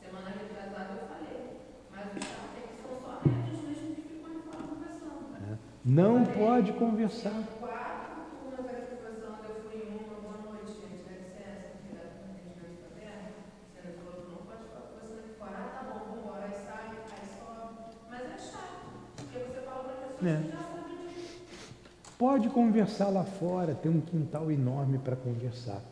Semana 0.02 0.30
retrasada 0.30 1.00
eu 1.02 1.06
falei. 1.06 1.60
Mas 1.90 2.06
o 2.06 2.20
chato 2.24 2.56
é 2.56 2.60
que 2.66 2.80
são 2.80 2.96
só 3.02 3.20
mesmo 3.28 3.94
que 3.94 4.00
ficam 4.00 4.40
conversando. 4.40 5.36
É. 5.52 5.58
Não 5.84 6.24
pode 6.24 6.72
conversar. 6.72 7.42
Quatro 7.60 8.22
turmas 8.40 8.72
aqui 8.74 8.96
conversando, 8.96 9.44
eu 9.48 9.54
fui 9.68 9.76
em 9.84 10.00
uma, 10.00 10.16
boa 10.20 10.38
noite, 10.50 10.72
gente, 10.80 11.04
dá 11.04 11.12
licença, 11.12 11.76
que 11.76 11.92
dá 11.94 12.08
atendimento 12.08 12.80
para 12.80 12.90
dentro. 12.96 13.36
Você 13.76 13.92
falou 14.00 14.12
que 14.16 14.30
não 14.32 14.40
pode 14.48 14.62
ficar 14.64 14.80
conversando 14.80 15.18
aqui 15.20 15.32
fora. 15.38 15.56
Ah, 15.60 15.68
tá 15.76 15.80
bom, 15.92 15.98
vamos 16.08 16.24
embora. 16.24 16.44
Aí 16.46 16.56
sai, 16.64 16.88
aí 16.90 17.24
sobe. 17.38 17.94
Mas 18.10 18.22
é 18.26 18.38
chato, 18.38 18.88
porque 19.16 19.38
você 19.38 19.60
fala 19.60 19.84
para 19.84 19.92
a 19.92 19.96
pessoa 19.96 20.09
É. 20.09 20.09
que 20.09 20.09
já 20.09 20.09
sabe 20.09 20.09
disso. 20.20 20.70
Pode 22.18 22.50
conversar 22.50 23.08
lá 23.08 23.24
fora, 23.24 23.74
tem 23.74 23.90
um 23.90 24.00
quintal 24.00 24.50
enorme 24.50 24.98
para 24.98 25.16
conversar. 25.16 25.82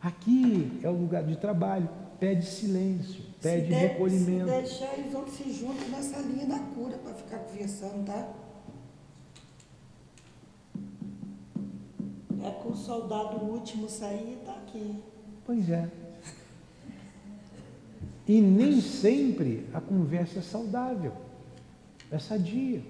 Aqui 0.00 0.78
é 0.84 0.88
o 0.88 0.92
lugar 0.92 1.24
de 1.24 1.36
trabalho, 1.36 1.88
pede 2.20 2.46
silêncio, 2.46 3.20
pede 3.42 3.66
se 3.66 3.74
recolhimento. 3.74 4.46
Se 4.46 4.60
deixar, 4.60 4.98
eles 4.98 5.12
vão 5.12 5.26
se 5.26 5.52
juntam 5.52 5.88
nessa 5.88 6.20
linha 6.20 6.46
da 6.46 6.60
cura 6.60 6.96
para 6.98 7.12
ficar 7.14 7.38
conversando, 7.38 8.06
tá? 8.06 8.32
É 12.44 12.50
com 12.62 12.68
o 12.68 12.76
soldado 12.76 13.44
último 13.44 13.88
sair, 13.88 14.40
tá 14.46 14.52
aqui. 14.52 15.02
Pois 15.44 15.68
é. 15.68 15.90
E 18.28 18.40
nem 18.40 18.80
sempre 18.80 19.66
a 19.74 19.80
conversa 19.80 20.38
é 20.38 20.42
saudável, 20.42 21.12
é 22.12 22.18
sadia. 22.20 22.80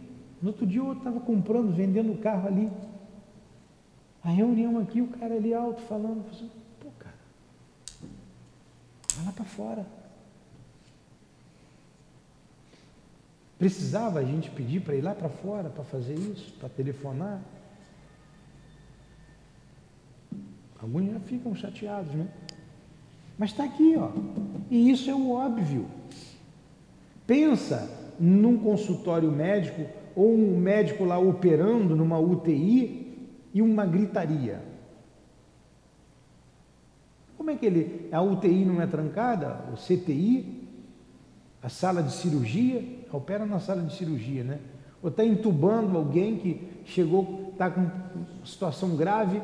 No 0.41 0.49
outro 0.49 0.66
dia 0.66 0.80
eu 0.80 0.93
estava 0.93 1.20
comprando, 1.20 1.74
vendendo 1.74 2.12
o 2.12 2.18
carro 2.18 2.47
ali. 2.47 2.70
A 4.22 4.30
reunião 4.30 4.78
aqui, 4.78 5.01
o 5.01 5.09
cara 5.09 5.34
ali 5.34 5.53
alto 5.55 5.80
falando, 5.82 6.24
assim, 6.30 6.51
pô, 6.80 6.89
cara, 6.99 7.14
vai 9.16 9.24
lá 9.26 9.32
para 9.32 9.45
fora. 9.45 9.86
Precisava 13.59 14.20
a 14.20 14.24
gente 14.24 14.51
pedir 14.51 14.80
para 14.80 14.95
ir 14.95 15.01
lá 15.01 15.14
para 15.14 15.28
fora 15.28 15.68
para 15.68 15.82
fazer 15.82 16.14
isso, 16.14 16.53
para 16.61 16.68
telefonar? 16.68 17.41
Alguns 20.80 21.12
já 21.12 21.18
ficam 21.20 21.55
chateados, 21.57 22.14
né? 22.14 22.28
Mas 23.36 23.51
está 23.51 23.64
aqui, 23.64 23.97
ó. 23.97 24.11
E 24.70 24.91
isso 24.91 25.11
é 25.11 25.14
o 25.14 25.30
óbvio. 25.30 25.89
Pensa 27.26 28.14
num 28.18 28.59
consultório 28.59 29.30
médico 29.30 29.97
ou 30.18 30.34
um 30.34 30.58
médico 30.58 31.04
lá 31.04 31.16
operando 31.16 31.94
numa 31.94 32.18
UTI 32.18 33.28
e 33.54 33.62
uma 33.62 33.86
gritaria. 33.86 34.60
Como 37.36 37.52
é 37.52 37.54
que 37.54 37.64
ele. 37.64 38.08
A 38.10 38.20
UTI 38.20 38.64
não 38.64 38.82
é 38.82 38.86
trancada? 38.88 39.64
O 39.72 39.76
CTI? 39.76 40.66
A 41.62 41.68
sala 41.68 42.02
de 42.02 42.12
cirurgia? 42.12 42.84
Opera 43.12 43.46
na 43.46 43.60
sala 43.60 43.80
de 43.80 43.94
cirurgia, 43.94 44.42
né? 44.42 44.58
Ou 45.00 45.08
está 45.08 45.24
entubando 45.24 45.96
alguém 45.96 46.36
que 46.36 46.68
chegou, 46.84 47.50
está 47.52 47.70
com 47.70 47.88
situação 48.44 48.96
grave. 48.96 49.40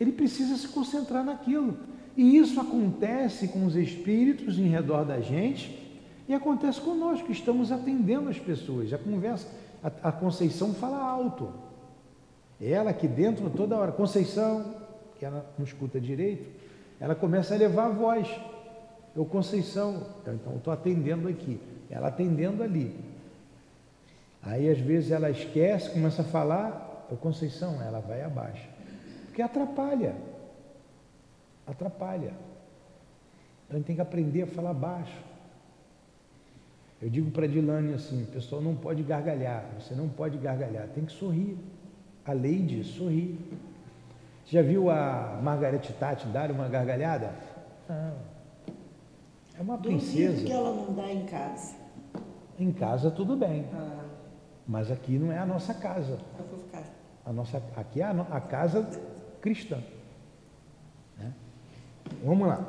Ele 0.00 0.12
precisa 0.12 0.56
se 0.56 0.68
concentrar 0.68 1.24
naquilo. 1.24 1.76
E 2.16 2.36
isso 2.36 2.60
acontece 2.60 3.48
com 3.48 3.66
os 3.66 3.74
espíritos 3.74 4.56
em 4.56 4.68
redor 4.68 5.04
da 5.04 5.20
gente 5.20 5.89
e 6.30 6.34
acontece 6.34 6.80
conosco, 6.80 7.26
que 7.26 7.32
estamos 7.32 7.72
atendendo 7.72 8.28
as 8.30 8.38
pessoas. 8.38 8.92
A 8.92 8.98
conversa, 8.98 9.48
a, 9.82 10.10
a 10.10 10.12
Conceição 10.12 10.72
fala 10.72 10.96
alto. 10.96 11.52
Ela 12.60 12.90
aqui 12.90 13.08
dentro 13.08 13.50
toda 13.50 13.76
hora, 13.76 13.90
Conceição, 13.90 14.76
que 15.18 15.24
ela 15.24 15.44
não 15.58 15.64
escuta 15.66 16.00
direito, 16.00 16.48
ela 17.00 17.16
começa 17.16 17.52
a 17.52 17.58
levar 17.58 17.86
a 17.86 17.88
voz. 17.88 18.28
Eu, 19.16 19.24
Conceição, 19.24 20.06
então 20.22 20.54
estou 20.54 20.72
atendendo 20.72 21.26
aqui, 21.26 21.60
ela 21.90 22.06
atendendo 22.06 22.62
ali. 22.62 22.94
Aí 24.40 24.70
às 24.70 24.78
vezes 24.78 25.10
ela 25.10 25.30
esquece, 25.30 25.90
começa 25.90 26.22
a 26.22 26.24
falar, 26.24 27.08
eu, 27.10 27.16
Conceição, 27.16 27.82
ela 27.82 27.98
vai 27.98 28.22
abaixo. 28.22 28.68
Porque 29.24 29.42
atrapalha. 29.42 30.14
Atrapalha. 31.66 32.34
Então 33.64 33.72
a 33.72 33.76
gente 33.78 33.86
tem 33.86 33.96
que 33.96 34.02
aprender 34.02 34.42
a 34.42 34.46
falar 34.46 34.74
baixo. 34.74 35.29
Eu 37.00 37.08
digo 37.08 37.30
para 37.30 37.46
Dilane 37.46 37.94
assim, 37.94 38.26
pessoal 38.26 38.60
não 38.60 38.74
pode 38.74 39.02
gargalhar, 39.02 39.64
você 39.78 39.94
não 39.94 40.08
pode 40.08 40.36
gargalhar, 40.36 40.86
tem 40.88 41.04
que 41.04 41.12
sorrir. 41.12 41.56
A 42.24 42.32
lei 42.32 42.58
diz 42.62 42.88
sorrir. 42.88 43.38
Já 44.46 44.60
viu 44.62 44.90
a 44.90 45.40
Margarete 45.42 45.92
Tati 45.94 46.26
dar 46.28 46.50
uma 46.50 46.68
gargalhada? 46.68 47.32
Não. 47.88 48.14
É 49.58 49.62
uma 49.62 49.78
princesa. 49.78 50.32
Duvido 50.32 50.46
que 50.46 50.52
ela 50.52 50.74
não 50.74 50.92
dá 50.94 51.10
em 51.10 51.24
casa. 51.24 51.74
Em 52.58 52.72
casa 52.72 53.10
tudo 53.10 53.36
bem. 53.36 53.64
Ah, 53.72 54.04
Mas 54.66 54.90
aqui 54.90 55.18
não 55.18 55.32
é 55.32 55.38
a 55.38 55.46
nossa 55.46 55.72
casa. 55.72 56.18
eu 56.38 56.44
vou 56.44 56.58
ficar. 56.58 56.82
A 57.24 57.32
nossa, 57.32 57.62
aqui 57.76 58.00
é 58.02 58.04
a, 58.04 58.10
a 58.10 58.40
casa 58.40 58.86
cristã. 59.40 59.78
né? 61.18 61.32
Vamos 62.24 62.46
lá. 62.46 62.64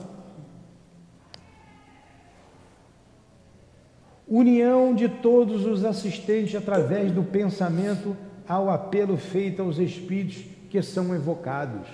União 4.34 4.95
de 4.95 5.09
todos 5.09 5.65
os 5.65 5.84
assistentes 5.84 6.55
através 6.55 7.11
do 7.11 7.21
pensamento 7.21 8.15
ao 8.47 8.69
apelo 8.69 9.17
feito 9.17 9.61
aos 9.61 9.77
espíritos 9.77 10.45
que 10.69 10.82
são 10.82 11.13
evocados. 11.13 11.86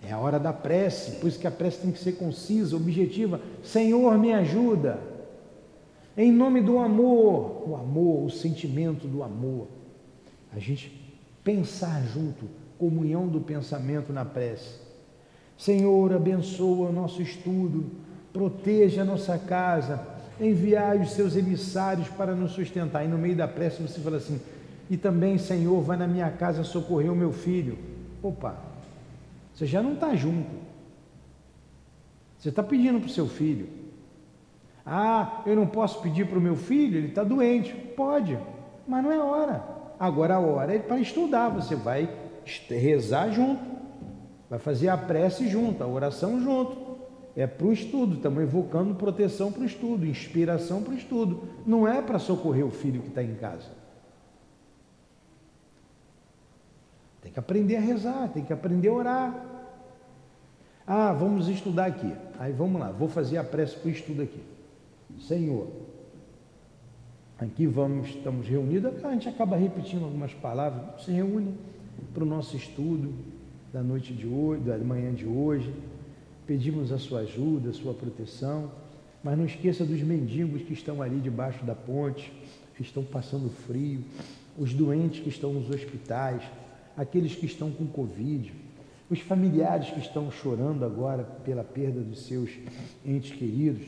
É 0.00 0.12
a 0.12 0.18
hora 0.18 0.38
da 0.38 0.52
prece, 0.52 1.16
por 1.16 1.26
isso 1.26 1.40
que 1.40 1.48
a 1.48 1.50
prece 1.50 1.80
tem 1.80 1.90
que 1.90 1.98
ser 1.98 2.12
concisa, 2.12 2.76
objetiva. 2.76 3.40
Senhor, 3.64 4.16
me 4.16 4.32
ajuda. 4.32 5.00
Em 6.16 6.30
nome 6.30 6.60
do 6.60 6.78
amor, 6.78 7.68
o 7.68 7.74
amor, 7.74 8.26
o 8.26 8.30
sentimento 8.30 9.08
do 9.08 9.24
amor. 9.24 9.66
A 10.54 10.60
gente 10.60 11.16
pensar 11.42 12.00
junto, 12.06 12.46
comunhão 12.78 13.26
do 13.26 13.40
pensamento 13.40 14.12
na 14.12 14.24
prece. 14.24 14.78
Senhor, 15.58 16.12
abençoa 16.12 16.90
o 16.90 16.92
nosso 16.92 17.20
estudo, 17.20 17.90
proteja 18.32 19.02
a 19.02 19.04
nossa 19.04 19.36
casa, 19.36 19.96
enviai 20.40 20.98
os 20.98 21.12
seus 21.12 21.36
emissários 21.36 22.08
para 22.08 22.34
nos 22.34 22.52
sustentar. 22.52 23.04
E 23.04 23.08
no 23.08 23.18
meio 23.18 23.36
da 23.36 23.46
prece 23.46 23.82
você 23.82 24.00
fala 24.00 24.16
assim: 24.16 24.40
e 24.90 24.96
também, 24.96 25.38
Senhor, 25.38 25.80
vai 25.82 25.96
na 25.96 26.08
minha 26.08 26.28
casa 26.30 26.64
socorrer 26.64 27.12
o 27.12 27.16
meu 27.16 27.32
filho. 27.32 27.78
Opa, 28.20 28.56
você 29.54 29.64
já 29.64 29.80
não 29.80 29.94
está 29.94 30.16
junto. 30.16 30.50
Você 32.36 32.48
está 32.48 32.62
pedindo 32.62 32.98
para 32.98 33.06
o 33.06 33.12
seu 33.12 33.28
filho. 33.28 33.68
Ah, 34.84 35.42
eu 35.46 35.54
não 35.54 35.66
posso 35.66 36.00
pedir 36.00 36.26
para 36.26 36.38
o 36.38 36.42
meu 36.42 36.56
filho, 36.56 36.96
ele 36.96 37.08
está 37.08 37.22
doente. 37.22 37.72
Pode, 37.72 38.36
mas 38.88 39.04
não 39.04 39.12
é 39.12 39.18
hora. 39.18 39.62
Agora 39.98 40.34
a 40.34 40.40
hora 40.40 40.74
é 40.74 40.78
para 40.78 40.98
estudar. 40.98 41.50
Você 41.50 41.76
vai 41.76 42.08
rezar 42.68 43.30
junto, 43.30 43.62
vai 44.48 44.58
fazer 44.58 44.88
a 44.88 44.96
prece 44.96 45.48
junto, 45.48 45.84
a 45.84 45.86
oração 45.86 46.40
junto. 46.42 46.89
É 47.36 47.46
para 47.46 47.66
o 47.66 47.72
estudo, 47.72 48.16
estamos 48.16 48.42
evocando 48.42 48.94
proteção 48.94 49.52
para 49.52 49.62
o 49.62 49.64
estudo, 49.64 50.06
inspiração 50.06 50.82
para 50.82 50.92
o 50.92 50.96
estudo. 50.96 51.42
Não 51.64 51.86
é 51.86 52.02
para 52.02 52.18
socorrer 52.18 52.66
o 52.66 52.70
filho 52.70 53.02
que 53.02 53.08
está 53.08 53.22
em 53.22 53.34
casa. 53.34 53.68
Tem 57.22 57.30
que 57.30 57.38
aprender 57.38 57.76
a 57.76 57.80
rezar, 57.80 58.28
tem 58.28 58.44
que 58.44 58.52
aprender 58.52 58.88
a 58.88 58.92
orar. 58.92 59.46
Ah, 60.86 61.12
vamos 61.12 61.48
estudar 61.48 61.86
aqui. 61.86 62.12
Aí 62.38 62.52
vamos 62.52 62.80
lá, 62.80 62.90
vou 62.90 63.08
fazer 63.08 63.36
a 63.36 63.44
prece 63.44 63.76
para 63.76 63.88
o 63.88 63.92
estudo 63.92 64.22
aqui. 64.22 64.42
Senhor, 65.20 65.68
aqui 67.38 67.66
vamos, 67.66 68.08
estamos 68.08 68.48
reunidos, 68.48 69.04
a 69.04 69.12
gente 69.12 69.28
acaba 69.28 69.56
repetindo 69.56 70.04
algumas 70.04 70.32
palavras, 70.34 71.04
se 71.04 71.12
reúne 71.12 71.54
para 72.12 72.24
o 72.24 72.26
nosso 72.26 72.56
estudo 72.56 73.12
da 73.72 73.82
noite 73.82 74.12
de 74.12 74.26
hoje, 74.26 74.62
da 74.62 74.78
manhã 74.78 75.12
de 75.12 75.26
hoje. 75.26 75.72
Pedimos 76.50 76.90
a 76.90 76.98
sua 76.98 77.20
ajuda, 77.20 77.70
a 77.70 77.72
sua 77.72 77.94
proteção, 77.94 78.72
mas 79.22 79.38
não 79.38 79.44
esqueça 79.44 79.84
dos 79.84 80.02
mendigos 80.02 80.62
que 80.62 80.72
estão 80.72 81.00
ali 81.00 81.20
debaixo 81.20 81.64
da 81.64 81.76
ponte, 81.76 82.32
que 82.74 82.82
estão 82.82 83.04
passando 83.04 83.48
frio, 83.48 84.02
os 84.58 84.74
doentes 84.74 85.20
que 85.20 85.28
estão 85.28 85.52
nos 85.52 85.70
hospitais, 85.70 86.42
aqueles 86.96 87.36
que 87.36 87.46
estão 87.46 87.70
com 87.70 87.86
Covid, 87.86 88.52
os 89.08 89.20
familiares 89.20 89.90
que 89.90 90.00
estão 90.00 90.28
chorando 90.28 90.84
agora 90.84 91.22
pela 91.22 91.62
perda 91.62 92.00
dos 92.00 92.26
seus 92.26 92.50
entes 93.06 93.30
queridos. 93.30 93.86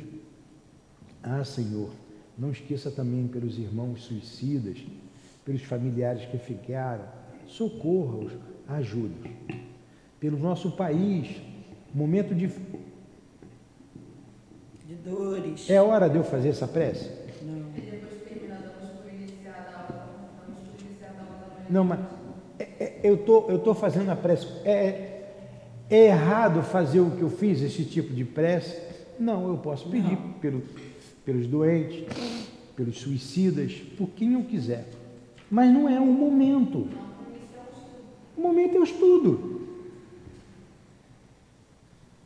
Ah, 1.20 1.42
Senhor, 1.42 1.90
não 2.38 2.52
esqueça 2.52 2.92
também 2.92 3.26
pelos 3.26 3.58
irmãos 3.58 4.04
suicidas, 4.04 4.78
pelos 5.44 5.62
familiares 5.62 6.26
que 6.26 6.38
ficaram, 6.38 7.06
socorra-os, 7.44 8.30
ajude-os. 8.68 9.32
Pelo 10.20 10.38
nosso 10.38 10.70
país, 10.70 11.42
momento 11.94 12.34
de. 12.34 12.48
De 14.86 14.94
dores. 15.04 15.68
É 15.70 15.80
hora 15.80 16.08
de 16.08 16.16
eu 16.16 16.24
fazer 16.24 16.50
essa 16.50 16.66
prece? 16.66 17.08
Não. 17.42 17.58
E 17.76 17.80
depois 17.80 18.12
de 18.12 18.18
terminar, 18.28 18.58
damos 18.62 18.90
por 19.00 19.08
iniciada 19.12 19.58
a 19.70 19.80
aula, 19.80 20.08
damos 20.46 20.60
por 20.60 20.80
iniciada 20.86 21.14
a 21.18 21.22
aula 21.22 21.38
da 21.40 21.54
manhã. 21.54 21.66
Não, 21.70 21.84
mas 21.84 22.00
é- 22.58 22.84
é- 22.84 23.00
eu 23.04 23.16
tô, 23.18 23.48
eu 23.50 23.58
tô 23.58 23.74
fazendo 23.74 24.10
a 24.10 24.16
prece. 24.16 24.46
É, 24.64 25.22
é 25.90 26.06
errado 26.06 26.62
fazer 26.62 27.00
o 27.00 27.10
que 27.12 27.22
eu 27.22 27.30
fiz, 27.30 27.60
esse 27.62 27.84
tipo 27.84 28.12
de 28.12 28.24
prece? 28.24 28.80
Não, 29.18 29.48
eu 29.48 29.56
posso 29.58 29.88
pedir 29.88 30.16
pelo, 30.40 30.62
pelos 31.24 31.46
doentes, 31.46 32.04
pelos 32.74 32.98
suicidas, 32.98 33.72
por 33.96 34.08
quem 34.10 34.32
eu 34.34 34.42
quiser. 34.42 34.86
Mas 35.50 35.72
não 35.72 35.88
é 35.88 36.00
o 36.00 36.06
momento. 36.06 36.88
O 38.36 38.40
momento 38.40 38.76
é 38.76 38.80
o 38.80 38.84
estudo. 38.84 39.51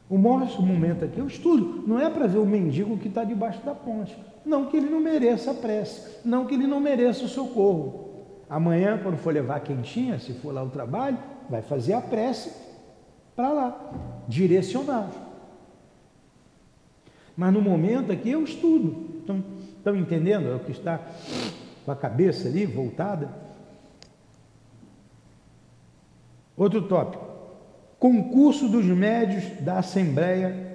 O 0.09 0.17
nosso 0.17 0.63
momento 0.63 1.05
aqui 1.05 1.21
é 1.21 1.23
o 1.23 1.27
estudo. 1.27 1.85
Não 1.87 1.99
é 1.99 2.09
para 2.09 2.27
ver 2.27 2.39
o 2.39 2.47
mendigo 2.47 2.97
que 2.97 3.09
está 3.09 3.25
debaixo 3.25 3.61
da 3.65 3.75
ponte. 3.75 4.17
Não 4.45 4.67
que 4.67 4.77
ele 4.77 4.89
não 4.89 5.01
mereça 5.01 5.51
a 5.51 5.55
prece. 5.55 6.21
Não 6.25 6.47
que 6.47 6.55
ele 6.55 6.67
não 6.67 6.81
mereça 6.81 7.25
o 7.25 7.29
socorro. 7.29 8.07
Amanhã, 8.49 9.01
quando 9.03 9.17
for 9.17 9.35
levar 9.35 9.61
quentinha, 9.61 10.19
se 10.21 10.33
for 10.35 10.55
lá 10.55 10.63
o 10.63 10.71
trabalho, 10.71 11.19
vai 11.51 11.63
fazer 11.63 11.95
a 11.95 12.01
prece 12.01 12.53
para 13.35 13.53
lá, 13.53 13.91
direcionar. 14.29 15.11
Mas 17.37 17.53
no 17.53 17.61
momento 17.61 18.13
aqui 18.13 18.33
é 18.33 18.37
o 18.37 18.45
estudo. 18.45 19.19
Estão, 19.19 19.45
estão 19.77 19.97
entendendo? 19.97 20.49
É 20.49 20.55
o 20.55 20.61
que 20.61 20.71
está 20.71 21.01
com 21.85 21.91
a 21.91 21.97
cabeça 21.97 22.49
ali 22.49 22.65
voltada. 22.65 23.29
Outro 26.57 26.83
tópico. 26.83 27.26
Concurso 27.99 28.69
dos 28.69 28.85
médios 28.85 29.45
da 29.61 29.79
Assembleia 29.79 30.67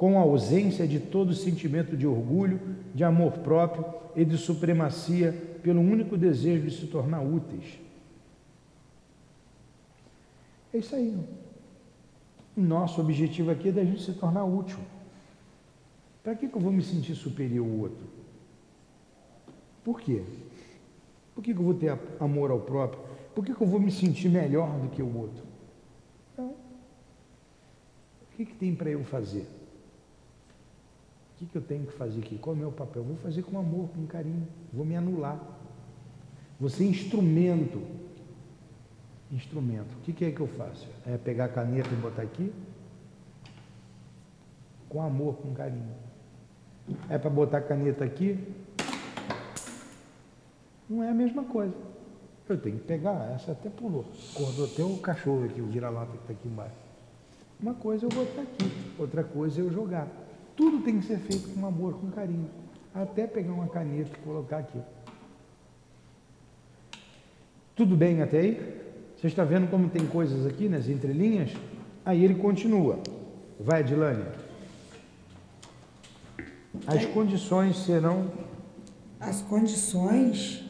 com 0.00 0.18
a 0.18 0.22
ausência 0.22 0.88
de 0.88 0.98
todo 0.98 1.34
sentimento 1.34 1.94
de 1.94 2.06
orgulho, 2.06 2.58
de 2.94 3.04
amor 3.04 3.32
próprio 3.32 3.84
e 4.16 4.24
de 4.24 4.38
supremacia 4.38 5.30
pelo 5.62 5.78
único 5.78 6.16
desejo 6.16 6.66
de 6.66 6.74
se 6.74 6.86
tornar 6.86 7.20
úteis. 7.20 7.78
É 10.72 10.78
isso 10.78 10.96
aí. 10.96 11.18
O 12.56 12.62
nosso 12.62 12.98
objetivo 12.98 13.50
aqui 13.50 13.68
é 13.68 13.72
da 13.72 13.84
gente 13.84 14.02
se 14.02 14.14
tornar 14.14 14.44
útil. 14.44 14.78
Para 16.22 16.34
que, 16.34 16.48
que 16.48 16.56
eu 16.56 16.60
vou 16.62 16.72
me 16.72 16.82
sentir 16.82 17.14
superior 17.14 17.66
ao 17.66 17.78
outro? 17.80 18.04
Por 19.84 20.00
quê? 20.00 20.22
Por 21.34 21.44
que, 21.44 21.52
que 21.52 21.60
eu 21.60 21.64
vou 21.64 21.74
ter 21.74 21.98
amor 22.18 22.50
ao 22.50 22.60
próprio? 22.60 23.02
Por 23.34 23.44
que, 23.44 23.54
que 23.54 23.60
eu 23.60 23.66
vou 23.66 23.80
me 23.80 23.90
sentir 23.90 24.28
melhor 24.28 24.78
do 24.80 24.88
que 24.88 25.02
o 25.02 25.18
outro? 25.18 25.44
Não. 26.36 26.48
O 26.48 28.36
que, 28.36 28.44
que 28.44 28.54
tem 28.54 28.74
para 28.74 28.90
eu 28.90 29.04
fazer? 29.04 29.46
O 31.34 31.38
que, 31.38 31.46
que 31.46 31.56
eu 31.56 31.62
tenho 31.62 31.86
que 31.86 31.92
fazer 31.92 32.20
aqui? 32.20 32.38
Qual 32.38 32.54
é 32.54 32.58
o 32.58 32.60
meu 32.60 32.72
papel? 32.72 33.02
Vou 33.02 33.16
fazer 33.16 33.42
com 33.42 33.58
amor, 33.58 33.88
com 33.90 34.06
carinho. 34.06 34.46
Vou 34.72 34.84
me 34.84 34.96
anular. 34.96 35.40
Ser 36.68 36.84
instrumento 36.84 37.80
instrumento. 39.32 39.92
O 39.94 40.00
que, 40.00 40.12
que 40.12 40.24
é 40.24 40.30
que 40.30 40.40
eu 40.40 40.48
faço? 40.48 40.88
É 41.06 41.16
pegar 41.16 41.46
a 41.46 41.48
caneta 41.48 41.88
e 41.90 41.96
botar 41.96 42.22
aqui? 42.22 42.52
Com 44.88 45.02
amor, 45.02 45.36
com 45.36 45.54
carinho. 45.54 45.94
É 47.08 47.16
para 47.16 47.30
botar 47.30 47.58
a 47.58 47.62
caneta 47.62 48.04
aqui? 48.04 48.38
Não 50.88 51.02
é 51.02 51.10
a 51.10 51.14
mesma 51.14 51.44
coisa. 51.44 51.74
Eu 52.50 52.58
tenho 52.58 52.78
que 52.78 52.84
pegar, 52.84 53.32
essa 53.32 53.52
até 53.52 53.70
pulou. 53.70 54.04
Acordou 54.34 54.64
até 54.64 54.82
o 54.82 54.96
cachorro 54.98 55.44
aqui, 55.44 55.60
o 55.60 55.66
vira-lata 55.66 56.10
que 56.10 56.18
está 56.18 56.32
aqui 56.32 56.48
embaixo. 56.48 56.74
Uma 57.60 57.74
coisa 57.74 58.06
eu 58.06 58.08
botar 58.08 58.42
aqui, 58.42 58.72
outra 58.98 59.22
coisa 59.22 59.60
eu 59.60 59.70
jogar. 59.72 60.08
Tudo 60.56 60.82
tem 60.82 60.98
que 60.98 61.06
ser 61.06 61.18
feito 61.18 61.48
com 61.54 61.64
amor, 61.64 61.94
com 61.94 62.10
carinho. 62.10 62.50
Até 62.92 63.26
pegar 63.28 63.52
uma 63.52 63.68
caneta 63.68 64.10
e 64.12 64.20
colocar 64.22 64.58
aqui. 64.58 64.80
Tudo 67.76 67.96
bem 67.96 68.20
até 68.20 68.40
aí? 68.40 68.80
Você 69.16 69.28
está 69.28 69.44
vendo 69.44 69.70
como 69.70 69.88
tem 69.88 70.04
coisas 70.06 70.44
aqui 70.44 70.68
nas 70.68 70.88
entrelinhas? 70.88 71.52
Aí 72.04 72.24
ele 72.24 72.34
continua. 72.34 72.98
Vai, 73.60 73.84
Dilane. 73.84 74.24
As 76.86 77.06
condições 77.06 77.76
serão. 77.76 78.28
As 79.20 79.40
condições. 79.40 80.69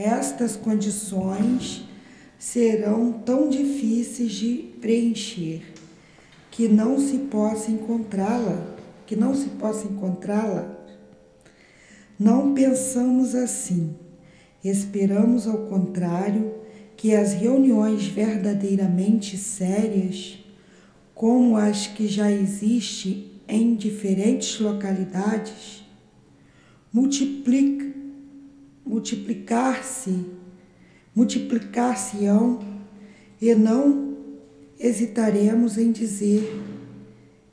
Estas 0.00 0.54
condições 0.54 1.84
serão 2.38 3.10
tão 3.10 3.48
difíceis 3.48 4.30
de 4.30 4.54
preencher 4.80 5.74
que 6.52 6.68
não 6.68 7.00
se 7.00 7.18
possa 7.18 7.68
encontrá-la, 7.68 8.76
que 9.04 9.16
não 9.16 9.34
se 9.34 9.48
possa 9.48 9.88
encontrá-la. 9.88 10.72
Não 12.16 12.54
pensamos 12.54 13.34
assim. 13.34 13.96
Esperamos, 14.62 15.48
ao 15.48 15.66
contrário, 15.66 16.54
que 16.96 17.12
as 17.12 17.32
reuniões 17.32 18.06
verdadeiramente 18.06 19.36
sérias, 19.36 20.38
como 21.12 21.56
as 21.56 21.88
que 21.88 22.06
já 22.06 22.30
existem 22.30 23.32
em 23.48 23.74
diferentes 23.74 24.60
localidades, 24.60 25.82
multiplique, 26.92 27.87
multiplicar-se, 28.88 30.24
multiplicar-se-ão 31.14 32.60
e 33.40 33.54
não 33.54 34.16
hesitaremos 34.80 35.76
em 35.76 35.92
dizer 35.92 36.64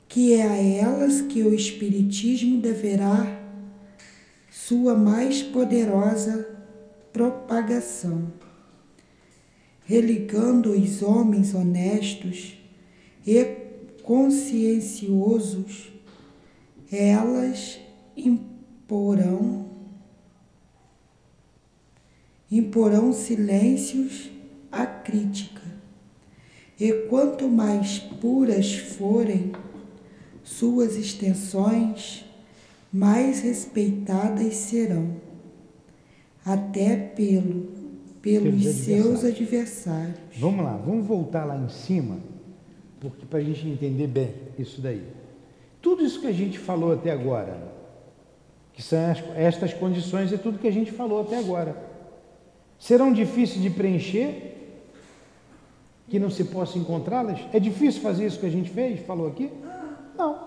que 0.08 0.32
é 0.32 0.46
a 0.46 0.56
elas 0.56 1.20
que 1.20 1.42
o 1.42 1.52
Espiritismo 1.52 2.58
deverá 2.60 3.42
sua 4.50 4.94
mais 4.94 5.42
poderosa 5.42 6.48
propagação, 7.12 8.32
religando 9.84 10.72
os 10.72 11.02
homens 11.02 11.54
honestos 11.54 12.58
e 13.26 13.44
conscienciosos, 14.02 15.92
elas 16.90 17.78
imporão 18.16 19.65
imporão 22.50 23.12
silêncios 23.12 24.30
à 24.70 24.86
crítica. 24.86 25.62
E 26.78 26.92
quanto 27.08 27.48
mais 27.48 27.98
puras 27.98 28.74
forem 28.74 29.52
suas 30.44 30.96
extensões, 30.96 32.24
mais 32.92 33.40
respeitadas 33.40 34.54
serão 34.54 35.16
até 36.44 36.96
pelo, 36.96 37.68
pelos 38.22 38.62
seus 38.64 39.24
adversários. 39.24 40.16
Vamos 40.38 40.64
lá, 40.64 40.76
vamos 40.76 41.06
voltar 41.06 41.44
lá 41.44 41.56
em 41.56 41.68
cima, 41.68 42.18
porque 43.00 43.26
para 43.26 43.40
a 43.40 43.42
gente 43.42 43.66
entender 43.66 44.06
bem 44.06 44.34
isso 44.58 44.80
daí. 44.80 45.02
Tudo 45.82 46.04
isso 46.04 46.20
que 46.20 46.26
a 46.26 46.32
gente 46.32 46.58
falou 46.58 46.92
até 46.92 47.10
agora, 47.10 47.72
que 48.72 48.82
são 48.82 49.10
as, 49.10 49.22
estas 49.34 49.72
condições, 49.72 50.32
é 50.32 50.36
tudo 50.36 50.58
que 50.58 50.68
a 50.68 50.72
gente 50.72 50.92
falou 50.92 51.20
até 51.20 51.38
agora. 51.38 51.85
Serão 52.78 53.12
difíceis 53.12 53.62
de 53.62 53.70
preencher? 53.70 54.54
Que 56.08 56.18
não 56.18 56.30
se 56.30 56.44
possa 56.44 56.78
encontrá-las? 56.78 57.40
É 57.52 57.58
difícil 57.58 58.00
fazer 58.00 58.26
isso 58.26 58.38
que 58.38 58.46
a 58.46 58.50
gente 58.50 58.70
fez, 58.70 59.00
falou 59.00 59.26
aqui? 59.26 59.50
Não. 60.16 60.38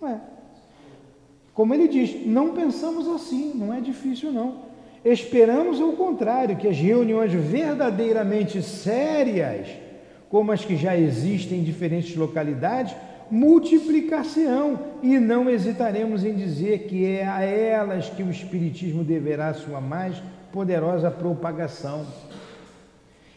Não 0.00 0.08
é. 0.08 0.20
Como 1.52 1.74
ele 1.74 1.88
diz, 1.88 2.24
não 2.24 2.54
pensamos 2.54 3.08
assim, 3.08 3.52
não 3.54 3.74
é 3.74 3.80
difícil 3.80 4.32
não. 4.32 4.68
Esperamos 5.04 5.80
o 5.80 5.92
contrário, 5.92 6.56
que 6.56 6.68
as 6.68 6.76
reuniões 6.76 7.32
verdadeiramente 7.32 8.62
sérias, 8.62 9.68
como 10.28 10.52
as 10.52 10.64
que 10.64 10.76
já 10.76 10.96
existem 10.96 11.58
em 11.58 11.64
diferentes 11.64 12.14
localidades, 12.14 12.94
multiplicar-se-ão 13.30 14.78
e 15.02 15.18
não 15.18 15.50
hesitaremos 15.50 16.24
em 16.24 16.34
dizer 16.34 16.86
que 16.86 17.04
é 17.04 17.26
a 17.26 17.42
elas 17.42 18.08
que 18.08 18.22
o 18.22 18.30
Espiritismo 18.30 19.04
deverá 19.04 19.52
sua 19.52 19.80
mais 19.80 20.16
poderosa 20.52 21.10
propagação. 21.10 22.06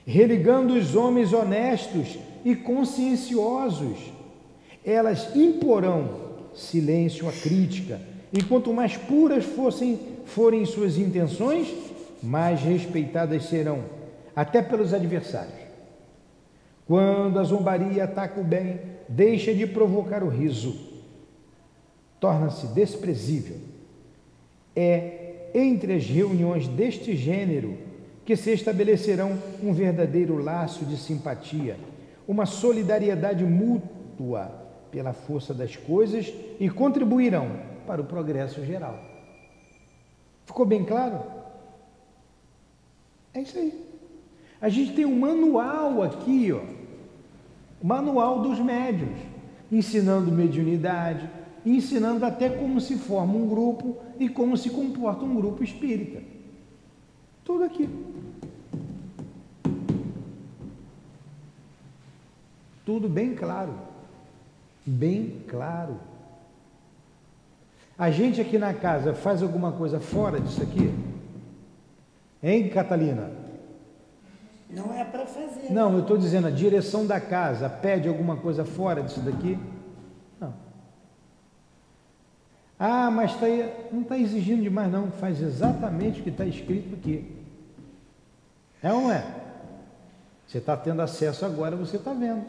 Religando 0.05 0.73
os 0.73 0.95
homens 0.95 1.31
honestos 1.31 2.17
e 2.43 2.55
conscienciosos, 2.55 4.11
elas 4.83 5.35
imporão 5.35 6.31
silêncio 6.53 7.29
à 7.29 7.31
crítica 7.31 8.01
e 8.33 8.41
quanto 8.43 8.73
mais 8.73 8.97
puras 8.97 9.43
fossem, 9.43 9.99
forem 10.25 10.65
suas 10.65 10.97
intenções, 10.97 11.67
mais 12.21 12.61
respeitadas 12.61 13.45
serão, 13.45 13.83
até 14.35 14.61
pelos 14.61 14.93
adversários. 14.93 15.61
Quando 16.87 17.39
a 17.39 17.43
zombaria 17.43 18.03
ataca 18.03 18.39
o 18.39 18.43
bem, 18.43 18.79
deixa 19.07 19.53
de 19.53 19.67
provocar 19.67 20.23
o 20.23 20.29
riso, 20.29 20.75
torna-se 22.19 22.67
desprezível. 22.67 23.57
É 24.75 25.20
entre 25.53 25.93
as 25.93 26.05
reuniões 26.05 26.67
deste 26.67 27.15
gênero 27.15 27.77
que 28.25 28.35
se 28.35 28.51
estabelecerão 28.51 29.37
um 29.61 29.73
verdadeiro 29.73 30.37
laço 30.37 30.85
de 30.85 30.97
simpatia, 30.97 31.77
uma 32.27 32.45
solidariedade 32.45 33.43
mútua 33.43 34.51
pela 34.91 35.13
força 35.13 35.53
das 35.53 35.75
coisas 35.75 36.31
e 36.59 36.69
contribuirão 36.69 37.49
para 37.87 38.01
o 38.01 38.05
progresso 38.05 38.63
geral. 38.65 38.99
Ficou 40.45 40.65
bem 40.65 40.83
claro? 40.83 41.21
É 43.33 43.41
isso 43.41 43.57
aí. 43.57 43.91
A 44.59 44.69
gente 44.69 44.93
tem 44.93 45.05
um 45.05 45.19
manual 45.19 46.03
aqui, 46.03 46.51
ó, 46.51 46.61
manual 47.81 48.41
dos 48.41 48.59
médios, 48.59 49.17
ensinando 49.71 50.31
mediunidade, 50.31 51.27
ensinando 51.65 52.25
até 52.25 52.49
como 52.49 52.81
se 52.81 52.97
forma 52.97 53.33
um 53.33 53.47
grupo 53.47 53.97
e 54.19 54.27
como 54.29 54.57
se 54.57 54.69
comporta 54.69 55.23
um 55.23 55.35
grupo 55.35 55.63
espírita. 55.63 56.21
Tudo 57.43 57.63
aqui. 57.63 57.89
Tudo 62.85 63.07
bem 63.07 63.35
claro. 63.35 63.73
Bem 64.85 65.43
claro. 65.47 65.99
A 67.97 68.09
gente 68.09 68.41
aqui 68.41 68.57
na 68.57 68.73
casa 68.73 69.13
faz 69.13 69.43
alguma 69.43 69.71
coisa 69.71 69.99
fora 69.99 70.39
disso 70.39 70.63
aqui? 70.63 70.91
Hein, 72.41 72.69
Catalina? 72.69 73.29
Não 74.69 74.93
é 74.93 75.03
para 75.03 75.25
fazer. 75.25 75.71
Não, 75.71 75.93
eu 75.93 75.99
estou 75.99 76.17
dizendo, 76.17 76.47
a 76.47 76.51
direção 76.51 77.05
da 77.05 77.19
casa 77.19 77.69
pede 77.69 78.07
alguma 78.07 78.37
coisa 78.37 78.65
fora 78.65 79.03
disso 79.03 79.19
daqui? 79.19 79.59
Não. 80.39 80.53
Ah, 82.83 83.11
mas 83.11 83.35
tá, 83.35 83.45
não 83.91 84.01
está 84.01 84.17
exigindo 84.17 84.63
demais, 84.63 84.91
não. 84.91 85.11
Faz 85.11 85.39
exatamente 85.39 86.19
o 86.19 86.23
que 86.23 86.31
está 86.31 86.43
escrito 86.47 86.95
aqui. 86.95 87.31
É 88.81 88.91
ou 88.91 89.01
não 89.01 89.11
é? 89.11 89.23
Você 90.47 90.57
está 90.57 90.75
tendo 90.75 90.99
acesso 90.99 91.45
agora, 91.45 91.75
você 91.75 91.97
está 91.97 92.11
vendo. 92.11 92.43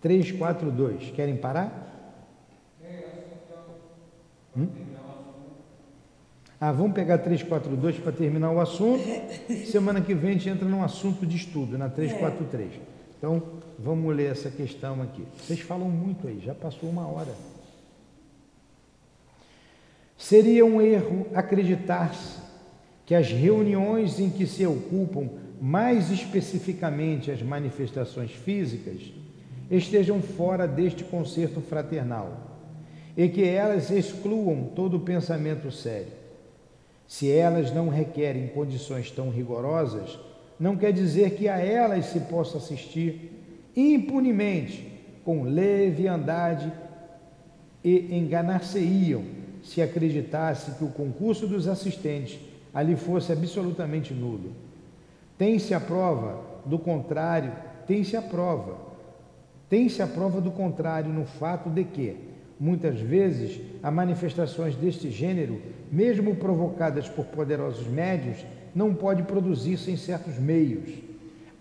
342. 0.00 1.10
Querem 1.10 1.36
parar? 1.36 1.70
Hum? 4.56 4.66
Ah, 6.58 6.72
vamos 6.72 6.94
pegar 6.94 7.18
342 7.18 7.98
para 7.98 8.12
terminar 8.12 8.50
o 8.50 8.60
assunto. 8.60 9.04
Semana 9.70 10.00
que 10.00 10.14
vem 10.14 10.30
a 10.30 10.32
gente 10.32 10.48
entra 10.48 10.66
num 10.66 10.82
assunto 10.82 11.26
de 11.26 11.36
estudo, 11.36 11.76
na 11.76 11.90
343. 11.90 12.93
Então, 13.18 13.42
vamos 13.78 14.14
ler 14.14 14.30
essa 14.30 14.50
questão 14.50 15.02
aqui. 15.02 15.24
Vocês 15.38 15.60
falam 15.60 15.88
muito 15.88 16.26
aí, 16.28 16.40
já 16.44 16.54
passou 16.54 16.88
uma 16.88 17.06
hora. 17.06 17.32
Seria 20.16 20.64
um 20.64 20.80
erro 20.80 21.26
acreditar-se 21.34 22.38
que 23.04 23.14
as 23.14 23.30
reuniões 23.30 24.18
em 24.18 24.30
que 24.30 24.46
se 24.46 24.66
ocupam 24.66 25.28
mais 25.60 26.10
especificamente 26.10 27.30
as 27.30 27.42
manifestações 27.42 28.30
físicas 28.30 29.12
estejam 29.70 30.20
fora 30.20 30.66
deste 30.66 31.04
concerto 31.04 31.60
fraternal 31.60 32.54
e 33.16 33.28
que 33.28 33.44
elas 33.44 33.90
excluam 33.90 34.70
todo 34.74 35.00
pensamento 35.00 35.70
sério. 35.70 36.12
Se 37.06 37.30
elas 37.30 37.72
não 37.72 37.88
requerem 37.88 38.48
condições 38.48 39.10
tão 39.10 39.30
rigorosas, 39.30 40.18
não 40.58 40.76
quer 40.76 40.92
dizer 40.92 41.32
que 41.32 41.48
a 41.48 41.58
elas 41.58 42.06
se 42.06 42.20
possa 42.20 42.58
assistir 42.58 43.32
impunemente, 43.76 44.92
com 45.24 45.42
leviandade 45.42 46.70
e 47.82 48.14
enganar-se-iam 48.16 49.24
se 49.62 49.80
acreditasse 49.80 50.72
que 50.72 50.84
o 50.84 50.88
concurso 50.88 51.46
dos 51.46 51.66
assistentes 51.66 52.38
ali 52.72 52.94
fosse 52.96 53.32
absolutamente 53.32 54.12
nulo. 54.12 54.52
Tem-se 55.38 55.74
a 55.74 55.80
prova 55.80 56.40
do 56.66 56.78
contrário, 56.78 57.52
tem-se 57.86 58.16
a 58.16 58.22
prova. 58.22 58.76
Tem-se 59.68 60.02
a 60.02 60.06
prova 60.06 60.40
do 60.40 60.50
contrário 60.50 61.10
no 61.10 61.24
fato 61.24 61.70
de 61.70 61.84
que, 61.84 62.16
muitas 62.60 63.00
vezes, 63.00 63.60
há 63.82 63.90
manifestações 63.90 64.76
deste 64.76 65.10
gênero, 65.10 65.60
mesmo 65.90 66.36
provocadas 66.36 67.08
por 67.08 67.24
poderosos 67.26 67.86
médios, 67.86 68.44
não 68.74 68.94
pode 68.94 69.22
produzir-se 69.22 69.90
em 69.90 69.96
certos 69.96 70.38
meios. 70.38 70.90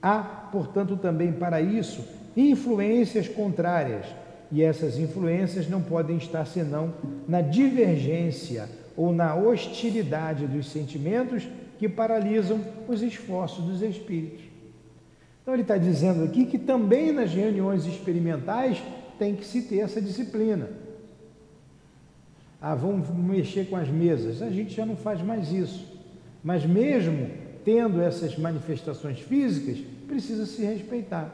Há, 0.01 0.19
portanto, 0.51 0.97
também 0.97 1.31
para 1.31 1.61
isso 1.61 2.03
influências 2.35 3.27
contrárias, 3.27 4.05
e 4.51 4.61
essas 4.61 4.97
influências 4.97 5.69
não 5.69 5.81
podem 5.81 6.17
estar 6.17 6.45
senão 6.45 6.93
na 7.27 7.41
divergência 7.41 8.69
ou 8.95 9.11
na 9.11 9.35
hostilidade 9.35 10.45
dos 10.45 10.67
sentimentos 10.67 11.47
que 11.79 11.89
paralisam 11.89 12.61
os 12.87 13.01
esforços 13.01 13.63
dos 13.63 13.81
espíritos. 13.81 14.43
Então, 15.41 15.53
ele 15.53 15.63
está 15.63 15.77
dizendo 15.77 16.23
aqui 16.23 16.45
que 16.45 16.57
também 16.57 17.11
nas 17.11 17.33
reuniões 17.33 17.85
experimentais 17.85 18.81
tem 19.19 19.35
que 19.35 19.45
se 19.45 19.63
ter 19.63 19.79
essa 19.79 20.01
disciplina. 20.01 20.69
Ah, 22.61 22.75
vamos 22.75 23.09
mexer 23.09 23.65
com 23.65 23.75
as 23.75 23.89
mesas. 23.89 24.41
A 24.41 24.49
gente 24.49 24.73
já 24.73 24.85
não 24.85 24.95
faz 24.95 25.21
mais 25.21 25.51
isso. 25.51 25.92
Mas 26.43 26.65
mesmo 26.65 27.29
tendo 27.63 28.01
essas 28.01 28.37
manifestações 28.37 29.19
físicas, 29.19 29.77
precisa 30.07 30.45
se 30.45 30.63
respeitar. 30.63 31.29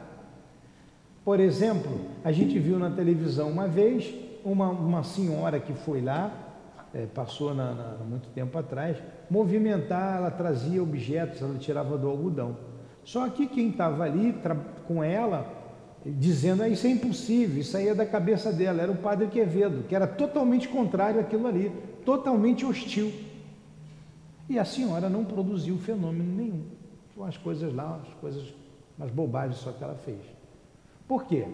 Por 1.24 1.40
exemplo, 1.40 2.00
a 2.24 2.32
gente 2.32 2.58
viu 2.58 2.78
na 2.78 2.90
televisão 2.90 3.50
uma 3.50 3.66
vez 3.66 4.14
uma, 4.44 4.68
uma 4.70 5.02
senhora 5.02 5.60
que 5.60 5.72
foi 5.72 6.00
lá, 6.00 6.32
é, 6.94 7.06
passou 7.06 7.54
na, 7.54 7.72
na, 7.72 8.04
muito 8.04 8.28
tempo 8.30 8.56
atrás, 8.58 8.96
movimentar, 9.28 10.16
ela 10.16 10.30
trazia 10.30 10.82
objetos, 10.82 11.42
ela 11.42 11.56
tirava 11.58 11.98
do 11.98 12.08
algodão. 12.08 12.56
Só 13.04 13.28
que 13.28 13.46
quem 13.46 13.70
estava 13.70 14.04
ali 14.04 14.34
com 14.86 15.02
ela, 15.02 15.46
dizendo, 16.04 16.62
ah, 16.62 16.68
isso 16.68 16.86
é 16.86 16.90
impossível, 16.90 17.60
isso 17.60 17.76
aí 17.76 17.88
é 17.88 17.94
da 17.94 18.06
cabeça 18.06 18.52
dela, 18.52 18.82
era 18.82 18.90
o 18.90 18.96
padre 18.96 19.28
Quevedo, 19.28 19.84
que 19.88 19.94
era 19.94 20.06
totalmente 20.06 20.68
contrário 20.68 21.20
àquilo 21.20 21.46
ali, 21.46 21.70
totalmente 22.04 22.64
hostil. 22.64 23.12
E 24.50 24.58
a 24.58 24.64
senhora 24.64 25.08
não 25.08 25.24
produziu 25.24 25.78
fenômeno 25.78 26.34
nenhum. 26.34 26.64
Foram 27.14 27.28
as 27.28 27.36
coisas 27.36 27.72
lá, 27.72 28.00
as 28.04 28.12
coisas, 28.14 28.52
umas 28.98 29.08
bobagens 29.08 29.60
só 29.60 29.70
que 29.70 29.84
ela 29.84 29.94
fez. 29.94 30.18
Por 31.06 31.24
quê? 31.24 31.46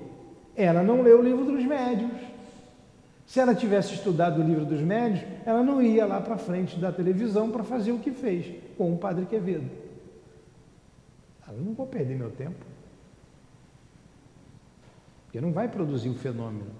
Ela 0.56 0.82
não 0.82 1.02
leu 1.02 1.20
o 1.20 1.22
livro 1.22 1.44
dos 1.44 1.62
médios. 1.62 2.10
Se 3.26 3.38
ela 3.38 3.54
tivesse 3.54 3.92
estudado 3.92 4.40
o 4.40 4.42
livro 4.42 4.64
dos 4.64 4.80
médios, 4.80 5.22
ela 5.44 5.62
não 5.62 5.82
ia 5.82 6.06
lá 6.06 6.22
para 6.22 6.38
frente 6.38 6.78
da 6.78 6.90
televisão 6.90 7.50
para 7.50 7.62
fazer 7.62 7.92
o 7.92 7.98
que 7.98 8.12
fez 8.12 8.50
com 8.78 8.94
o 8.94 8.96
padre 8.96 9.26
Quevedo. 9.26 9.70
Ela 11.46 11.58
não 11.58 11.74
vou 11.74 11.86
perder 11.86 12.16
meu 12.16 12.30
tempo. 12.30 12.64
Porque 15.26 15.38
não 15.38 15.52
vai 15.52 15.68
produzir 15.68 16.08
o 16.08 16.14
fenômeno. 16.14 16.70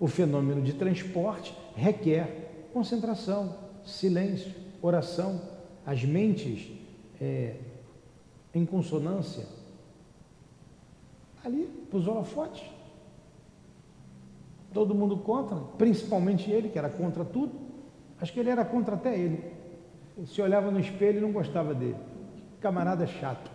O 0.00 0.08
fenômeno 0.08 0.62
de 0.62 0.72
transporte 0.72 1.56
requer 1.76 2.70
concentração, 2.72 3.54
silêncio, 3.84 4.52
oração, 4.82 5.40
as 5.90 6.04
mentes 6.04 6.70
é, 7.20 7.56
em 8.54 8.64
consonância. 8.64 9.44
Ali, 11.44 11.66
para 11.90 11.98
os 11.98 12.06
holofotes. 12.06 12.62
Todo 14.72 14.94
mundo 14.94 15.16
contra, 15.16 15.56
principalmente 15.76 16.48
ele, 16.48 16.68
que 16.68 16.78
era 16.78 16.88
contra 16.88 17.24
tudo. 17.24 17.54
Acho 18.20 18.32
que 18.32 18.38
ele 18.38 18.50
era 18.50 18.64
contra 18.64 18.94
até 18.94 19.18
ele. 19.18 19.52
se 20.26 20.40
olhava 20.40 20.70
no 20.70 20.78
espelho 20.78 21.18
e 21.18 21.20
não 21.20 21.32
gostava 21.32 21.74
dele. 21.74 21.96
Camarada 22.60 23.04
chato. 23.08 23.50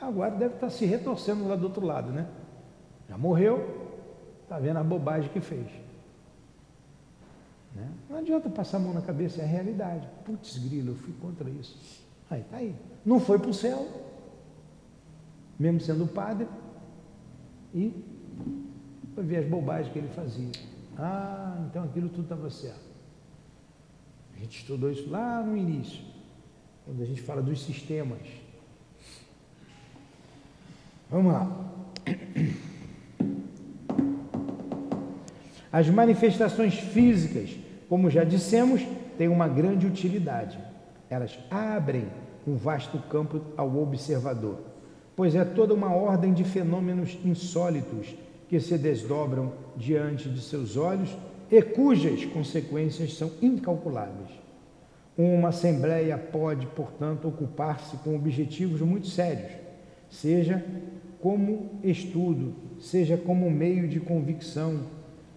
Agora 0.00 0.32
deve 0.32 0.54
estar 0.54 0.70
se 0.70 0.84
retorcendo 0.84 1.46
lá 1.46 1.54
do 1.54 1.66
outro 1.66 1.86
lado, 1.86 2.10
né? 2.10 2.26
Já 3.08 3.16
morreu, 3.16 3.92
está 4.42 4.58
vendo 4.58 4.78
a 4.78 4.82
bobagem 4.82 5.30
que 5.30 5.40
fez. 5.40 5.68
Né? 7.74 7.88
Não 8.08 8.18
adianta 8.18 8.48
passar 8.48 8.78
a 8.78 8.80
mão 8.80 8.92
na 8.92 9.02
cabeça, 9.02 9.40
é 9.40 9.44
a 9.44 9.48
realidade. 9.48 10.08
Putz, 10.24 10.58
grilo, 10.58 10.92
eu 10.92 10.96
fui 10.96 11.14
contra 11.20 11.48
isso. 11.48 12.04
Aí, 12.28 12.42
tá 12.50 12.58
aí. 12.58 12.74
Não 13.04 13.20
foi 13.20 13.38
para 13.38 13.50
o 13.50 13.54
céu, 13.54 13.86
mesmo 15.58 15.80
sendo 15.80 16.06
padre, 16.06 16.48
e 17.74 17.92
foi 19.14 19.24
ver 19.24 19.38
as 19.38 19.46
bobagens 19.46 19.92
que 19.92 19.98
ele 19.98 20.08
fazia. 20.08 20.50
Ah, 20.98 21.64
então 21.68 21.84
aquilo 21.84 22.08
tudo 22.08 22.22
estava 22.22 22.50
certo. 22.50 22.90
A 24.34 24.38
gente 24.38 24.58
estudou 24.58 24.90
isso 24.90 25.08
lá 25.10 25.42
no 25.42 25.56
início, 25.56 26.04
quando 26.84 27.02
a 27.02 27.06
gente 27.06 27.22
fala 27.22 27.42
dos 27.42 27.62
sistemas. 27.62 28.20
Vamos 31.10 31.32
lá. 31.32 31.72
As 35.72 35.88
manifestações 35.88 36.74
físicas, 36.74 37.56
como 37.88 38.10
já 38.10 38.24
dissemos, 38.24 38.84
têm 39.16 39.28
uma 39.28 39.46
grande 39.46 39.86
utilidade. 39.86 40.58
Elas 41.08 41.38
abrem 41.50 42.06
um 42.46 42.56
vasto 42.56 42.98
campo 43.08 43.40
ao 43.56 43.76
observador, 43.76 44.58
pois 45.14 45.34
é 45.34 45.44
toda 45.44 45.74
uma 45.74 45.94
ordem 45.94 46.32
de 46.32 46.42
fenômenos 46.42 47.18
insólitos 47.24 48.14
que 48.48 48.58
se 48.58 48.76
desdobram 48.76 49.52
diante 49.76 50.28
de 50.28 50.40
seus 50.40 50.76
olhos 50.76 51.16
e 51.50 51.62
cujas 51.62 52.24
consequências 52.24 53.14
são 53.14 53.30
incalculáveis. 53.40 54.30
Uma 55.16 55.50
assembleia 55.50 56.16
pode, 56.16 56.66
portanto, 56.66 57.28
ocupar-se 57.28 57.96
com 57.98 58.16
objetivos 58.16 58.80
muito 58.80 59.06
sérios, 59.06 59.52
seja 60.08 60.64
como 61.20 61.78
estudo, 61.84 62.54
seja 62.80 63.16
como 63.16 63.50
meio 63.50 63.86
de 63.86 64.00
convicção, 64.00 64.80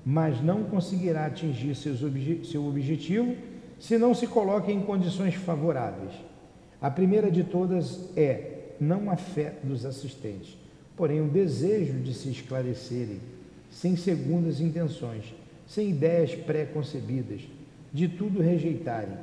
mas 0.05 0.41
não 0.41 0.63
conseguirá 0.63 1.25
atingir 1.25 1.71
obje 2.03 2.41
seu 2.43 2.65
objetivo 2.65 3.35
se 3.79 3.97
não 3.97 4.13
se 4.13 4.27
coloca 4.27 4.71
em 4.71 4.81
condições 4.81 5.35
favoráveis. 5.35 6.13
A 6.81 6.89
primeira 6.91 7.31
de 7.31 7.43
todas 7.43 8.09
é 8.15 8.73
não 8.79 9.09
a 9.09 9.15
fé 9.15 9.55
dos 9.63 9.85
assistentes, 9.85 10.57
porém 10.95 11.21
o 11.21 11.29
desejo 11.29 11.99
de 11.99 12.13
se 12.13 12.29
esclarecerem, 12.29 13.19
sem 13.69 13.95
segundas 13.95 14.59
intenções, 14.59 15.33
sem 15.67 15.89
ideias 15.89 16.35
pré-concebidas, 16.35 17.41
de 17.91 18.07
tudo 18.07 18.41
rejeitarem, 18.41 19.17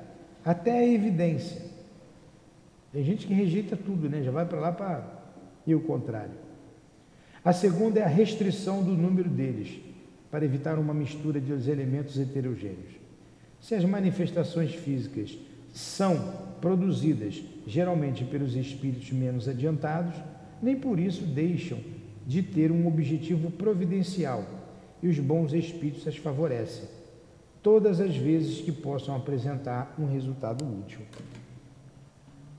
até 0.44 0.78
a 0.78 0.86
evidência. 0.86 1.62
Tem 2.92 3.04
gente 3.04 3.26
que 3.26 3.34
rejeita 3.34 3.76
tudo, 3.76 4.08
né? 4.08 4.22
já 4.22 4.30
vai 4.30 4.46
para 4.46 4.60
lá 4.60 4.72
para 4.72 5.20
e 5.66 5.74
o 5.74 5.80
contrário. 5.80 6.32
A 7.44 7.52
segunda 7.52 8.00
é 8.00 8.02
a 8.02 8.08
restrição 8.08 8.82
do 8.82 8.92
número 8.92 9.28
deles, 9.28 9.80
para 10.30 10.44
evitar 10.44 10.78
uma 10.78 10.94
mistura 10.94 11.40
de 11.40 11.52
elementos 11.70 12.18
heterogêneos. 12.18 13.00
Se 13.60 13.74
as 13.74 13.84
manifestações 13.84 14.74
físicas 14.74 15.36
são 15.72 16.34
produzidas 16.60 17.42
geralmente 17.66 18.24
pelos 18.24 18.54
espíritos 18.54 19.10
menos 19.12 19.48
adiantados, 19.48 20.14
nem 20.62 20.76
por 20.76 20.98
isso 20.98 21.24
deixam 21.24 21.78
de 22.26 22.42
ter 22.42 22.70
um 22.70 22.86
objetivo 22.86 23.50
providencial 23.50 24.44
e 25.02 25.08
os 25.08 25.18
bons 25.18 25.52
espíritos 25.52 26.06
as 26.06 26.16
favorecem, 26.16 26.88
todas 27.62 28.00
as 28.00 28.16
vezes 28.16 28.60
que 28.60 28.72
possam 28.72 29.16
apresentar 29.16 29.94
um 29.98 30.06
resultado 30.06 30.64
útil. 30.64 31.00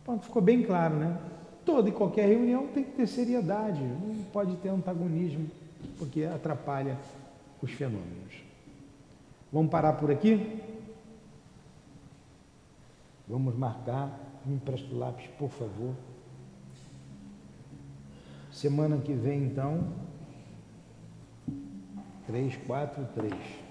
Pronto, 0.04 0.26
ficou 0.26 0.42
bem 0.42 0.64
claro, 0.64 0.96
né? 0.96 1.18
Toda 1.64 1.90
e 1.90 1.92
qualquer 1.92 2.28
reunião 2.28 2.68
tem 2.68 2.84
que 2.84 2.92
ter 2.92 3.08
seriedade, 3.08 3.82
não 3.82 4.24
pode 4.34 4.56
ter 4.58 4.70
antagonismo, 4.70 5.46
porque 5.98 6.24
atrapalha 6.24 6.98
os 7.62 7.72
fenômenos. 7.72 8.44
Vamos 9.52 9.70
parar 9.70 9.94
por 9.94 10.10
aqui? 10.10 10.62
Vamos 13.28 13.56
marcar. 13.56 14.20
Me 14.46 14.56
empresta 14.56 14.94
o 14.94 14.98
lápis, 14.98 15.28
por 15.38 15.50
favor. 15.50 15.94
Semana 18.52 18.98
que 18.98 19.14
vem, 19.14 19.44
então. 19.44 19.88
Três, 22.26 22.56
quatro, 22.66 23.06
três. 23.14 23.62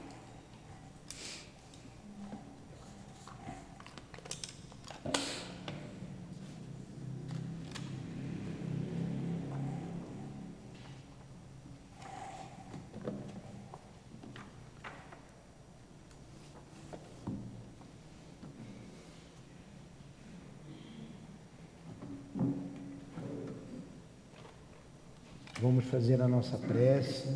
vamos 25.71 25.80
fazer 25.91 26.23
a 26.23 26.29
nossa 26.29 26.57
prece. 26.57 27.29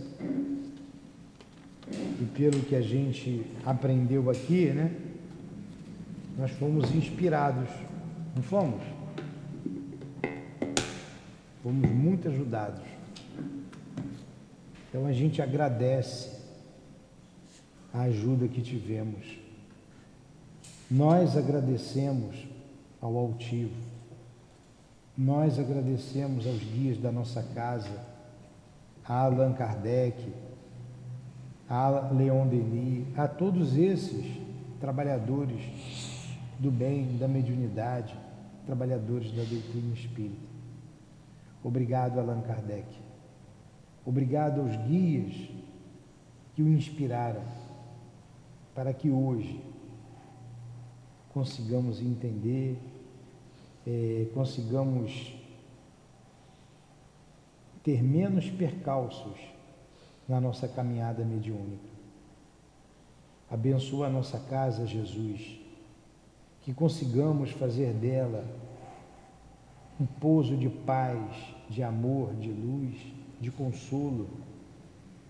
E 1.91 2.25
pelo 2.35 2.61
que 2.63 2.77
a 2.77 2.81
gente 2.81 3.45
aprendeu 3.67 4.31
aqui, 4.31 4.67
né? 4.67 4.95
Nós 6.39 6.51
fomos 6.53 6.95
inspirados, 6.95 7.69
não 8.35 8.43
fomos? 8.43 8.83
Fomos 11.63 11.91
muito 11.91 12.29
ajudados. 12.29 12.83
Então 14.89 15.07
a 15.07 15.13
gente 15.13 15.43
agradece 15.43 16.31
a 17.93 18.03
ajuda 18.03 18.49
que 18.49 18.63
tivemos. 18.63 19.39
Nós 20.91 21.37
agradecemos 21.37 22.37
ao 23.01 23.17
altivo. 23.17 23.75
Nós 25.17 25.59
agradecemos 25.59 26.47
aos 26.47 26.59
guias 26.59 26.99
da 26.99 27.13
nossa 27.13 27.43
casa, 27.55 28.14
a 29.07 29.21
Allan 29.21 29.53
Kardec, 29.55 30.33
a 31.69 32.11
Leon 32.13 32.47
Denis, 32.47 33.07
a 33.17 33.29
todos 33.29 33.77
esses 33.77 34.25
trabalhadores 34.81 35.63
do 36.59 36.71
bem, 36.71 37.17
da 37.19 37.29
mediunidade, 37.29 38.17
trabalhadores 38.67 39.31
da 39.33 39.43
doutrina 39.43 39.95
espírita. 39.95 40.47
Obrigado, 41.63 42.19
Allan 42.19 42.41
Kardec. 42.43 42.87
Obrigado 44.05 44.61
aos 44.61 44.77
guias 44.77 45.49
que 46.55 46.63
o 46.63 46.69
inspiraram 46.69 47.43
para 48.75 48.93
que 48.93 49.11
hoje 49.11 49.61
consigamos 51.33 52.01
entender, 52.01 52.79
eh, 53.87 54.29
consigamos 54.35 55.35
ter 57.85 58.03
menos 58.03 58.51
percalços 58.51 59.39
na 60.27 60.41
nossa 60.41 60.67
caminhada 60.67 61.23
mediúnica. 61.23 61.95
Abençoa 63.51 64.07
a 64.07 64.11
nossa 64.11 64.39
casa, 64.39 64.87
Jesus, 64.87 65.61
que 66.63 66.73
consigamos 66.73 67.51
fazer 67.51 67.93
dela 67.93 68.43
um 70.01 70.07
pouso 70.07 70.57
de 70.57 70.69
paz, 70.69 71.21
de 71.69 71.83
amor, 71.83 72.35
de 72.35 72.51
luz, 72.51 72.97
de 73.39 73.51
consolo, 73.51 74.31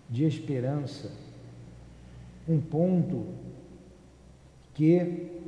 de 0.09 0.23
esperança, 0.23 1.11
um 2.47 2.61
ponto 2.61 3.27
que 4.73 5.41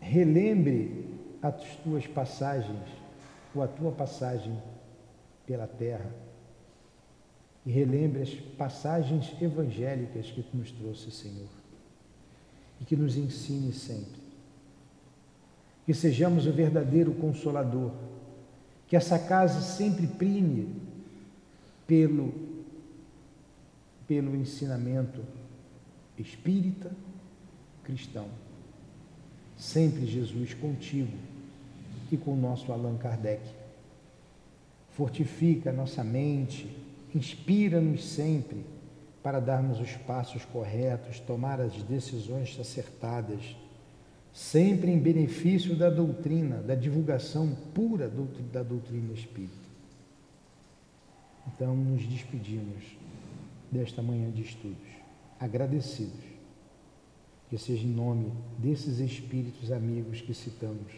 relembre 0.00 1.06
as 1.42 1.76
tuas 1.84 2.06
passagens, 2.06 2.88
ou 3.54 3.62
a 3.62 3.68
tua 3.68 3.92
passagem 3.92 4.56
pela 5.46 5.66
terra, 5.66 6.10
e 7.66 7.70
relembre 7.70 8.22
as 8.22 8.30
passagens 8.56 9.34
evangélicas 9.40 10.30
que 10.30 10.44
nos 10.52 10.70
trouxe, 10.70 11.10
Senhor, 11.10 11.48
e 12.80 12.84
que 12.84 12.96
nos 12.96 13.16
ensine 13.16 13.72
sempre. 13.72 14.22
Que 15.86 15.94
sejamos 15.94 16.46
o 16.46 16.52
verdadeiro 16.52 17.12
consolador, 17.14 17.92
que 18.86 18.96
essa 18.96 19.18
casa 19.18 19.60
sempre 19.60 20.06
prime 20.06 20.76
pelo, 21.86 22.32
pelo 24.06 24.36
ensinamento 24.36 25.22
espírita 26.18 26.90
cristão. 27.82 28.28
Sempre 29.56 30.06
Jesus 30.06 30.54
contigo 30.54 31.16
e 32.10 32.16
com 32.16 32.32
o 32.32 32.36
nosso 32.36 32.72
Allan 32.72 32.96
Kardec. 32.96 33.42
Fortifica 34.96 35.72
nossa 35.72 36.02
mente, 36.02 36.84
Inspira-nos 37.14 38.04
sempre 38.04 38.66
para 39.22 39.38
darmos 39.38 39.80
os 39.80 39.92
passos 39.92 40.44
corretos, 40.44 41.20
tomar 41.20 41.60
as 41.60 41.72
decisões 41.84 42.58
acertadas, 42.58 43.56
sempre 44.32 44.90
em 44.90 44.98
benefício 44.98 45.76
da 45.76 45.88
doutrina, 45.88 46.56
da 46.56 46.74
divulgação 46.74 47.56
pura 47.72 48.10
da 48.52 48.62
doutrina 48.62 49.14
espírita. 49.14 49.54
Então, 51.46 51.76
nos 51.76 52.04
despedimos 52.04 52.82
desta 53.70 54.02
manhã 54.02 54.30
de 54.30 54.42
estudos, 54.42 54.88
agradecidos, 55.38 56.24
que 57.48 57.56
seja 57.56 57.86
em 57.86 57.92
nome 57.92 58.32
desses 58.58 58.98
espíritos 58.98 59.70
amigos 59.70 60.20
que 60.20 60.34
citamos, 60.34 60.92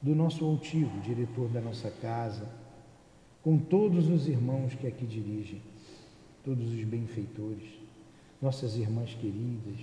do 0.00 0.14
nosso 0.14 0.44
altivo, 0.44 1.00
diretor 1.00 1.48
da 1.48 1.60
nossa 1.60 1.90
casa, 1.90 2.48
com 3.42 3.58
todos 3.58 4.08
os 4.08 4.28
irmãos 4.28 4.74
que 4.74 4.86
aqui 4.86 5.06
dirigem, 5.06 5.62
todos 6.44 6.72
os 6.72 6.84
benfeitores, 6.84 7.68
nossas 8.40 8.76
irmãs 8.76 9.14
queridas, 9.14 9.80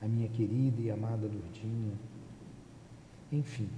a 0.00 0.06
minha 0.06 0.28
querida 0.28 0.80
e 0.80 0.90
amada 0.90 1.26
Lourdinha, 1.26 1.94
enfim, 3.30 3.68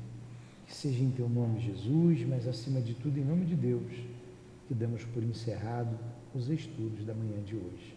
que 0.66 0.74
seja 0.74 1.03
em 1.03 1.11
teu 1.11 1.28
nome, 1.28 1.61
Jesus, 1.61 2.26
mas 2.26 2.49
acima 2.49 2.80
de 2.80 2.95
tudo 2.95 3.18
em 3.18 3.24
nome 3.24 3.45
de 3.45 3.55
Deus, 3.55 3.93
que 4.66 4.74
damos 4.74 5.05
por 5.05 5.22
encerrado 5.22 5.99
os 6.35 6.49
estudos 6.49 7.05
da 7.05 7.14
manhã 7.14 7.43
de 7.43 7.55
hoje, 7.55 7.95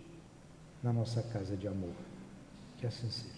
na 0.84 0.94
nossa 0.94 1.24
casa 1.24 1.56
de 1.56 1.68
amor. 1.68 1.96
Que 2.78 2.86
assim 2.86 3.10
seja. 3.10 3.37